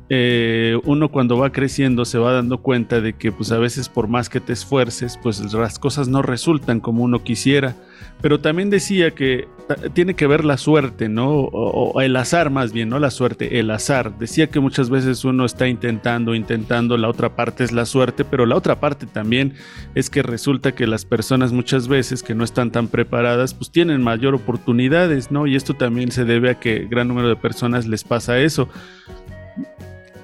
Eh, 0.09 0.79
uno 0.83 1.09
cuando 1.09 1.35
va 1.35 1.51
creciendo 1.51 2.05
se 2.05 2.19
va 2.19 2.31
dando 2.31 2.59
cuenta 2.59 3.01
de 3.01 3.13
que 3.13 3.31
pues 3.31 3.51
a 3.51 3.57
veces 3.57 3.89
por 3.89 4.07
más 4.07 4.29
que 4.29 4.39
te 4.39 4.53
esfuerces 4.53 5.17
pues 5.23 5.51
las 5.51 5.79
cosas 5.79 6.07
no 6.07 6.21
resultan 6.21 6.79
como 6.79 7.03
uno 7.03 7.23
quisiera 7.23 7.75
pero 8.21 8.39
también 8.39 8.69
decía 8.69 9.11
que 9.11 9.47
tiene 9.93 10.13
que 10.13 10.27
ver 10.27 10.45
la 10.45 10.57
suerte, 10.57 11.09
¿no? 11.09 11.29
O, 11.31 11.91
o 11.91 12.01
el 12.01 12.15
azar 12.15 12.49
más 12.49 12.71
bien, 12.71 12.89
no 12.89 12.99
la 12.99 13.11
suerte, 13.11 13.59
el 13.59 13.69
azar. 13.71 14.17
Decía 14.17 14.47
que 14.47 14.59
muchas 14.59 14.89
veces 14.89 15.25
uno 15.25 15.45
está 15.45 15.67
intentando, 15.67 16.35
intentando, 16.35 16.97
la 16.97 17.09
otra 17.09 17.35
parte 17.35 17.63
es 17.63 17.71
la 17.71 17.85
suerte, 17.85 18.23
pero 18.23 18.45
la 18.45 18.55
otra 18.55 18.79
parte 18.79 19.05
también 19.05 19.53
es 19.95 20.09
que 20.09 20.23
resulta 20.23 20.73
que 20.73 20.87
las 20.87 21.05
personas 21.05 21.51
muchas 21.51 21.87
veces 21.87 22.23
que 22.23 22.35
no 22.35 22.43
están 22.43 22.71
tan 22.71 22.87
preparadas, 22.87 23.53
pues 23.53 23.71
tienen 23.71 24.01
mayor 24.01 24.35
oportunidades, 24.35 25.31
¿no? 25.31 25.47
Y 25.47 25.55
esto 25.55 25.73
también 25.73 26.11
se 26.11 26.25
debe 26.25 26.51
a 26.51 26.59
que 26.59 26.87
gran 26.89 27.07
número 27.07 27.27
de 27.27 27.35
personas 27.35 27.87
les 27.87 28.03
pasa 28.03 28.39
eso. 28.39 28.69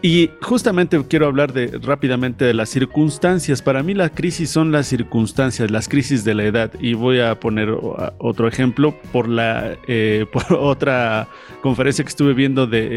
Y 0.04 0.32
justamente 0.42 1.00
quiero 1.08 1.28
hablar 1.28 1.54
de 1.54 1.80
rápidamente 1.80 2.44
de 2.44 2.56
las 2.56 2.70
circunstancias. 2.70 3.62
Para 3.62 3.84
mí 3.84 3.94
la 3.94 4.10
crisis 4.10 4.50
son 4.50 4.72
las 4.72 4.88
circunstancias, 4.88 5.70
las 5.70 5.88
crisis 5.88 6.24
de 6.24 6.34
la 6.34 6.44
edad. 6.46 6.72
Y 6.80 6.96
voy 6.96 7.20
a 7.20 7.40
poner 7.40 7.70
otro 8.18 8.48
ejemplo 8.48 8.96
por 9.12 9.30
la 9.30 9.78
eh, 9.88 10.26
por 10.34 10.54
otra 10.54 11.28
conferencia 11.62 12.04
que 12.04 12.10
estuve 12.10 12.34
viendo 12.34 12.66
de 12.66 12.88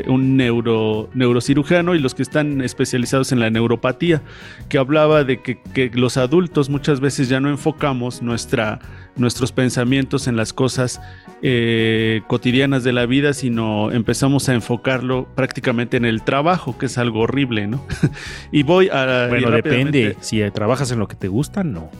eh, 0.00 0.04
un 0.06 0.38
neuro, 0.38 1.10
neurocirujano 1.12 1.94
y 1.94 1.98
los 1.98 2.14
que 2.14 2.22
están 2.22 2.62
especializados 2.62 3.30
en 3.32 3.40
la 3.40 3.50
neuropatía, 3.50 4.22
que 4.70 4.78
hablaba 4.78 5.22
de 5.22 5.42
que, 5.42 5.60
que 5.60 5.90
los 5.92 6.16
adultos 6.16 6.70
muchas 6.70 6.98
veces 7.00 7.28
ya 7.28 7.40
no 7.40 7.50
enfocamos 7.50 8.22
nuestra, 8.22 8.78
nuestros 9.16 9.52
pensamientos 9.52 10.28
en 10.28 10.36
las 10.36 10.54
cosas 10.54 11.02
eh, 11.46 12.22
cotidianas 12.26 12.84
de 12.84 12.94
la 12.94 13.04
vida, 13.04 13.34
sino 13.34 13.92
empezamos 13.92 14.48
a 14.48 14.54
enfocarlo 14.54 15.28
prácticamente 15.34 15.98
en 15.98 16.06
el 16.06 16.22
trabajo, 16.22 16.78
que 16.78 16.86
es 16.86 16.96
algo 16.96 17.20
horrible, 17.20 17.66
¿no? 17.66 17.84
y 18.50 18.62
voy 18.62 18.88
a... 18.88 19.26
Bueno, 19.28 19.50
depende. 19.50 20.16
Si 20.20 20.40
trabajas 20.52 20.90
en 20.90 21.00
lo 21.00 21.06
que 21.06 21.16
te 21.16 21.28
gusta, 21.28 21.62
no. 21.62 21.90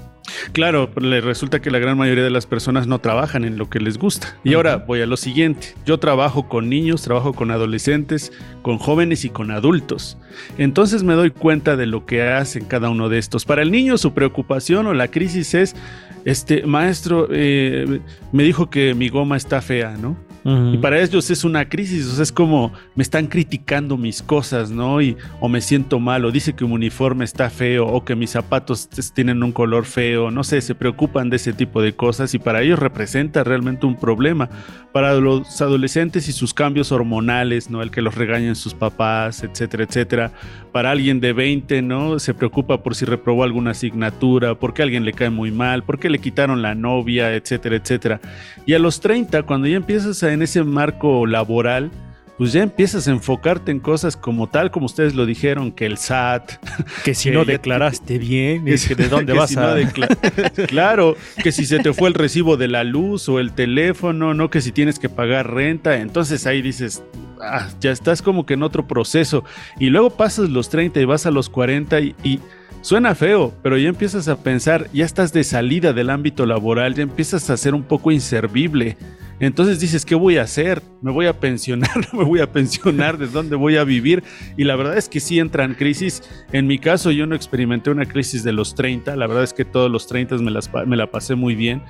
Claro, 0.52 0.90
le 0.98 1.20
resulta 1.20 1.60
que 1.60 1.70
la 1.70 1.78
gran 1.78 1.98
mayoría 1.98 2.24
de 2.24 2.30
las 2.30 2.46
personas 2.46 2.86
no 2.86 3.00
trabajan 3.00 3.44
en 3.44 3.58
lo 3.58 3.68
que 3.68 3.80
les 3.80 3.98
gusta. 3.98 4.34
Y 4.44 4.54
ahora 4.54 4.78
voy 4.78 5.02
a 5.02 5.06
lo 5.06 5.18
siguiente. 5.18 5.74
Yo 5.84 5.98
trabajo 5.98 6.48
con 6.48 6.70
niños, 6.70 7.02
trabajo 7.02 7.34
con 7.34 7.50
adolescentes, 7.50 8.32
con 8.62 8.78
jóvenes 8.78 9.26
y 9.26 9.28
con 9.28 9.50
adultos. 9.50 10.16
Entonces 10.56 11.02
me 11.02 11.12
doy 11.12 11.30
cuenta 11.30 11.76
de 11.76 11.84
lo 11.84 12.06
que 12.06 12.22
hacen 12.22 12.64
cada 12.64 12.88
uno 12.88 13.10
de 13.10 13.18
estos. 13.18 13.44
Para 13.44 13.60
el 13.60 13.70
niño 13.70 13.98
su 13.98 14.14
preocupación 14.14 14.86
o 14.86 14.94
la 14.94 15.08
crisis 15.08 15.52
es, 15.52 15.76
este 16.24 16.66
maestro 16.66 17.28
eh, 17.30 18.00
me 18.32 18.42
dijo 18.42 18.70
que 18.70 18.94
mi 18.94 19.08
goma 19.08 19.36
está 19.36 19.60
fea, 19.60 19.96
¿no? 19.96 20.16
Y 20.46 20.76
para 20.76 21.00
ellos 21.00 21.30
es 21.30 21.42
una 21.42 21.70
crisis, 21.70 22.06
o 22.06 22.14
sea, 22.16 22.22
es 22.22 22.30
como 22.30 22.70
me 22.94 23.02
están 23.02 23.28
criticando 23.28 23.96
mis 23.96 24.22
cosas, 24.22 24.70
¿no? 24.70 25.00
Y, 25.00 25.16
o 25.40 25.48
me 25.48 25.62
siento 25.62 25.98
mal, 25.98 26.22
o 26.26 26.30
dice 26.30 26.52
que 26.52 26.66
mi 26.66 26.74
uniforme 26.74 27.24
está 27.24 27.48
feo, 27.48 27.86
o 27.86 28.04
que 28.04 28.14
mis 28.14 28.30
zapatos 28.30 28.90
tienen 29.14 29.42
un 29.42 29.52
color 29.52 29.86
feo, 29.86 30.30
no 30.30 30.44
sé, 30.44 30.60
se 30.60 30.74
preocupan 30.74 31.30
de 31.30 31.36
ese 31.36 31.54
tipo 31.54 31.80
de 31.80 31.94
cosas 31.94 32.34
y 32.34 32.38
para 32.38 32.60
ellos 32.60 32.78
representa 32.78 33.42
realmente 33.42 33.86
un 33.86 33.98
problema. 33.98 34.50
Para 34.92 35.14
los 35.14 35.60
adolescentes 35.60 36.28
y 36.28 36.32
sus 36.32 36.54
cambios 36.54 36.92
hormonales, 36.92 37.70
¿no? 37.70 37.82
El 37.82 37.90
que 37.90 38.02
los 38.02 38.14
regañen 38.14 38.54
sus 38.54 38.74
papás, 38.74 39.42
etcétera, 39.42 39.84
etcétera. 39.84 40.32
Para 40.72 40.90
alguien 40.90 41.20
de 41.20 41.32
20, 41.32 41.82
¿no? 41.82 42.18
Se 42.18 42.34
preocupa 42.34 42.82
por 42.82 42.94
si 42.94 43.04
reprobó 43.04 43.44
alguna 43.44 43.70
asignatura, 43.72 44.54
porque 44.56 44.82
a 44.82 44.84
alguien 44.84 45.04
le 45.04 45.12
cae 45.12 45.30
muy 45.30 45.50
mal, 45.50 45.82
porque 45.84 46.10
le 46.10 46.18
quitaron 46.18 46.62
la 46.62 46.74
novia, 46.74 47.34
etcétera, 47.34 47.76
etcétera. 47.76 48.20
Y 48.66 48.74
a 48.74 48.78
los 48.78 49.00
30, 49.00 49.42
cuando 49.44 49.66
ya 49.66 49.76
empiezas 49.76 50.22
a 50.22 50.33
en 50.34 50.42
ese 50.42 50.62
marco 50.64 51.26
laboral, 51.26 51.90
pues 52.36 52.52
ya 52.52 52.62
empiezas 52.62 53.06
a 53.06 53.12
enfocarte 53.12 53.70
en 53.70 53.78
cosas 53.78 54.16
como 54.16 54.48
tal, 54.48 54.70
como 54.70 54.86
ustedes 54.86 55.14
lo 55.14 55.24
dijeron, 55.24 55.70
que 55.70 55.86
el 55.86 55.98
SAT. 55.98 56.52
Que 57.04 57.14
si 57.14 57.30
no 57.30 57.44
declaraste 57.44 58.18
bien, 58.18 58.66
es 58.66 58.88
que 58.88 58.94
de 58.94 59.08
dónde 59.08 59.32
vas 59.32 59.56
a. 59.56 59.76
claro, 60.66 61.16
que 61.42 61.52
si 61.52 61.64
se 61.64 61.78
te 61.78 61.92
fue 61.92 62.08
el 62.08 62.14
recibo 62.14 62.56
de 62.56 62.68
la 62.68 62.82
luz 62.82 63.28
o 63.28 63.38
el 63.38 63.52
teléfono, 63.52 64.34
no 64.34 64.50
que 64.50 64.60
si 64.60 64.72
tienes 64.72 64.98
que 64.98 65.08
pagar 65.08 65.52
renta. 65.52 65.98
Entonces 65.98 66.46
ahí 66.46 66.60
dices, 66.60 67.02
ah, 67.40 67.68
ya 67.80 67.92
estás 67.92 68.20
como 68.20 68.46
que 68.46 68.54
en 68.54 68.62
otro 68.62 68.88
proceso. 68.88 69.44
Y 69.78 69.90
luego 69.90 70.10
pasas 70.10 70.50
los 70.50 70.70
30 70.70 71.00
y 71.00 71.04
vas 71.04 71.26
a 71.26 71.30
los 71.30 71.48
40 71.48 72.00
y, 72.00 72.14
y 72.24 72.40
Suena 72.84 73.14
feo, 73.14 73.50
pero 73.62 73.78
ya 73.78 73.88
empiezas 73.88 74.28
a 74.28 74.36
pensar, 74.36 74.90
ya 74.92 75.06
estás 75.06 75.32
de 75.32 75.42
salida 75.42 75.94
del 75.94 76.10
ámbito 76.10 76.44
laboral, 76.44 76.94
ya 76.94 77.02
empiezas 77.02 77.48
a 77.48 77.56
ser 77.56 77.74
un 77.74 77.82
poco 77.82 78.12
inservible. 78.12 78.98
Entonces 79.40 79.80
dices, 79.80 80.04
¿qué 80.04 80.14
voy 80.14 80.36
a 80.36 80.42
hacer? 80.42 80.82
¿Me 81.00 81.10
voy 81.10 81.24
a 81.24 81.40
pensionar? 81.40 81.96
¿No 82.12 82.18
me 82.18 82.26
voy 82.26 82.40
a 82.40 82.52
pensionar? 82.52 83.16
¿De 83.16 83.26
dónde 83.26 83.56
voy 83.56 83.78
a 83.78 83.84
vivir? 83.84 84.22
Y 84.58 84.64
la 84.64 84.76
verdad 84.76 84.98
es 84.98 85.08
que 85.08 85.18
sí 85.18 85.38
entran 85.38 85.72
crisis. 85.72 86.22
En 86.52 86.66
mi 86.66 86.78
caso 86.78 87.10
yo 87.10 87.26
no 87.26 87.34
experimenté 87.34 87.88
una 87.88 88.04
crisis 88.04 88.44
de 88.44 88.52
los 88.52 88.74
30, 88.74 89.16
la 89.16 89.26
verdad 89.28 89.44
es 89.44 89.54
que 89.54 89.64
todos 89.64 89.90
los 89.90 90.06
30 90.06 90.36
me, 90.36 90.50
las, 90.50 90.70
me 90.86 90.96
la 90.98 91.10
pasé 91.10 91.36
muy 91.36 91.54
bien, 91.54 91.80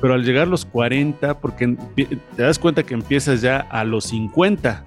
pero 0.00 0.14
al 0.14 0.22
llegar 0.22 0.44
a 0.44 0.50
los 0.50 0.64
40, 0.66 1.40
porque 1.40 1.76
te 1.96 2.42
das 2.44 2.60
cuenta 2.60 2.84
que 2.84 2.94
empiezas 2.94 3.40
ya 3.40 3.58
a 3.58 3.82
los 3.82 4.04
50, 4.04 4.86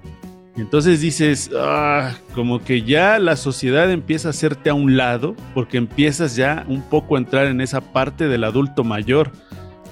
entonces 0.60 1.00
dices, 1.00 1.50
ah, 1.56 2.14
como 2.34 2.62
que 2.62 2.82
ya 2.82 3.18
la 3.18 3.36
sociedad 3.36 3.90
empieza 3.92 4.28
a 4.28 4.30
hacerte 4.30 4.70
a 4.70 4.74
un 4.74 4.96
lado, 4.96 5.36
porque 5.54 5.76
empiezas 5.76 6.34
ya 6.34 6.64
un 6.68 6.82
poco 6.82 7.14
a 7.14 7.18
entrar 7.18 7.46
en 7.46 7.60
esa 7.60 7.80
parte 7.80 8.26
del 8.26 8.42
adulto 8.44 8.82
mayor. 8.82 9.30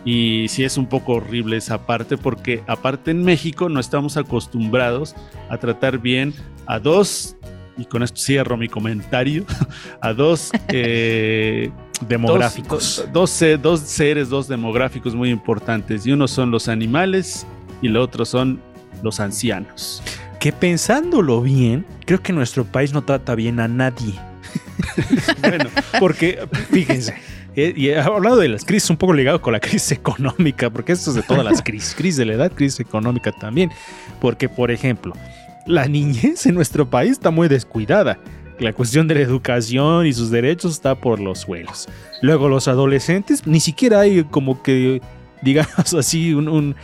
Y 0.04 0.46
sí 0.48 0.64
es 0.64 0.76
un 0.76 0.86
poco 0.86 1.14
horrible 1.14 1.56
esa 1.56 1.86
parte, 1.86 2.16
porque 2.16 2.62
aparte 2.66 3.10
en 3.10 3.22
México 3.22 3.68
no 3.68 3.80
estamos 3.80 4.16
acostumbrados 4.16 5.14
a 5.48 5.58
tratar 5.58 5.98
bien 5.98 6.34
a 6.66 6.78
dos, 6.78 7.36
y 7.76 7.84
con 7.84 8.02
esto 8.02 8.20
cierro 8.20 8.56
mi 8.56 8.68
comentario, 8.68 9.44
a 10.00 10.12
dos 10.12 10.50
eh, 10.68 11.70
demográficos. 12.08 13.04
Dos, 13.12 13.40
dos 13.62 13.80
seres, 13.80 14.28
dos 14.30 14.48
demográficos 14.48 15.14
muy 15.14 15.30
importantes. 15.30 16.06
Y 16.06 16.12
uno 16.12 16.26
son 16.26 16.50
los 16.50 16.68
animales 16.68 17.46
y 17.82 17.86
el 17.86 17.96
otro 17.96 18.24
son 18.24 18.60
los 19.02 19.20
ancianos 19.20 20.02
que 20.39 20.53
pensándolo 20.53 21.41
bien, 21.43 21.84
creo 22.05 22.22
que 22.22 22.32
nuestro 22.32 22.64
país 22.64 22.93
no 22.93 23.05
trata 23.05 23.34
bien 23.34 23.61
a 23.61 23.68
nadie. 23.68 24.14
bueno, 25.41 25.70
porque 25.99 26.47
fíjense, 26.70 27.14
eh, 27.57 27.72
y 27.74 27.89
he 27.89 27.99
hablado 27.99 28.37
de 28.37 28.49
las 28.49 28.64
crisis 28.64 28.91
un 28.91 28.99
poco 28.99 29.14
ligado 29.14 29.41
con 29.41 29.53
la 29.53 29.61
crisis 29.61 29.93
económica, 29.93 30.70
porque 30.70 30.93
esto 30.93 31.11
es 31.11 31.16
de 31.16 31.22
todas 31.22 31.45
las 31.45 31.62
crisis, 31.62 31.95
crisis 31.95 32.18
de 32.18 32.26
la 32.26 32.34
edad, 32.34 32.53
crisis 32.53 32.80
económica 32.80 33.32
también, 33.32 33.70
porque 34.20 34.49
por 34.49 34.70
ejemplo, 34.70 35.14
la 35.66 35.87
niñez 35.87 36.47
en 36.47 36.55
nuestro 36.55 36.89
país 36.89 37.12
está 37.12 37.30
muy 37.30 37.49
descuidada. 37.49 38.18
La 38.59 38.72
cuestión 38.72 39.07
de 39.07 39.16
la 39.16 39.20
educación 39.20 40.07
y 40.07 40.12
sus 40.14 40.30
derechos 40.30 40.72
está 40.72 40.95
por 40.95 41.20
los 41.20 41.41
suelos. 41.41 41.89
Luego 42.22 42.49
los 42.49 42.68
adolescentes, 42.68 43.47
ni 43.47 43.61
siquiera 43.61 44.01
hay 44.01 44.24
como 44.24 44.62
que 44.62 45.03
digamos 45.43 45.95
así, 45.99 46.34
un, 46.34 46.74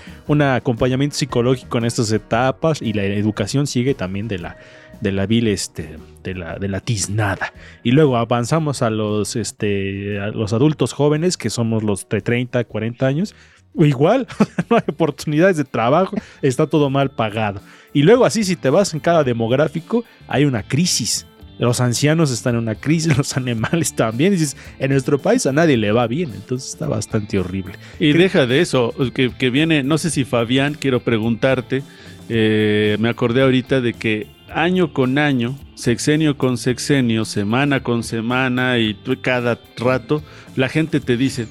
acompañamiento 0.42 1.16
psicológico 1.16 1.78
en 1.78 1.84
estas 1.84 2.12
etapas 2.12 2.80
y 2.82 2.92
la 2.92 3.04
educación 3.04 3.66
sigue 3.66 3.94
también 3.94 4.28
de 4.28 4.38
la, 4.38 4.56
de 5.00 5.12
la 5.12 5.26
vil, 5.26 5.48
este, 5.48 5.96
de 6.22 6.34
la, 6.34 6.58
de 6.58 6.68
la 6.68 6.80
tiznada. 6.80 7.52
Y 7.82 7.92
luego 7.92 8.16
avanzamos 8.16 8.82
a 8.82 8.90
los, 8.90 9.36
este, 9.36 10.20
a 10.20 10.28
los 10.28 10.52
adultos 10.52 10.92
jóvenes, 10.92 11.36
que 11.36 11.50
somos 11.50 11.82
los 11.82 12.08
de 12.08 12.20
30, 12.20 12.64
40 12.64 13.06
años. 13.06 13.34
Igual, 13.74 14.26
no 14.70 14.76
hay 14.76 14.82
oportunidades 14.86 15.56
de 15.56 15.64
trabajo, 15.64 16.16
está 16.42 16.66
todo 16.66 16.90
mal 16.90 17.10
pagado. 17.10 17.60
Y 17.92 18.02
luego 18.02 18.24
así, 18.24 18.44
si 18.44 18.56
te 18.56 18.70
vas 18.70 18.94
en 18.94 19.00
cada 19.00 19.24
demográfico, 19.24 20.04
hay 20.28 20.44
una 20.44 20.62
crisis 20.62 21.26
los 21.58 21.80
ancianos 21.80 22.30
están 22.30 22.54
en 22.54 22.62
una 22.62 22.74
crisis, 22.74 23.16
los 23.18 23.36
animales 23.36 23.94
también. 23.94 24.32
dices, 24.32 24.56
en 24.78 24.90
nuestro 24.90 25.18
país 25.18 25.46
a 25.46 25.52
nadie 25.52 25.76
le 25.76 25.92
va 25.92 26.06
bien, 26.06 26.32
entonces 26.34 26.72
está 26.72 26.86
bastante 26.86 27.38
horrible. 27.38 27.74
Y 27.98 28.12
deja 28.12 28.46
de 28.46 28.60
eso, 28.60 28.94
que, 29.14 29.50
viene, 29.50 29.82
no 29.82 29.98
sé 29.98 30.10
si 30.10 30.24
Fabián, 30.24 30.74
quiero 30.74 31.00
preguntarte, 31.00 31.82
eh, 32.28 32.96
me 33.00 33.08
acordé 33.08 33.42
ahorita 33.42 33.80
de 33.80 33.94
que 33.94 34.28
año 34.48 34.92
con 34.92 35.18
año, 35.18 35.58
sexenio 35.74 36.36
con 36.36 36.58
sexenio, 36.58 37.24
semana 37.24 37.82
con 37.82 38.02
semana 38.02 38.78
y 38.78 38.96
cada 39.20 39.58
rato, 39.76 40.22
la 40.56 40.68
gente 40.68 41.00
te 41.00 41.16
dice, 41.16 41.46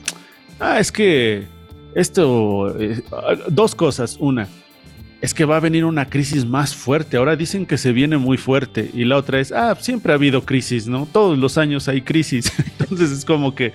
ah, 0.59 0.79
es 0.79 0.91
que 0.91 1.47
esto, 1.95 2.79
eh, 2.79 3.01
dos 3.49 3.75
cosas, 3.75 4.17
una, 4.19 4.47
es 5.21 5.35
que 5.35 5.45
va 5.45 5.57
a 5.57 5.59
venir 5.59 5.85
una 5.85 6.09
crisis 6.09 6.45
más 6.45 6.75
fuerte. 6.75 7.17
Ahora 7.17 7.35
dicen 7.35 7.65
que 7.67 7.77
se 7.77 7.91
viene 7.91 8.17
muy 8.17 8.37
fuerte. 8.37 8.89
Y 8.93 9.05
la 9.05 9.17
otra 9.17 9.39
es, 9.39 9.51
ah, 9.51 9.75
siempre 9.79 10.11
ha 10.11 10.15
habido 10.15 10.43
crisis, 10.43 10.87
¿no? 10.87 11.07
Todos 11.11 11.37
los 11.37 11.59
años 11.59 11.87
hay 11.87 12.01
crisis. 12.01 12.51
Entonces 12.79 13.11
es 13.11 13.23
como 13.23 13.53
que 13.53 13.73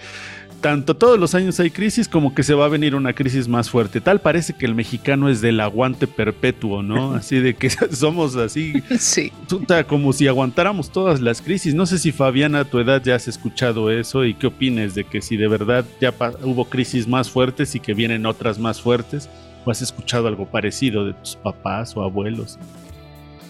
tanto 0.60 0.96
todos 0.96 1.20
los 1.20 1.34
años 1.36 1.60
hay 1.60 1.70
crisis 1.70 2.08
como 2.08 2.34
que 2.34 2.42
se 2.42 2.54
va 2.54 2.64
a 2.64 2.68
venir 2.68 2.96
una 2.96 3.12
crisis 3.12 3.46
más 3.46 3.70
fuerte. 3.70 4.00
Tal 4.00 4.20
parece 4.20 4.54
que 4.54 4.66
el 4.66 4.74
mexicano 4.74 5.28
es 5.28 5.40
del 5.40 5.60
aguante 5.60 6.08
perpetuo, 6.08 6.82
¿no? 6.82 7.14
Así 7.14 7.38
de 7.38 7.54
que 7.54 7.70
somos 7.92 8.34
así. 8.34 8.82
Sí. 8.98 9.30
Como 9.86 10.12
si 10.12 10.26
aguantáramos 10.26 10.90
todas 10.90 11.20
las 11.20 11.40
crisis. 11.40 11.74
No 11.74 11.86
sé 11.86 11.98
si 11.98 12.10
Fabiana 12.10 12.60
a 12.60 12.64
tu 12.64 12.80
edad 12.80 13.00
ya 13.04 13.14
has 13.14 13.28
escuchado 13.28 13.92
eso 13.92 14.24
y 14.24 14.34
qué 14.34 14.48
opinas 14.48 14.96
de 14.96 15.04
que 15.04 15.22
si 15.22 15.36
de 15.36 15.46
verdad 15.46 15.84
ya 16.00 16.12
hubo 16.42 16.64
crisis 16.64 17.06
más 17.06 17.30
fuertes 17.30 17.76
y 17.76 17.80
que 17.80 17.94
vienen 17.94 18.26
otras 18.26 18.58
más 18.58 18.80
fuertes 18.80 19.28
has 19.70 19.82
escuchado 19.82 20.28
algo 20.28 20.46
parecido 20.46 21.04
de 21.04 21.14
tus 21.14 21.36
papás 21.36 21.96
o 21.96 22.02
abuelos? 22.02 22.58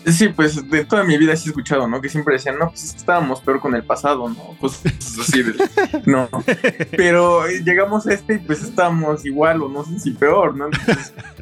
Sí, 0.06 0.28
pues 0.28 0.68
de 0.70 0.84
toda 0.84 1.02
mi 1.02 1.18
vida 1.18 1.34
sí 1.34 1.48
he 1.48 1.50
escuchado, 1.50 1.88
¿no? 1.88 2.00
Que 2.00 2.08
siempre 2.08 2.34
decían, 2.34 2.58
no, 2.60 2.68
pues 2.70 2.94
estábamos 2.94 3.40
peor 3.40 3.60
con 3.60 3.74
el 3.74 3.82
pasado, 3.82 4.28
¿no? 4.28 4.56
Pues 4.60 4.80
así 5.20 5.42
de, 5.42 5.54
no. 6.06 6.28
Pero 6.96 7.48
llegamos 7.48 8.06
a 8.06 8.14
este 8.14 8.34
y 8.34 8.38
pues 8.38 8.62
estamos 8.62 9.26
igual 9.26 9.62
o 9.62 9.68
no 9.68 9.84
sé 9.84 9.98
si 9.98 10.12
peor, 10.12 10.56
¿no? 10.56 10.66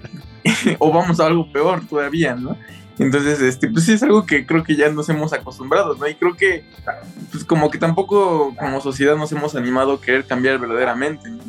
o 0.78 0.92
vamos 0.92 1.20
a 1.20 1.26
algo 1.26 1.52
peor 1.52 1.86
todavía, 1.86 2.34
¿no? 2.34 2.56
Entonces, 2.98 3.40
este, 3.42 3.68
pues 3.68 3.84
sí 3.84 3.92
es 3.92 4.02
algo 4.02 4.24
que 4.24 4.46
creo 4.46 4.62
que 4.62 4.76
ya 4.76 4.88
nos 4.88 5.08
hemos 5.10 5.32
acostumbrado, 5.34 5.94
¿no? 5.96 6.08
Y 6.08 6.14
creo 6.14 6.34
que, 6.34 6.64
pues 7.32 7.44
como 7.44 7.70
que 7.70 7.78
tampoco 7.78 8.54
como 8.56 8.80
sociedad 8.80 9.16
nos 9.16 9.30
hemos 9.32 9.56
animado 9.56 9.94
a 9.94 10.00
querer 10.00 10.24
cambiar 10.24 10.58
verdaderamente, 10.58 11.28
¿no? 11.28 11.42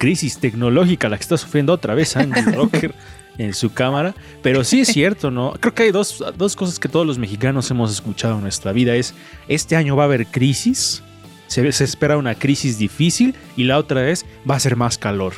Crisis 0.00 0.38
tecnológica 0.38 1.10
la 1.10 1.16
que 1.18 1.22
está 1.22 1.36
sufriendo 1.36 1.74
otra 1.74 1.94
vez 1.94 2.16
Andy 2.16 2.40
Rocker 2.56 2.94
en 3.38 3.54
su 3.54 3.72
cámara. 3.72 4.14
Pero 4.42 4.64
sí 4.64 4.80
es 4.80 4.88
cierto, 4.88 5.30
¿no? 5.30 5.52
Creo 5.60 5.74
que 5.74 5.84
hay 5.84 5.92
dos, 5.92 6.24
cosas 6.56 6.80
que 6.80 6.88
todos 6.88 7.06
los 7.06 7.18
mexicanos 7.18 7.70
hemos 7.70 7.92
escuchado 7.92 8.36
en 8.36 8.40
nuestra 8.40 8.72
vida. 8.72 8.96
Es, 8.96 9.14
este 9.46 9.76
año 9.76 9.94
va 9.94 10.04
a 10.04 10.06
haber 10.06 10.26
crisis, 10.26 11.02
se, 11.46 11.70
se 11.70 11.84
espera 11.84 12.16
una 12.16 12.34
crisis 12.34 12.78
difícil 12.78 13.34
y 13.56 13.64
la 13.64 13.78
otra 13.78 14.08
es, 14.08 14.24
va 14.50 14.56
a 14.56 14.60
ser 14.60 14.74
más 14.74 14.96
calor 14.98 15.34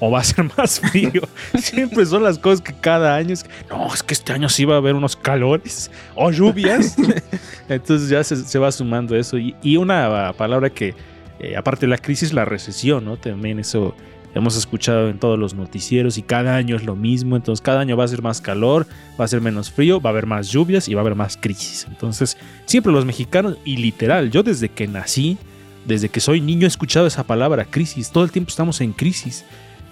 o 0.00 0.10
va 0.10 0.20
a 0.20 0.24
ser 0.24 0.50
más 0.56 0.80
frío. 0.90 1.22
Siempre 1.58 2.06
son 2.06 2.22
las 2.22 2.38
cosas 2.38 2.62
que 2.62 2.72
cada 2.72 3.14
año 3.14 3.34
es, 3.34 3.44
no, 3.68 3.92
es 3.92 4.02
que 4.02 4.14
este 4.14 4.32
año 4.32 4.48
sí 4.48 4.64
va 4.64 4.74
a 4.74 4.78
haber 4.78 4.94
unos 4.94 5.14
calores 5.14 5.90
o 6.14 6.30
lluvias. 6.30 6.96
Entonces 7.68 8.08
ya 8.08 8.24
se, 8.24 8.58
va 8.58 8.72
sumando 8.72 9.14
eso. 9.14 9.36
y, 9.36 9.76
una 9.76 10.32
palabra 10.36 10.70
que 10.70 10.94
eh, 11.38 11.56
aparte 11.56 11.86
de 11.86 11.90
la 11.90 11.98
crisis, 11.98 12.32
la 12.32 12.44
recesión, 12.44 13.04
¿no? 13.04 13.16
También 13.16 13.58
eso 13.58 13.94
hemos 14.34 14.56
escuchado 14.56 15.08
en 15.08 15.18
todos 15.18 15.38
los 15.38 15.54
noticieros 15.54 16.18
y 16.18 16.22
cada 16.22 16.56
año 16.56 16.76
es 16.76 16.84
lo 16.84 16.94
mismo, 16.94 17.36
entonces 17.36 17.62
cada 17.62 17.80
año 17.80 17.96
va 17.96 18.04
a 18.04 18.08
ser 18.08 18.20
más 18.20 18.42
calor, 18.42 18.86
va 19.18 19.24
a 19.24 19.28
ser 19.28 19.40
menos 19.40 19.70
frío, 19.70 19.98
va 20.00 20.10
a 20.10 20.12
haber 20.12 20.26
más 20.26 20.50
lluvias 20.50 20.88
y 20.88 20.94
va 20.94 21.00
a 21.00 21.04
haber 21.04 21.14
más 21.14 21.38
crisis. 21.38 21.86
Entonces, 21.88 22.36
siempre 22.66 22.92
los 22.92 23.06
mexicanos, 23.06 23.56
y 23.64 23.78
literal, 23.78 24.30
yo 24.30 24.42
desde 24.42 24.68
que 24.68 24.86
nací, 24.86 25.38
desde 25.86 26.10
que 26.10 26.20
soy 26.20 26.40
niño 26.40 26.66
he 26.66 26.68
escuchado 26.68 27.06
esa 27.06 27.24
palabra, 27.24 27.64
crisis, 27.64 28.10
todo 28.10 28.24
el 28.24 28.30
tiempo 28.30 28.50
estamos 28.50 28.80
en 28.82 28.92
crisis. 28.92 29.44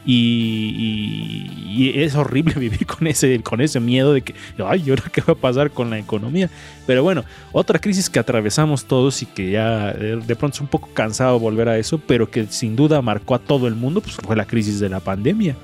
Y, 0.06 1.92
es 1.96 2.14
horrible 2.14 2.54
vivir 2.58 2.86
con 2.86 3.06
ese, 3.06 3.40
con 3.42 3.60
ese 3.60 3.80
miedo 3.80 4.12
de 4.12 4.22
que, 4.22 4.34
ay, 4.64 4.90
¿ahora 4.90 5.04
qué 5.12 5.20
va 5.22 5.32
a 5.32 5.36
pasar 5.36 5.70
con 5.70 5.90
la 5.90 5.98
economía? 5.98 6.50
Pero 6.86 7.02
bueno, 7.02 7.24
otra 7.52 7.78
crisis 7.78 8.10
que 8.10 8.18
atravesamos 8.18 8.84
todos 8.84 9.22
y 9.22 9.26
que 9.26 9.50
ya 9.50 9.92
de 9.92 10.36
pronto 10.36 10.56
es 10.56 10.60
un 10.60 10.68
poco 10.68 10.88
cansado 10.92 11.38
volver 11.38 11.68
a 11.68 11.78
eso, 11.78 11.98
pero 11.98 12.30
que 12.30 12.46
sin 12.46 12.76
duda 12.76 13.02
marcó 13.02 13.34
a 13.34 13.38
todo 13.38 13.66
el 13.66 13.74
mundo, 13.74 14.00
pues 14.00 14.16
fue 14.16 14.36
la 14.36 14.44
crisis 14.44 14.80
de 14.80 14.88
la 14.88 15.00
pandemia. 15.00 15.56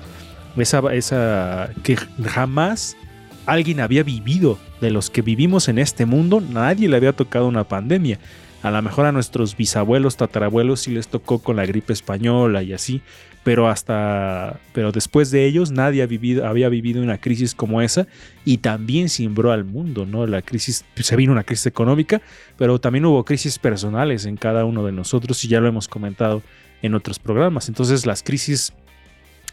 esa, 0.57 0.81
esa 0.93 1.69
que 1.83 1.95
jamás 1.95 2.97
alguien 3.45 3.79
había 3.79 4.03
vivido. 4.03 4.57
De 4.81 4.89
los 4.89 5.11
que 5.11 5.21
vivimos 5.21 5.67
en 5.67 5.77
este 5.77 6.07
mundo, 6.07 6.41
nadie 6.41 6.89
le 6.89 6.97
había 6.97 7.13
tocado 7.13 7.47
una 7.47 7.65
pandemia. 7.65 8.17
A 8.63 8.71
lo 8.71 8.81
mejor 8.81 9.05
a 9.05 9.11
nuestros 9.11 9.55
bisabuelos, 9.55 10.17
tatarabuelos 10.17 10.81
sí 10.81 10.91
les 10.91 11.07
tocó 11.07 11.39
con 11.39 11.55
la 11.55 11.65
gripe 11.65 11.93
española 11.93 12.63
y 12.63 12.73
así, 12.73 13.01
pero 13.43 13.67
hasta 13.67 14.59
pero 14.73 14.91
después 14.91 15.31
de 15.31 15.45
ellos 15.45 15.71
nadie 15.71 16.03
ha 16.03 16.05
vivido, 16.05 16.45
había 16.47 16.69
vivido 16.69 17.01
una 17.01 17.17
crisis 17.17 17.55
como 17.55 17.81
esa 17.81 18.07
y 18.45 18.57
también 18.57 19.09
cimbró 19.09 19.51
al 19.51 19.65
mundo, 19.65 20.05
¿no? 20.05 20.27
La 20.27 20.41
crisis 20.41 20.85
se 20.95 21.15
vino 21.15 21.31
una 21.31 21.43
crisis 21.43 21.65
económica, 21.65 22.21
pero 22.57 22.79
también 22.79 23.05
hubo 23.05 23.25
crisis 23.25 23.57
personales 23.57 24.25
en 24.25 24.37
cada 24.37 24.65
uno 24.65 24.85
de 24.85 24.91
nosotros 24.91 25.43
y 25.43 25.47
ya 25.47 25.59
lo 25.59 25.67
hemos 25.67 25.87
comentado 25.87 26.43
en 26.81 26.93
otros 26.93 27.19
programas. 27.19 27.67
Entonces 27.67 28.05
las 28.05 28.23
crisis 28.23 28.73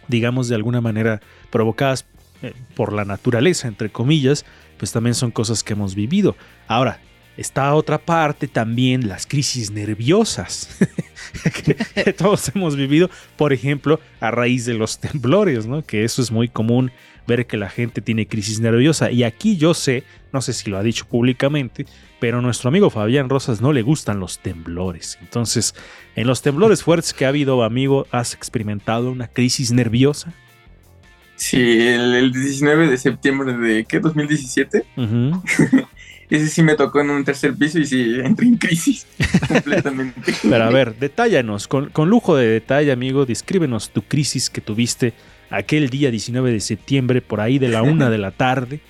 digamos 0.09 0.49
de 0.49 0.55
alguna 0.55 0.81
manera 0.81 1.21
provocadas 1.51 2.07
eh, 2.43 2.53
por 2.75 2.93
la 2.93 3.05
naturaleza, 3.05 3.69
entre 3.69 3.91
comillas, 3.91 4.45
pues 4.79 4.93
también 4.93 5.15
son 5.15 5.31
cosas 5.31 5.63
que 5.63 5.73
hemos 5.75 5.95
vivido. 5.95 6.37
Ahora, 6.67 7.01
está 7.39 7.73
otra 7.75 7.99
parte 7.99 8.49
también, 8.49 9.09
las 9.09 9.27
crisis 9.27 9.71
nerviosas 9.71 10.69
que, 11.65 11.75
que 11.75 12.13
todos 12.13 12.51
hemos 12.55 12.77
vivido, 12.77 13.09
por 13.37 13.53
ejemplo, 13.53 14.01
a 14.21 14.31
raíz 14.31 14.67
de 14.67 14.75
los 14.75 14.99
temblores, 14.99 15.67
¿no? 15.67 15.83
Que 15.83 16.05
eso 16.05 16.21
es 16.21 16.31
muy 16.31 16.49
común 16.49 16.91
ver 17.29 17.47
que 17.47 17.57
la 17.57 17.69
gente 17.69 18.01
tiene 18.01 18.27
crisis 18.27 18.59
nerviosa. 18.59 19.13
Y 19.13 19.23
aquí 19.23 19.57
yo 19.57 19.75
sé, 19.75 20.03
no 20.33 20.43
sé 20.43 20.53
si 20.53 20.69
lo 20.69 20.79
ha 20.79 20.83
dicho 20.83 21.07
públicamente, 21.07 21.87
pero 22.19 22.39
a 22.39 22.43
nuestro 22.43 22.69
amigo 22.69 22.91
Fabián 22.91 23.29
Rosas 23.29 23.61
no 23.61 23.73
le 23.73 23.83
gustan 23.83 24.19
los 24.19 24.41
temblores. 24.41 25.19
Entonces, 25.21 25.75
en 26.17 26.27
los 26.27 26.43
temblores 26.43 26.83
fuertes 26.83 27.13
que 27.13 27.25
ha 27.25 27.29
habido, 27.29 27.63
amigo, 27.63 28.07
¿has 28.11 28.35
experimentado 28.35 29.13
una 29.13 29.29
crisis 29.29 29.71
nerviosa? 29.71 30.33
Sí, 31.37 31.61
el, 31.61 32.15
el 32.15 32.33
19 32.33 32.89
de 32.89 32.99
septiembre 32.99 33.53
de, 33.53 33.85
¿qué? 33.85 34.01
2017. 34.01 34.85
Ujú. 34.97 35.43
Ese 36.31 36.49
sí 36.49 36.63
me 36.63 36.75
tocó 36.75 37.01
en 37.01 37.11
un 37.11 37.25
tercer 37.25 37.55
piso 37.55 37.79
y 37.79 37.87
sí 37.87 38.17
entré 38.23 38.47
en 38.47 38.57
crisis 38.57 39.07
completamente. 39.49 40.35
Pero 40.43 40.65
a 40.65 40.71
ver, 40.71 40.97
detállanos, 40.97 41.69
con, 41.69 41.89
con 41.91 42.11
lujo 42.11 42.37
de 42.37 42.47
detalle, 42.47 42.93
amigo, 42.93 43.25
descríbenos 43.25 43.91
tu 43.91 44.03
crisis 44.03 44.51
que 44.51 44.61
tuviste 44.61 45.15
aquel 45.51 45.89
día 45.89 46.11
19 46.11 46.53
de 46.53 46.61
septiembre, 46.61 47.23
por 47.23 47.41
ahí 47.41 47.59
de 47.59 47.69
la 47.69 47.83
una 47.83 48.11
de 48.11 48.19
la 48.19 48.31
tarde. 48.31 48.81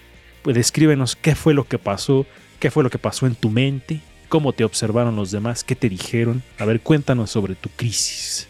Pues 0.42 0.56
descríbenos 0.56 1.16
qué 1.16 1.34
fue 1.34 1.54
lo 1.54 1.64
que 1.64 1.78
pasó, 1.78 2.26
qué 2.58 2.70
fue 2.70 2.82
lo 2.82 2.90
que 2.90 2.98
pasó 2.98 3.26
en 3.26 3.34
tu 3.34 3.50
mente, 3.50 4.00
cómo 4.28 4.52
te 4.52 4.64
observaron 4.64 5.14
los 5.16 5.30
demás, 5.30 5.62
qué 5.62 5.76
te 5.76 5.88
dijeron. 5.88 6.42
A 6.58 6.64
ver, 6.64 6.80
cuéntanos 6.80 7.30
sobre 7.30 7.54
tu 7.54 7.68
crisis. 7.70 8.47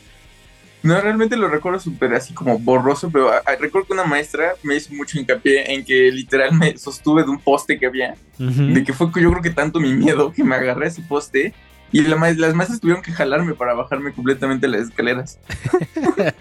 No, 0.83 1.01
realmente 1.01 1.37
lo 1.37 1.49
recuerdo 1.49 1.81
súper 1.81 2.14
así 2.14 2.33
como 2.35 2.59
borroso, 2.59 3.11
pero 3.11 3.31
a- 3.33 3.39
a- 3.39 3.57
recuerdo 3.59 3.89
que 3.89 3.93
una 3.95 4.05
maestra 4.05 4.53
me 4.62 4.76
hizo 4.76 4.95
mucho 4.95 5.18
hincapié 5.18 5.72
en 5.74 5.85
que 5.85 6.11
literal 6.12 6.53
me 6.55 6.76
sostuve 6.79 7.24
de 7.24 7.31
un 7.31 7.39
poste 7.41 7.79
que 7.79 7.87
había, 7.87 8.14
de 8.39 8.85
que 8.85 8.93
fue 8.93 9.09
yo 9.20 9.31
creo 9.31 9.43
que 9.43 9.51
tanto 9.51 9.81
mi 9.81 9.93
miedo 9.93 10.33
que 10.33 10.45
me 10.45 10.55
agarré 10.55 10.85
a 10.85 10.89
ese 10.89 11.03
poste 11.03 11.53
y 11.91 12.03
la 12.03 12.16
ma- 12.16 12.31
las 12.31 12.55
maestras 12.55 12.81
tuvieron 12.81 13.03
que 13.03 13.11
jalarme 13.12 13.55
para 13.55 13.74
bajarme 13.74 14.12
completamente 14.12 14.68
las 14.68 14.83
escaleras. 14.83 15.39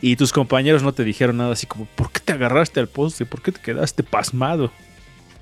Y 0.00 0.14
tus 0.16 0.32
compañeros 0.32 0.82
no 0.82 0.92
te 0.92 1.02
dijeron 1.04 1.36
nada 1.38 1.52
así 1.52 1.66
como, 1.66 1.86
¿por 1.86 2.10
qué 2.12 2.20
te 2.20 2.32
agarraste 2.32 2.78
al 2.78 2.86
poste? 2.88 3.26
¿Por 3.26 3.42
qué 3.42 3.50
te 3.52 3.60
quedaste 3.60 4.02
pasmado? 4.04 4.70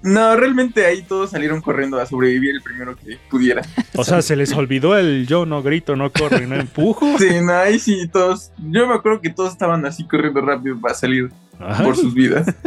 No, 0.07 0.37
realmente 0.37 0.87
ahí 0.87 1.03
todos 1.03 1.31
salieron 1.31 1.61
corriendo 1.61 1.99
a 1.99 2.07
sobrevivir 2.07 2.51
el 2.51 2.63
primero 2.63 2.95
que 2.95 3.19
pudiera. 3.29 3.63
O 3.97 4.05
sea, 4.05 4.23
se 4.23 4.37
les 4.37 4.53
olvidó 4.53 4.97
el 4.97 5.27
yo 5.27 5.47
no 5.47 5.63
grito, 5.65 5.97
no 5.97 6.13
corro 6.13 6.41
y 6.41 6.47
no 6.47 6.55
empujo. 6.55 7.19
Sí, 7.19 7.27
no, 7.43 7.53
ahí 7.53 7.81
sí 7.81 8.07
todos, 8.07 8.53
yo 8.71 8.87
me 8.87 8.95
acuerdo 8.95 9.21
que 9.21 9.31
todos 9.31 9.51
estaban 9.53 9.85
así 9.85 10.07
corriendo 10.07 10.41
rápido 10.41 10.81
para 10.81 10.95
salir 10.95 11.31
Ay, 11.59 11.85
por 11.85 11.97
sus 11.97 12.15
vidas. 12.15 12.47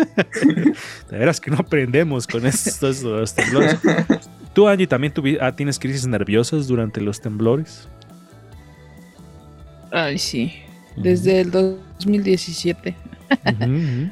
de 0.45 1.17
veras 1.17 1.39
que 1.39 1.49
no 1.49 1.57
aprendemos 1.59 2.27
con 2.27 2.45
estos, 2.45 2.97
estos 2.97 3.33
temblores. 3.35 3.77
¿Tú, 4.53 4.67
Angie, 4.67 4.87
también 4.87 5.13
tuvi- 5.13 5.37
ah, 5.39 5.55
tienes 5.55 5.79
crisis 5.79 6.05
nerviosas 6.07 6.67
durante 6.67 6.99
los 6.99 7.21
temblores? 7.21 7.87
Ay, 9.91 10.17
sí. 10.19 10.53
Desde 10.97 11.39
el 11.39 11.51
2017. 11.51 12.95
Ujú, 13.45 13.63
ujú. 13.63 14.11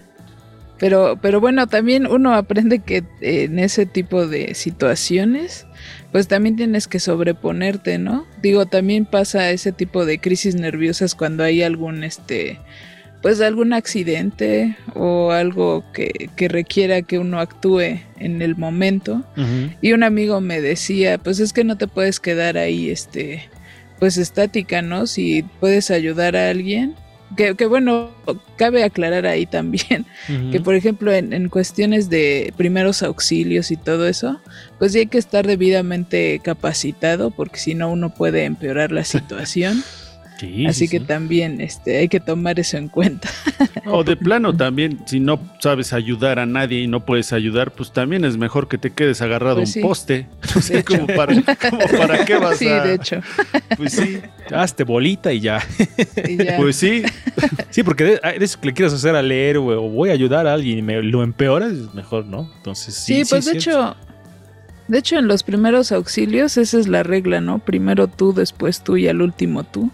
Pero, 0.79 1.17
pero 1.21 1.41
bueno, 1.41 1.67
también 1.67 2.05
uno 2.05 2.33
aprende 2.35 2.79
que 2.79 2.97
eh, 3.21 3.43
en 3.43 3.59
ese 3.59 3.85
tipo 3.85 4.27
de 4.27 4.53
situaciones, 4.53 5.65
pues 6.11 6.27
también 6.27 6.55
tienes 6.55 6.87
que 6.87 6.99
sobreponerte, 6.99 7.97
¿no? 7.97 8.25
Digo, 8.41 8.65
también 8.65 9.05
pasa 9.05 9.49
ese 9.49 9.71
tipo 9.71 10.05
de 10.05 10.19
crisis 10.19 10.55
nerviosas 10.55 11.15
cuando 11.15 11.43
hay 11.43 11.63
algún, 11.63 12.03
este, 12.03 12.59
pues 13.21 13.41
algún 13.41 13.73
accidente 13.73 14.77
o 14.93 15.31
algo 15.31 15.83
que, 15.93 16.29
que 16.35 16.47
requiera 16.47 17.01
que 17.01 17.17
uno 17.17 17.39
actúe 17.39 17.99
en 18.19 18.41
el 18.41 18.55
momento. 18.55 19.25
Y 19.81 19.93
un 19.93 20.03
amigo 20.03 20.41
me 20.41 20.61
decía, 20.61 21.17
pues 21.17 21.39
es 21.39 21.53
que 21.53 21.63
no 21.63 21.77
te 21.77 21.87
puedes 21.87 22.19
quedar 22.19 22.57
ahí, 22.57 22.89
este, 22.89 23.49
pues 23.99 24.17
estática, 24.17 24.81
¿no? 24.81 25.07
Si 25.07 25.43
puedes 25.59 25.89
ayudar 25.91 26.35
a 26.35 26.49
alguien. 26.49 26.95
Que, 27.35 27.55
que 27.55 27.65
bueno, 27.65 28.11
cabe 28.55 28.83
aclarar 28.83 29.25
ahí 29.25 29.45
también 29.45 30.05
que 30.51 30.61
por 30.61 30.75
ejemplo 30.75 31.11
en, 31.11 31.33
en 31.33 31.49
cuestiones 31.49 32.09
de 32.09 32.53
primeros 32.55 33.03
auxilios 33.03 33.69
y 33.69 33.75
todo 33.75 34.07
eso, 34.07 34.39
pues 34.79 34.93
sí 34.93 34.99
hay 34.99 35.07
que 35.07 35.17
estar 35.17 35.45
debidamente 35.45 36.39
capacitado 36.41 37.31
porque 37.31 37.59
si 37.59 37.75
no 37.75 37.91
uno 37.91 38.13
puede 38.13 38.45
empeorar 38.45 38.91
la 38.91 39.03
situación. 39.03 39.83
Sí, 40.39 40.67
Así 40.67 40.85
sí, 40.85 40.91
que 40.91 40.99
sí. 40.99 41.05
también 41.05 41.59
este, 41.61 41.97
hay 41.97 42.07
que 42.09 42.19
tomar 42.19 42.59
eso 42.59 42.77
en 42.77 42.89
cuenta. 42.89 43.29
O 43.89 44.03
de 44.03 44.17
plano 44.17 44.53
también, 44.55 44.99
si 45.05 45.19
no 45.21 45.39
sabes 45.59 45.93
ayudar 45.93 46.39
a 46.39 46.45
nadie 46.45 46.81
y 46.81 46.87
no 46.87 47.05
puedes 47.05 47.31
ayudar, 47.31 47.71
pues 47.71 47.93
también 47.93 48.25
es 48.25 48.37
mejor 48.37 48.67
que 48.67 48.77
te 48.77 48.91
quedes 48.91 49.21
agarrado 49.21 49.57
Pues 49.57 49.69
a 49.69 49.73
sí. 49.73 49.79
un 49.81 49.87
poste. 49.87 50.27
O 50.55 50.61
sea, 50.61 50.75
De 50.75 50.79
hecho. 50.81 50.93
como 50.99 51.07
para, 51.07 51.33
como 51.69 51.97
para 51.97 52.25
qué 52.25 52.35
vas 52.39 52.57
Sí, 52.57 52.67
a... 52.67 52.83
de 52.83 52.93
hecho. 52.95 53.21
Pues 53.77 53.93
sí, 53.93 54.19
Hazte 54.53 54.83
bolita 54.83 55.31
y 55.33 55.39
ya. 55.39 55.61
Y 56.27 56.37
ya. 56.37 56.57
pues 56.57 56.75
sí. 56.75 57.01
Sí, 57.69 57.83
porque 57.83 58.03
de, 58.03 58.19
de 58.39 58.45
eso 58.45 58.59
que 58.59 58.67
le 58.67 58.73
quieras 58.73 58.93
hacer 58.93 59.15
al 59.15 59.31
héroe 59.31 59.75
o 59.75 59.89
voy 59.89 60.09
a 60.09 60.13
ayudar 60.13 60.45
a 60.47 60.53
alguien 60.53 60.77
y 60.79 60.81
me 60.81 61.01
lo 61.01 61.23
empeoras, 61.23 61.71
es 61.71 61.93
mejor, 61.93 62.25
¿no? 62.25 62.51
Entonces 62.57 62.93
sí. 62.93 63.23
Sí, 63.23 63.29
pues 63.29 63.45
de 63.45 63.53
hecho, 63.53 63.95
de 64.89 64.97
hecho 64.97 65.17
en 65.17 65.27
los 65.27 65.43
primeros 65.43 65.91
auxilios 65.93 66.57
esa 66.57 66.77
es 66.77 66.87
la 66.87 67.03
regla, 67.03 67.39
¿no? 67.41 67.59
Primero 67.59 68.07
tú, 68.07 68.33
después 68.33 68.81
tú 68.81 68.97
y 68.97 69.07
al 69.07 69.21
último 69.21 69.63
tú. 69.63 69.89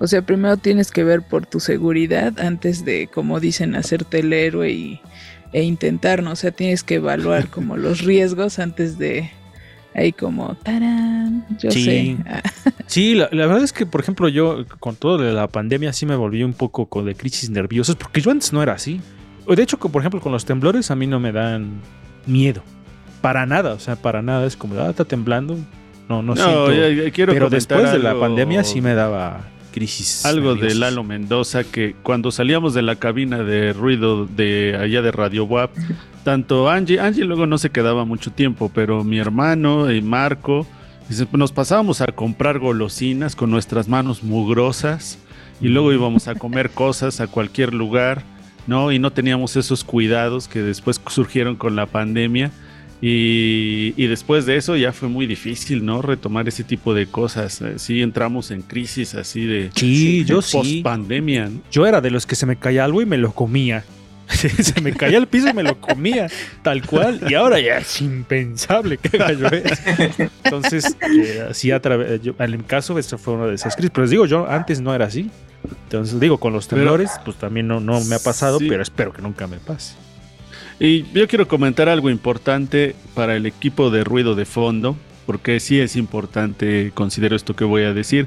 O 0.00 0.06
sea, 0.06 0.22
primero 0.22 0.56
tienes 0.56 0.90
que 0.90 1.04
ver 1.04 1.22
por 1.22 1.46
tu 1.46 1.60
seguridad 1.60 2.38
antes 2.40 2.84
de, 2.84 3.06
como 3.12 3.38
dicen, 3.40 3.74
hacerte 3.76 4.20
el 4.20 4.32
héroe 4.32 4.70
y, 4.70 5.00
e 5.52 5.62
intentar, 5.62 6.22
¿no? 6.22 6.32
O 6.32 6.36
sea, 6.36 6.50
tienes 6.50 6.82
que 6.82 6.96
evaluar 6.96 7.48
como 7.50 7.76
los 7.76 8.00
riesgos 8.02 8.58
antes 8.58 8.98
de 8.98 9.30
ahí 9.94 10.12
como, 10.12 10.54
tarán, 10.56 11.44
yo 11.58 11.70
Sí. 11.70 11.84
sé. 11.84 12.16
Sí, 12.86 13.14
la, 13.14 13.28
la 13.32 13.46
verdad 13.46 13.62
es 13.64 13.72
que, 13.72 13.86
por 13.86 14.00
ejemplo, 14.02 14.28
yo 14.28 14.66
con 14.80 14.96
todo 14.96 15.16
de 15.16 15.32
la 15.32 15.48
pandemia 15.48 15.92
sí 15.94 16.04
me 16.04 16.14
volví 16.16 16.42
un 16.42 16.52
poco 16.52 16.86
con 16.86 17.06
de 17.06 17.14
crisis 17.14 17.48
nerviosas, 17.48 17.96
porque 17.96 18.20
yo 18.20 18.30
antes 18.30 18.52
no 18.52 18.62
era 18.62 18.74
así. 18.74 19.00
De 19.46 19.62
hecho, 19.62 19.78
por 19.78 20.02
ejemplo, 20.02 20.20
con 20.20 20.30
los 20.32 20.44
temblores 20.44 20.90
a 20.90 20.94
mí 20.96 21.06
no 21.06 21.18
me 21.18 21.32
dan 21.32 21.80
miedo. 22.26 22.62
Para 23.22 23.46
nada, 23.46 23.72
o 23.74 23.78
sea, 23.78 23.96
para 23.96 24.20
nada. 24.20 24.46
Es 24.46 24.56
como, 24.56 24.74
ah, 24.78 24.90
está 24.90 25.04
temblando. 25.06 25.56
No, 26.08 26.22
no, 26.22 26.34
No, 26.34 26.36
siento. 26.36 26.72
ya- 26.72 27.04
ya 27.04 27.10
quiero 27.10 27.32
Pero 27.32 27.48
después 27.50 27.90
de 27.92 27.98
la 27.98 28.18
pandemia 28.18 28.64
sí 28.64 28.80
me 28.80 28.94
daba 28.94 29.48
crisis. 29.72 30.24
Algo 30.26 30.54
de. 30.54 30.74
Lalo 30.74 31.02
Mendoza, 31.04 31.64
que 31.64 31.94
cuando 32.02 32.30
salíamos 32.30 32.74
de 32.74 32.82
la 32.82 32.96
cabina 32.96 33.42
de 33.42 33.72
ruido 33.72 34.26
de 34.26 34.76
allá 34.78 35.00
de 35.00 35.10
Radio 35.12 35.44
WAP, 35.44 35.70
tanto 36.24 36.68
Angie, 36.68 37.00
Angie 37.00 37.24
luego 37.24 37.46
no 37.46 37.56
se 37.58 37.70
quedaba 37.70 38.04
mucho 38.04 38.30
tiempo, 38.30 38.70
pero 38.74 39.02
mi 39.04 39.18
hermano 39.18 39.90
y 39.90 40.02
Marco, 40.02 40.66
dice, 41.08 41.26
nos 41.32 41.52
pasábamos 41.52 42.00
a 42.02 42.06
comprar 42.08 42.58
golosinas 42.58 43.34
con 43.34 43.50
nuestras 43.50 43.88
manos 43.88 44.22
mugrosas 44.22 45.18
y 45.60 45.68
luego 45.68 45.92
íbamos 45.92 46.28
a 46.28 46.34
comer 46.34 46.70
cosas 46.70 47.20
a 47.20 47.26
cualquier 47.26 47.72
lugar, 47.72 48.22
¿no? 48.66 48.92
Y 48.92 48.98
no 48.98 49.10
teníamos 49.12 49.56
esos 49.56 49.84
cuidados 49.84 50.48
que 50.48 50.60
después 50.60 51.00
surgieron 51.08 51.56
con 51.56 51.76
la 51.76 51.86
pandemia. 51.86 52.50
Y, 53.04 53.94
y 53.96 54.06
después 54.06 54.46
de 54.46 54.56
eso 54.56 54.76
ya 54.76 54.92
fue 54.92 55.08
muy 55.08 55.26
difícil, 55.26 55.84
¿no? 55.84 56.00
Retomar 56.02 56.46
ese 56.46 56.62
tipo 56.62 56.94
de 56.94 57.06
cosas. 57.06 57.60
Eh, 57.60 57.74
Sí 57.78 58.00
entramos 58.00 58.52
en 58.52 58.62
crisis 58.62 59.14
así 59.16 59.44
de 59.44 59.70
Sí, 59.74 60.24
yo 60.24 60.36
post 60.36 60.82
pandemia. 60.84 61.50
Yo 61.72 61.84
era 61.86 62.00
de 62.00 62.10
los 62.12 62.26
que 62.26 62.36
se 62.36 62.46
me 62.46 62.54
caía 62.56 62.84
algo 62.84 63.02
y 63.02 63.06
me 63.06 63.18
lo 63.18 63.32
comía. 63.32 63.84
se 64.28 64.80
me 64.80 64.92
caía 64.92 65.18
al 65.18 65.26
piso 65.26 65.48
y 65.48 65.52
me 65.52 65.64
lo 65.64 65.80
comía, 65.80 66.28
tal 66.62 66.86
cual. 66.86 67.20
Y 67.28 67.34
ahora 67.34 67.58
ya 67.60 67.78
es 67.78 68.00
impensable 68.00 68.96
que 68.98 69.16
haga 69.16 69.32
yo 69.32 69.46
eso. 69.48 70.30
Entonces, 70.44 70.96
eh, 71.12 71.44
así 71.50 71.72
a 71.72 71.82
través. 71.82 72.22
yo- 72.22 72.34
En 72.38 72.50
mi 72.52 72.58
caso, 72.62 72.96
esa 73.00 73.18
fue 73.18 73.34
una 73.34 73.46
de 73.46 73.56
esas 73.56 73.74
crisis. 73.74 73.90
Pero 73.92 74.04
les 74.04 74.10
digo, 74.12 74.26
yo 74.26 74.48
antes 74.48 74.80
no 74.80 74.94
era 74.94 75.06
así. 75.06 75.28
Entonces, 75.84 76.18
digo, 76.20 76.38
con 76.38 76.52
los 76.52 76.68
temblores, 76.68 77.10
pues 77.24 77.36
también 77.36 77.66
no, 77.66 77.80
no 77.80 78.00
me 78.04 78.14
ha 78.14 78.18
pasado, 78.20 78.58
Sí. 78.60 78.68
pero 78.68 78.80
espero 78.82 79.12
que 79.12 79.20
nunca 79.22 79.46
me 79.48 79.56
pase. 79.58 79.94
Y 80.84 81.04
yo 81.14 81.28
quiero 81.28 81.46
comentar 81.46 81.88
algo 81.88 82.10
importante 82.10 82.96
para 83.14 83.36
el 83.36 83.46
equipo 83.46 83.90
de 83.90 84.02
ruido 84.02 84.34
de 84.34 84.44
fondo, 84.44 84.96
porque 85.26 85.60
sí 85.60 85.78
es 85.78 85.94
importante, 85.94 86.90
considero 86.92 87.36
esto 87.36 87.54
que 87.54 87.62
voy 87.62 87.84
a 87.84 87.94
decir, 87.94 88.26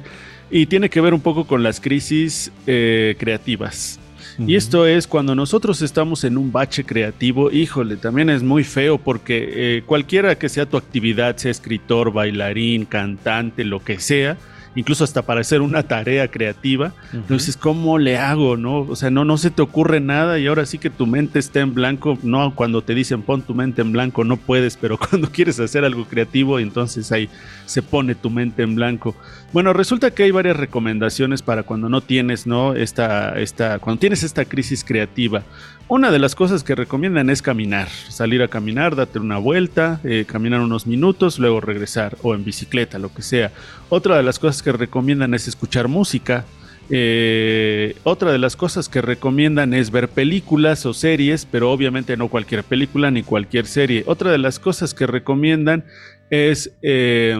y 0.50 0.64
tiene 0.64 0.88
que 0.88 1.02
ver 1.02 1.12
un 1.12 1.20
poco 1.20 1.46
con 1.46 1.62
las 1.62 1.82
crisis 1.82 2.50
eh, 2.66 3.14
creativas. 3.18 4.00
Y 4.38 4.54
esto 4.54 4.86
es 4.86 5.06
cuando 5.06 5.34
nosotros 5.34 5.82
estamos 5.82 6.24
en 6.24 6.38
un 6.38 6.50
bache 6.50 6.84
creativo, 6.84 7.50
híjole, 7.50 7.96
también 7.96 8.30
es 8.30 8.42
muy 8.42 8.64
feo 8.64 8.96
porque 8.96 9.50
eh, 9.52 9.82
cualquiera 9.84 10.38
que 10.38 10.48
sea 10.48 10.64
tu 10.64 10.78
actividad, 10.78 11.36
sea 11.36 11.50
escritor, 11.50 12.10
bailarín, 12.10 12.86
cantante, 12.86 13.64
lo 13.64 13.84
que 13.84 14.00
sea, 14.00 14.38
incluso 14.76 15.02
hasta 15.02 15.22
para 15.22 15.40
hacer 15.40 15.62
una 15.62 15.82
tarea 15.82 16.28
creativa, 16.28 16.92
Ujú. 17.12 17.34
dices, 17.34 17.56
¿cómo 17.56 17.98
le 17.98 18.18
hago? 18.18 18.56
¿No? 18.56 18.80
O 18.82 18.94
sea, 18.94 19.10
no, 19.10 19.24
no 19.24 19.38
se 19.38 19.50
te 19.50 19.62
ocurre 19.62 19.98
nada 20.00 20.38
y 20.38 20.46
ahora 20.46 20.66
sí 20.66 20.78
que 20.78 20.90
tu 20.90 21.06
mente 21.06 21.40
está 21.40 21.60
en 21.60 21.74
blanco, 21.74 22.16
no 22.22 22.54
cuando 22.54 22.82
te 22.82 22.94
dicen 22.94 23.22
pon 23.22 23.42
tu 23.42 23.54
mente 23.54 23.82
en 23.82 23.90
blanco, 23.90 24.22
no 24.22 24.36
puedes, 24.36 24.76
pero 24.76 24.98
cuando 25.10 25.30
quieres 25.30 25.58
hacer 25.58 25.84
algo 25.84 26.04
creativo, 26.04 26.60
entonces 26.60 27.10
ahí 27.10 27.28
se 27.64 27.82
pone 27.82 28.14
tu 28.14 28.30
mente 28.30 28.62
en 28.62 28.76
blanco. 28.76 29.16
Bueno, 29.52 29.72
resulta 29.72 30.10
que 30.10 30.24
hay 30.24 30.30
varias 30.30 30.56
recomendaciones 30.56 31.42
para 31.42 31.62
cuando 31.62 31.88
no 31.88 32.02
tienes, 32.02 32.46
¿no? 32.46 32.74
Esta, 32.74 33.38
esta, 33.40 33.78
cuando 33.78 34.00
tienes 34.00 34.22
esta 34.22 34.44
crisis 34.44 34.84
creativa. 34.84 35.42
Una 35.88 36.10
de 36.10 36.18
las 36.18 36.34
cosas 36.34 36.64
que 36.64 36.74
recomiendan 36.74 37.30
es 37.30 37.42
caminar, 37.42 37.88
salir 37.88 38.42
a 38.42 38.48
caminar, 38.48 38.96
date 38.96 39.20
una 39.20 39.38
vuelta, 39.38 40.00
eh, 40.02 40.24
caminar 40.26 40.60
unos 40.60 40.88
minutos, 40.88 41.38
luego 41.38 41.60
regresar, 41.60 42.16
o 42.22 42.34
en 42.34 42.44
bicicleta, 42.44 42.98
lo 42.98 43.14
que 43.14 43.22
sea. 43.22 43.52
Otra 43.88 44.16
de 44.16 44.24
las 44.24 44.40
cosas 44.40 44.64
que 44.64 44.72
recomiendan 44.72 45.32
es 45.32 45.46
escuchar 45.46 45.86
música. 45.86 46.44
Eh, 46.90 47.94
otra 48.02 48.32
de 48.32 48.38
las 48.38 48.56
cosas 48.56 48.88
que 48.88 49.00
recomiendan 49.00 49.74
es 49.74 49.92
ver 49.92 50.08
películas 50.08 50.84
o 50.86 50.92
series, 50.92 51.46
pero 51.46 51.70
obviamente 51.70 52.16
no 52.16 52.26
cualquier 52.26 52.64
película 52.64 53.12
ni 53.12 53.22
cualquier 53.22 53.66
serie. 53.66 54.02
Otra 54.08 54.32
de 54.32 54.38
las 54.38 54.58
cosas 54.58 54.92
que 54.92 55.06
recomiendan 55.06 55.84
es 56.30 56.72
eh, 56.82 57.38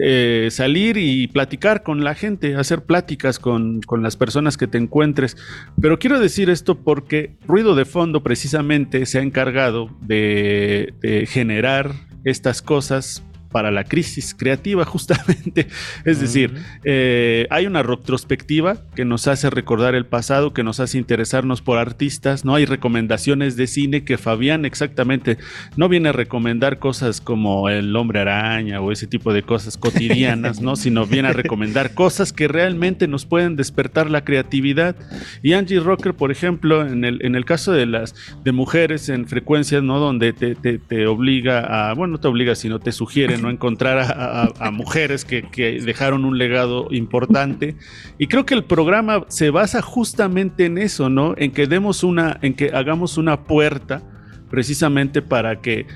eh, 0.00 0.48
salir 0.50 0.96
y 0.98 1.28
platicar 1.28 1.82
con 1.82 2.04
la 2.04 2.14
gente, 2.14 2.56
hacer 2.56 2.82
pláticas 2.82 3.38
con, 3.38 3.80
con 3.80 4.02
las 4.02 4.16
personas 4.16 4.56
que 4.56 4.66
te 4.66 4.78
encuentres. 4.78 5.36
Pero 5.80 5.98
quiero 5.98 6.20
decir 6.20 6.50
esto 6.50 6.76
porque 6.76 7.36
Ruido 7.46 7.74
de 7.74 7.84
Fondo 7.84 8.22
precisamente 8.22 9.06
se 9.06 9.18
ha 9.18 9.22
encargado 9.22 9.90
de, 10.00 10.92
de 11.00 11.26
generar 11.26 11.92
estas 12.24 12.62
cosas 12.62 13.22
para 13.50 13.70
la 13.70 13.84
crisis 13.84 14.34
creativa 14.34 14.84
justamente. 14.86 15.68
Es 16.04 16.20
decir, 16.20 16.54
eh, 16.84 17.46
hay 17.50 17.66
una 17.66 17.82
retrospectiva 17.82 18.78
que 18.94 19.04
nos 19.04 19.26
hace 19.28 19.50
recordar 19.50 19.94
el 19.94 20.06
pasado, 20.06 20.52
que 20.52 20.62
nos 20.62 20.80
hace 20.80 20.98
interesarnos 20.98 21.62
por 21.62 21.78
artistas, 21.78 22.44
¿no? 22.44 22.54
Hay 22.54 22.64
recomendaciones 22.66 23.56
de 23.56 23.66
cine 23.66 24.04
que 24.04 24.18
Fabián 24.18 24.64
exactamente 24.64 25.38
no 25.76 25.88
viene 25.88 26.10
a 26.10 26.12
recomendar 26.12 26.78
cosas 26.78 27.20
como 27.20 27.68
el 27.68 27.94
hombre 27.96 28.20
araña 28.20 28.80
o 28.80 28.92
ese 28.92 29.06
tipo 29.06 29.32
de 29.32 29.42
cosas 29.42 29.76
cotidianas, 29.76 30.60
¿no? 30.60 30.76
Sino 30.88 31.06
viene 31.06 31.28
a 31.28 31.32
recomendar 31.32 31.94
cosas 31.94 32.32
que 32.32 32.48
realmente 32.48 33.08
nos 33.08 33.24
pueden 33.26 33.56
despertar 33.56 34.10
la 34.10 34.24
creatividad. 34.24 34.96
Y 35.42 35.54
Angie 35.54 35.80
Rocker, 35.80 36.14
por 36.14 36.30
ejemplo, 36.30 36.86
en 36.86 37.04
el, 37.04 37.24
en 37.24 37.34
el 37.34 37.44
caso 37.44 37.72
de 37.72 37.86
las 37.86 38.14
de 38.44 38.52
mujeres 38.52 39.08
en 39.08 39.26
frecuencias, 39.26 39.82
¿no? 39.82 39.98
Donde 39.98 40.32
te, 40.32 40.54
te- 40.54 40.78
te 40.78 41.06
obliga 41.06 41.90
a, 41.90 41.94
bueno, 41.94 42.12
no 42.12 42.20
te 42.20 42.28
obliga, 42.28 42.54
sino 42.54 42.78
te 42.78 42.92
sugiere, 42.92 43.37
¿no? 43.40 43.50
Encontrar 43.50 43.98
a, 43.98 44.70
mujeres 44.70 45.24
que, 45.24 45.42
que 45.42 45.80
dejaron 45.80 46.24
un 46.24 46.38
legado 46.38 46.88
importante. 46.90 47.76
Y 48.18 48.26
creo 48.26 48.46
que 48.46 48.54
el 48.54 48.64
programa 48.64 49.24
se 49.28 49.50
basa 49.50 49.82
justamente 49.82 50.66
en 50.66 50.78
eso, 50.78 51.08
¿no? 51.08 51.34
En 51.36 51.52
que 51.52 51.66
demos 51.66 52.04
una, 52.04 52.38
en 52.42 52.54
que 52.54 52.70
hagamos 52.72 53.18
una 53.18 53.44
puerta 53.44 54.02
precisamente 54.50 55.22
para 55.22 55.60
que 55.60 55.86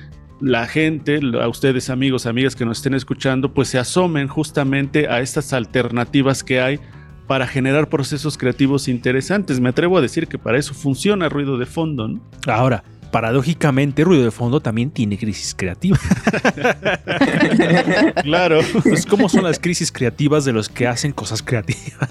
la 0.41 0.67
gente, 0.67 1.21
a 1.41 1.47
ustedes 1.47 1.89
amigos, 1.89 2.25
amigas 2.25 2.55
que 2.55 2.65
nos 2.65 2.79
estén 2.79 2.93
escuchando, 2.93 3.53
pues 3.53 3.69
se 3.69 3.79
asomen 3.79 4.27
justamente 4.27 5.07
a 5.07 5.21
estas 5.21 5.53
alternativas 5.53 6.43
que 6.43 6.59
hay 6.59 6.79
para 7.27 7.47
generar 7.47 7.87
procesos 7.87 8.37
creativos 8.37 8.87
interesantes. 8.87 9.59
Me 9.59 9.69
atrevo 9.69 9.97
a 9.97 10.01
decir 10.01 10.27
que 10.27 10.37
para 10.37 10.57
eso 10.57 10.73
funciona 10.73 11.29
ruido 11.29 11.57
de 11.57 11.65
fondo, 11.65 12.07
¿no? 12.07 12.21
Ahora, 12.45 12.83
paradójicamente, 13.13 14.03
Ruido 14.03 14.23
de 14.23 14.31
Fondo 14.31 14.59
también 14.59 14.89
tiene 14.89 15.19
crisis 15.19 15.53
creativa. 15.53 15.99
claro. 18.23 18.61
Pues, 18.81 19.05
¿cómo 19.05 19.29
son 19.29 19.43
las 19.43 19.59
crisis 19.59 19.91
creativas 19.91 20.45
de 20.45 20.51
los 20.51 20.67
que 20.67 20.87
hacen 20.87 21.11
cosas 21.11 21.43
creativas? 21.43 22.09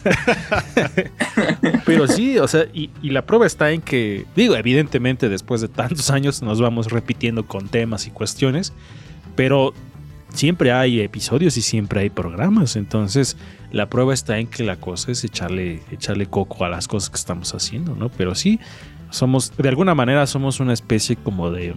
Pero 1.85 2.07
sí, 2.07 2.39
o 2.39 2.47
sea, 2.47 2.67
y, 2.73 2.91
y 3.03 3.11
la 3.11 3.27
prueba 3.27 3.49
está 3.49 3.73
en 3.73 3.81
que, 3.81 4.27
digo, 4.37 4.55
evidentemente 4.55 5.29
después 5.29 5.61
de 5.61 5.67
tantos 5.67 6.09
años 6.11 6.41
nos 6.41 6.61
vamos 6.61 6.93
repitiendo 6.93 7.49
con 7.49 7.69
temas 7.69 8.07
y 8.07 8.11
cuestiones, 8.11 8.73
pero 9.35 9.75
siempre 10.35 10.71
hay 10.71 11.01
episodios 11.01 11.57
y 11.57 11.63
siempre 11.63 12.03
hay 12.03 12.11
programas. 12.11 12.77
Entonces, 12.77 13.37
la 13.73 13.89
prueba 13.89 14.15
está 14.15 14.39
en 14.39 14.47
que 14.47 14.63
la 14.63 14.77
cosa 14.77 15.11
es 15.11 15.25
echarle, 15.25 15.83
echarle 15.91 16.27
coco 16.27 16.65
a 16.65 16.69
las 16.69 16.87
cosas 16.87 17.11
que 17.11 17.17
estamos 17.17 17.53
haciendo, 17.55 17.97
¿no? 17.97 18.09
Pero 18.09 18.35
sí, 18.35 18.61
somos, 19.13 19.53
de 19.57 19.69
alguna 19.69 19.95
manera, 19.95 20.27
somos 20.27 20.59
una 20.59 20.73
especie 20.73 21.17
como 21.17 21.51
de 21.51 21.75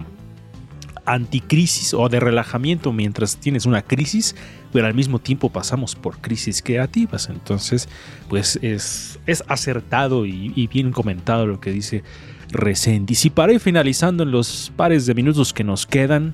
anticrisis 1.05 1.93
o 1.93 2.09
de 2.09 2.19
relajamiento 2.19 2.91
mientras 2.91 3.37
tienes 3.37 3.65
una 3.65 3.81
crisis, 3.81 4.35
pero 4.73 4.87
al 4.87 4.93
mismo 4.93 5.19
tiempo 5.19 5.49
pasamos 5.49 5.95
por 5.95 6.17
crisis 6.19 6.61
creativas. 6.61 7.29
Entonces, 7.29 7.87
pues 8.29 8.57
es, 8.61 9.19
es 9.27 9.43
acertado 9.47 10.25
y, 10.25 10.67
bien 10.67 10.91
comentado 10.91 11.45
lo 11.45 11.59
que 11.59 11.71
dice 11.71 12.03
Resendiz. 12.49 13.25
Y 13.25 13.29
para 13.29 13.53
ir 13.53 13.59
finalizando 13.59 14.23
en 14.23 14.31
los 14.31 14.71
pares 14.75 15.05
de 15.05 15.13
minutos 15.13 15.53
que 15.53 15.63
nos 15.63 15.85
quedan, 15.85 16.33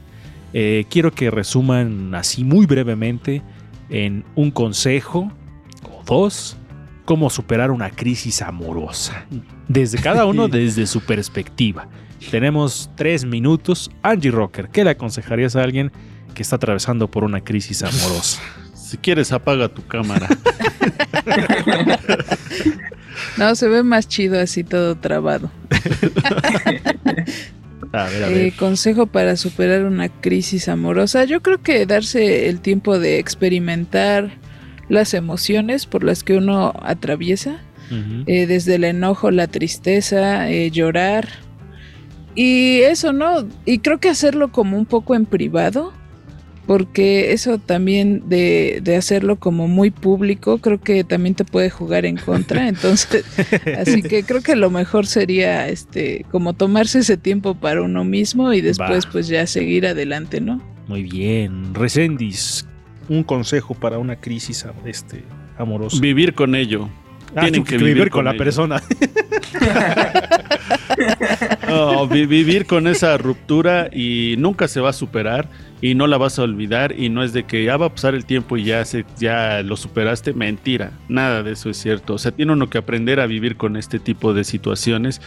eh, 0.53 0.85
quiero 0.89 1.11
que 1.11 1.31
resuman 1.31 2.13
así 2.15 2.43
muy 2.43 2.65
brevemente 2.65 3.41
en 3.89 4.23
un 4.35 4.51
consejo 4.51 5.31
o 5.83 6.03
dos 6.05 6.57
cómo 7.11 7.29
superar 7.29 7.71
una 7.71 7.89
crisis 7.89 8.41
amorosa. 8.41 9.25
Desde 9.67 9.97
cada 9.97 10.23
uno, 10.25 10.47
desde 10.47 10.87
su 10.87 11.01
perspectiva. 11.01 11.89
Tenemos 12.31 12.89
tres 12.95 13.25
minutos. 13.25 13.91
Angie 14.01 14.31
Rocker, 14.31 14.69
¿qué 14.69 14.85
le 14.85 14.91
aconsejarías 14.91 15.57
a 15.57 15.61
alguien 15.63 15.91
que 16.33 16.41
está 16.41 16.55
atravesando 16.55 17.11
por 17.11 17.25
una 17.25 17.41
crisis 17.41 17.83
amorosa? 17.83 18.41
Si 18.73 18.95
quieres, 18.97 19.31
apaga 19.33 19.67
tu 19.67 19.85
cámara. 19.85 20.27
No, 23.37 23.55
se 23.55 23.67
ve 23.67 23.83
más 23.83 24.07
chido 24.07 24.39
así 24.39 24.63
todo 24.63 24.95
trabado. 24.95 25.51
A 27.93 28.03
ver, 28.05 28.23
a 28.23 28.29
Eh, 28.29 28.33
ver. 28.33 28.53
consejo 28.53 29.05
para 29.07 29.35
superar 29.35 29.83
una 29.83 30.07
crisis 30.09 30.67
amorosa. 30.69 31.23
Yo 31.25 31.41
creo 31.41 31.61
que 31.61 31.85
darse 31.85 32.47
el 32.49 32.59
tiempo 32.61 32.99
de 32.99 33.19
experimentar 33.19 34.31
las 34.91 35.13
emociones 35.13 35.85
por 35.85 36.03
las 36.03 36.23
que 36.23 36.35
uno 36.35 36.73
atraviesa, 36.83 37.61
eh, 38.25 38.45
desde 38.45 38.75
el 38.75 38.85
enojo, 38.85 39.31
la 39.31 39.47
tristeza, 39.47 40.49
eh, 40.49 40.69
llorar. 40.71 41.27
Y 42.35 42.81
eso, 42.81 43.11
¿no? 43.11 43.47
Y 43.65 43.79
creo 43.79 43.99
que 43.99 44.09
hacerlo 44.09 44.51
como 44.51 44.77
un 44.77 44.85
poco 44.85 45.13
en 45.15 45.25
privado, 45.25 45.91
porque 46.67 47.33
eso 47.33 47.57
también 47.57 48.23
de, 48.29 48.79
de 48.81 48.95
hacerlo 48.95 49.37
como 49.37 49.67
muy 49.67 49.91
público, 49.91 50.59
creo 50.59 50.79
que 50.79 51.03
también 51.03 51.35
te 51.35 51.43
puede 51.43 51.69
jugar 51.69 52.05
en 52.05 52.17
contra. 52.17 52.67
Entonces, 52.69 53.25
así 53.77 54.01
que 54.01 54.23
creo 54.23 54.41
que 54.41 54.55
lo 54.55 54.69
mejor 54.69 55.05
sería 55.07 55.67
este 55.67 56.25
como 56.31 56.53
tomarse 56.53 56.99
ese 56.99 57.17
tiempo 57.17 57.55
para 57.55 57.81
uno 57.81 58.05
mismo 58.05 58.53
y 58.53 58.61
después 58.61 59.05
Va. 59.05 59.11
pues 59.11 59.27
ya 59.27 59.45
seguir 59.47 59.85
adelante, 59.85 60.39
¿no? 60.39 60.61
Muy 60.87 61.03
bien. 61.03 61.73
Resendiz, 61.73 62.65
un 63.11 63.23
consejo 63.23 63.73
para 63.73 63.97
una 63.97 64.15
crisis 64.15 64.65
este, 64.85 65.23
amorosa. 65.57 65.97
Vivir 66.01 66.33
con 66.33 66.55
ello. 66.55 66.89
Ah, 67.35 67.41
Tienen 67.41 67.63
que 67.63 67.71
que 67.71 67.77
vivir, 67.77 67.93
vivir 67.95 68.09
con, 68.09 68.19
con 68.19 68.25
la 68.25 68.31
ello. 68.31 68.37
persona. 68.39 68.81
No, 71.67 72.07
vi- 72.07 72.25
vivir 72.25 72.65
con 72.65 72.87
esa 72.87 73.17
ruptura 73.17 73.89
y 73.91 74.35
nunca 74.37 74.67
se 74.67 74.81
va 74.81 74.89
a 74.89 74.93
superar 74.93 75.47
y 75.81 75.95
no 75.95 76.05
la 76.05 76.17
vas 76.17 76.37
a 76.37 76.43
olvidar 76.43 76.93
y 76.97 77.09
no 77.09 77.23
es 77.23 77.33
de 77.33 77.43
que 77.45 77.63
ya 77.63 77.77
va 77.77 77.87
a 77.87 77.89
pasar 77.89 78.13
el 78.13 78.25
tiempo 78.25 78.57
y 78.57 78.65
ya, 78.65 78.83
se, 78.85 79.05
ya 79.17 79.61
lo 79.63 79.77
superaste. 79.77 80.33
Mentira, 80.33 80.91
nada 81.07 81.43
de 81.43 81.53
eso 81.53 81.69
es 81.69 81.77
cierto. 81.77 82.13
O 82.15 82.17
sea, 82.17 82.31
tiene 82.31 82.51
uno 82.53 82.69
que 82.69 82.77
aprender 82.77 83.19
a 83.19 83.25
vivir 83.25 83.55
con 83.55 83.77
este 83.77 83.99
tipo 83.99 84.33
de 84.33 84.43
situaciones 84.43 85.21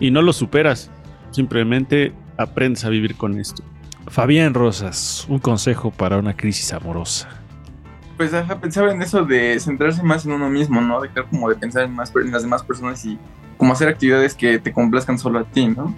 y 0.00 0.10
no 0.10 0.22
lo 0.22 0.32
superas. 0.32 0.90
Simplemente 1.30 2.12
aprendes 2.38 2.84
a 2.84 2.88
vivir 2.88 3.14
con 3.16 3.38
esto. 3.38 3.62
Fabián 4.10 4.54
Rosas, 4.54 5.24
un 5.28 5.38
consejo 5.38 5.92
para 5.92 6.18
una 6.18 6.36
crisis 6.36 6.72
amorosa. 6.72 7.28
Pues 8.16 8.34
ajá, 8.34 8.60
pensaba 8.60 8.90
en 8.90 9.00
eso 9.00 9.24
de 9.24 9.58
centrarse 9.60 10.02
más 10.02 10.26
en 10.26 10.32
uno 10.32 10.50
mismo, 10.50 10.80
¿no? 10.80 11.00
Dejar 11.00 11.26
como 11.26 11.48
de 11.48 11.54
pensar 11.54 11.84
en, 11.84 11.94
más, 11.94 12.12
en 12.16 12.32
las 12.32 12.42
demás 12.42 12.62
personas 12.64 13.04
y 13.06 13.16
como 13.56 13.72
hacer 13.72 13.88
actividades 13.88 14.34
que 14.34 14.58
te 14.58 14.72
complazcan 14.72 15.16
solo 15.18 15.38
a 15.38 15.44
ti, 15.44 15.68
¿no? 15.68 15.94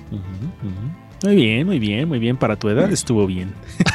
Muy 1.25 1.37
bien, 1.37 1.67
muy 1.67 1.79
bien, 1.79 2.07
muy 2.09 2.19
bien. 2.19 2.37
Para 2.37 2.57
tu 2.57 2.69
edad 2.69 2.93
estuvo 2.93 3.27
bien. 3.27 3.55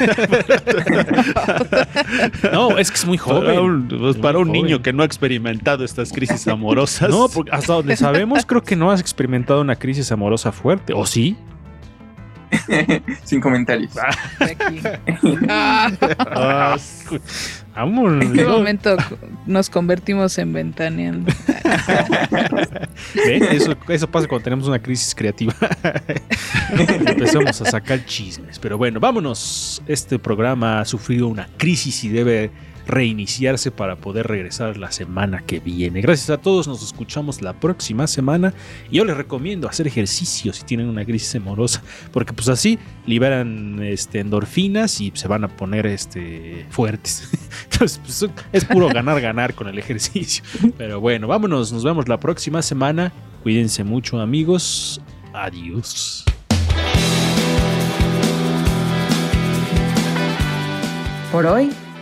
no, 2.52 2.76
es 2.78 2.90
que 2.90 2.96
es 2.96 3.06
muy 3.06 3.18
joven. 3.18 3.44
Para 3.44 3.60
un, 3.60 3.88
pues, 3.88 4.16
para 4.16 4.38
un 4.38 4.48
Muy 4.48 4.62
niño 4.62 4.82
que 4.82 4.92
no 4.92 5.02
ha 5.02 5.06
experimentado 5.06 5.84
estas 5.84 6.10
crisis 6.10 6.48
amorosas. 6.48 7.10
No, 7.10 7.28
porque 7.28 7.52
hasta 7.52 7.74
donde 7.74 7.96
sabemos, 7.96 8.46
creo 8.46 8.62
que 8.62 8.76
no 8.76 8.90
has 8.90 9.00
experimentado 9.00 9.60
una 9.60 9.76
crisis 9.76 10.10
amorosa 10.10 10.50
fuerte. 10.52 10.94
¿O 10.94 11.06
sí? 11.06 11.36
Sin 13.24 13.40
comentarios. 13.40 13.92
de 13.94 14.44
aquí. 14.44 14.80
Ah, 15.48 15.90
Ah, 17.78 17.84
vámonos. 17.84 18.24
¿En 18.24 18.32
qué 18.32 18.44
momento 18.44 18.96
nos 19.46 19.70
convertimos 19.70 20.36
en 20.38 20.52
ventaneando? 20.52 21.32
¿Ven? 23.14 23.44
Eso, 23.44 23.76
eso 23.88 24.10
pasa 24.10 24.26
cuando 24.26 24.42
tenemos 24.44 24.66
una 24.66 24.80
crisis 24.80 25.14
creativa. 25.14 25.54
Empezamos 27.06 27.60
a 27.60 27.70
sacar 27.70 28.04
chismes. 28.04 28.58
Pero 28.58 28.78
bueno, 28.78 28.98
vámonos. 29.00 29.80
Este 29.86 30.18
programa 30.18 30.80
ha 30.80 30.84
sufrido 30.84 31.28
una 31.28 31.48
crisis 31.56 32.02
y 32.04 32.08
debe 32.08 32.50
reiniciarse 32.88 33.70
para 33.70 33.96
poder 33.96 34.26
regresar 34.26 34.76
la 34.78 34.90
semana 34.90 35.42
que 35.46 35.60
viene. 35.60 36.00
Gracias 36.00 36.30
a 36.30 36.38
todos, 36.38 36.66
nos 36.66 36.82
escuchamos 36.82 37.42
la 37.42 37.52
próxima 37.52 38.06
semana. 38.06 38.54
Yo 38.90 39.04
les 39.04 39.16
recomiendo 39.16 39.68
hacer 39.68 39.86
ejercicio 39.86 40.52
si 40.52 40.64
tienen 40.64 40.88
una 40.88 41.04
crisis 41.04 41.36
amorosa, 41.36 41.82
porque 42.12 42.32
pues 42.32 42.48
así 42.48 42.78
liberan 43.06 43.80
este, 43.82 44.20
endorfinas 44.20 45.00
y 45.00 45.12
se 45.14 45.28
van 45.28 45.44
a 45.44 45.48
poner 45.48 45.86
este, 45.86 46.66
fuertes. 46.70 47.28
Entonces, 47.64 48.00
pues, 48.02 48.30
es 48.52 48.64
puro 48.64 48.88
ganar, 48.88 49.20
ganar 49.20 49.54
con 49.54 49.68
el 49.68 49.78
ejercicio. 49.78 50.42
Pero 50.78 50.98
bueno, 51.00 51.28
vámonos, 51.28 51.72
nos 51.72 51.84
vemos 51.84 52.08
la 52.08 52.18
próxima 52.18 52.62
semana. 52.62 53.12
Cuídense 53.42 53.84
mucho 53.84 54.18
amigos. 54.18 55.00
Adiós. 55.34 56.24
Por 61.30 61.44
hoy 61.44 61.70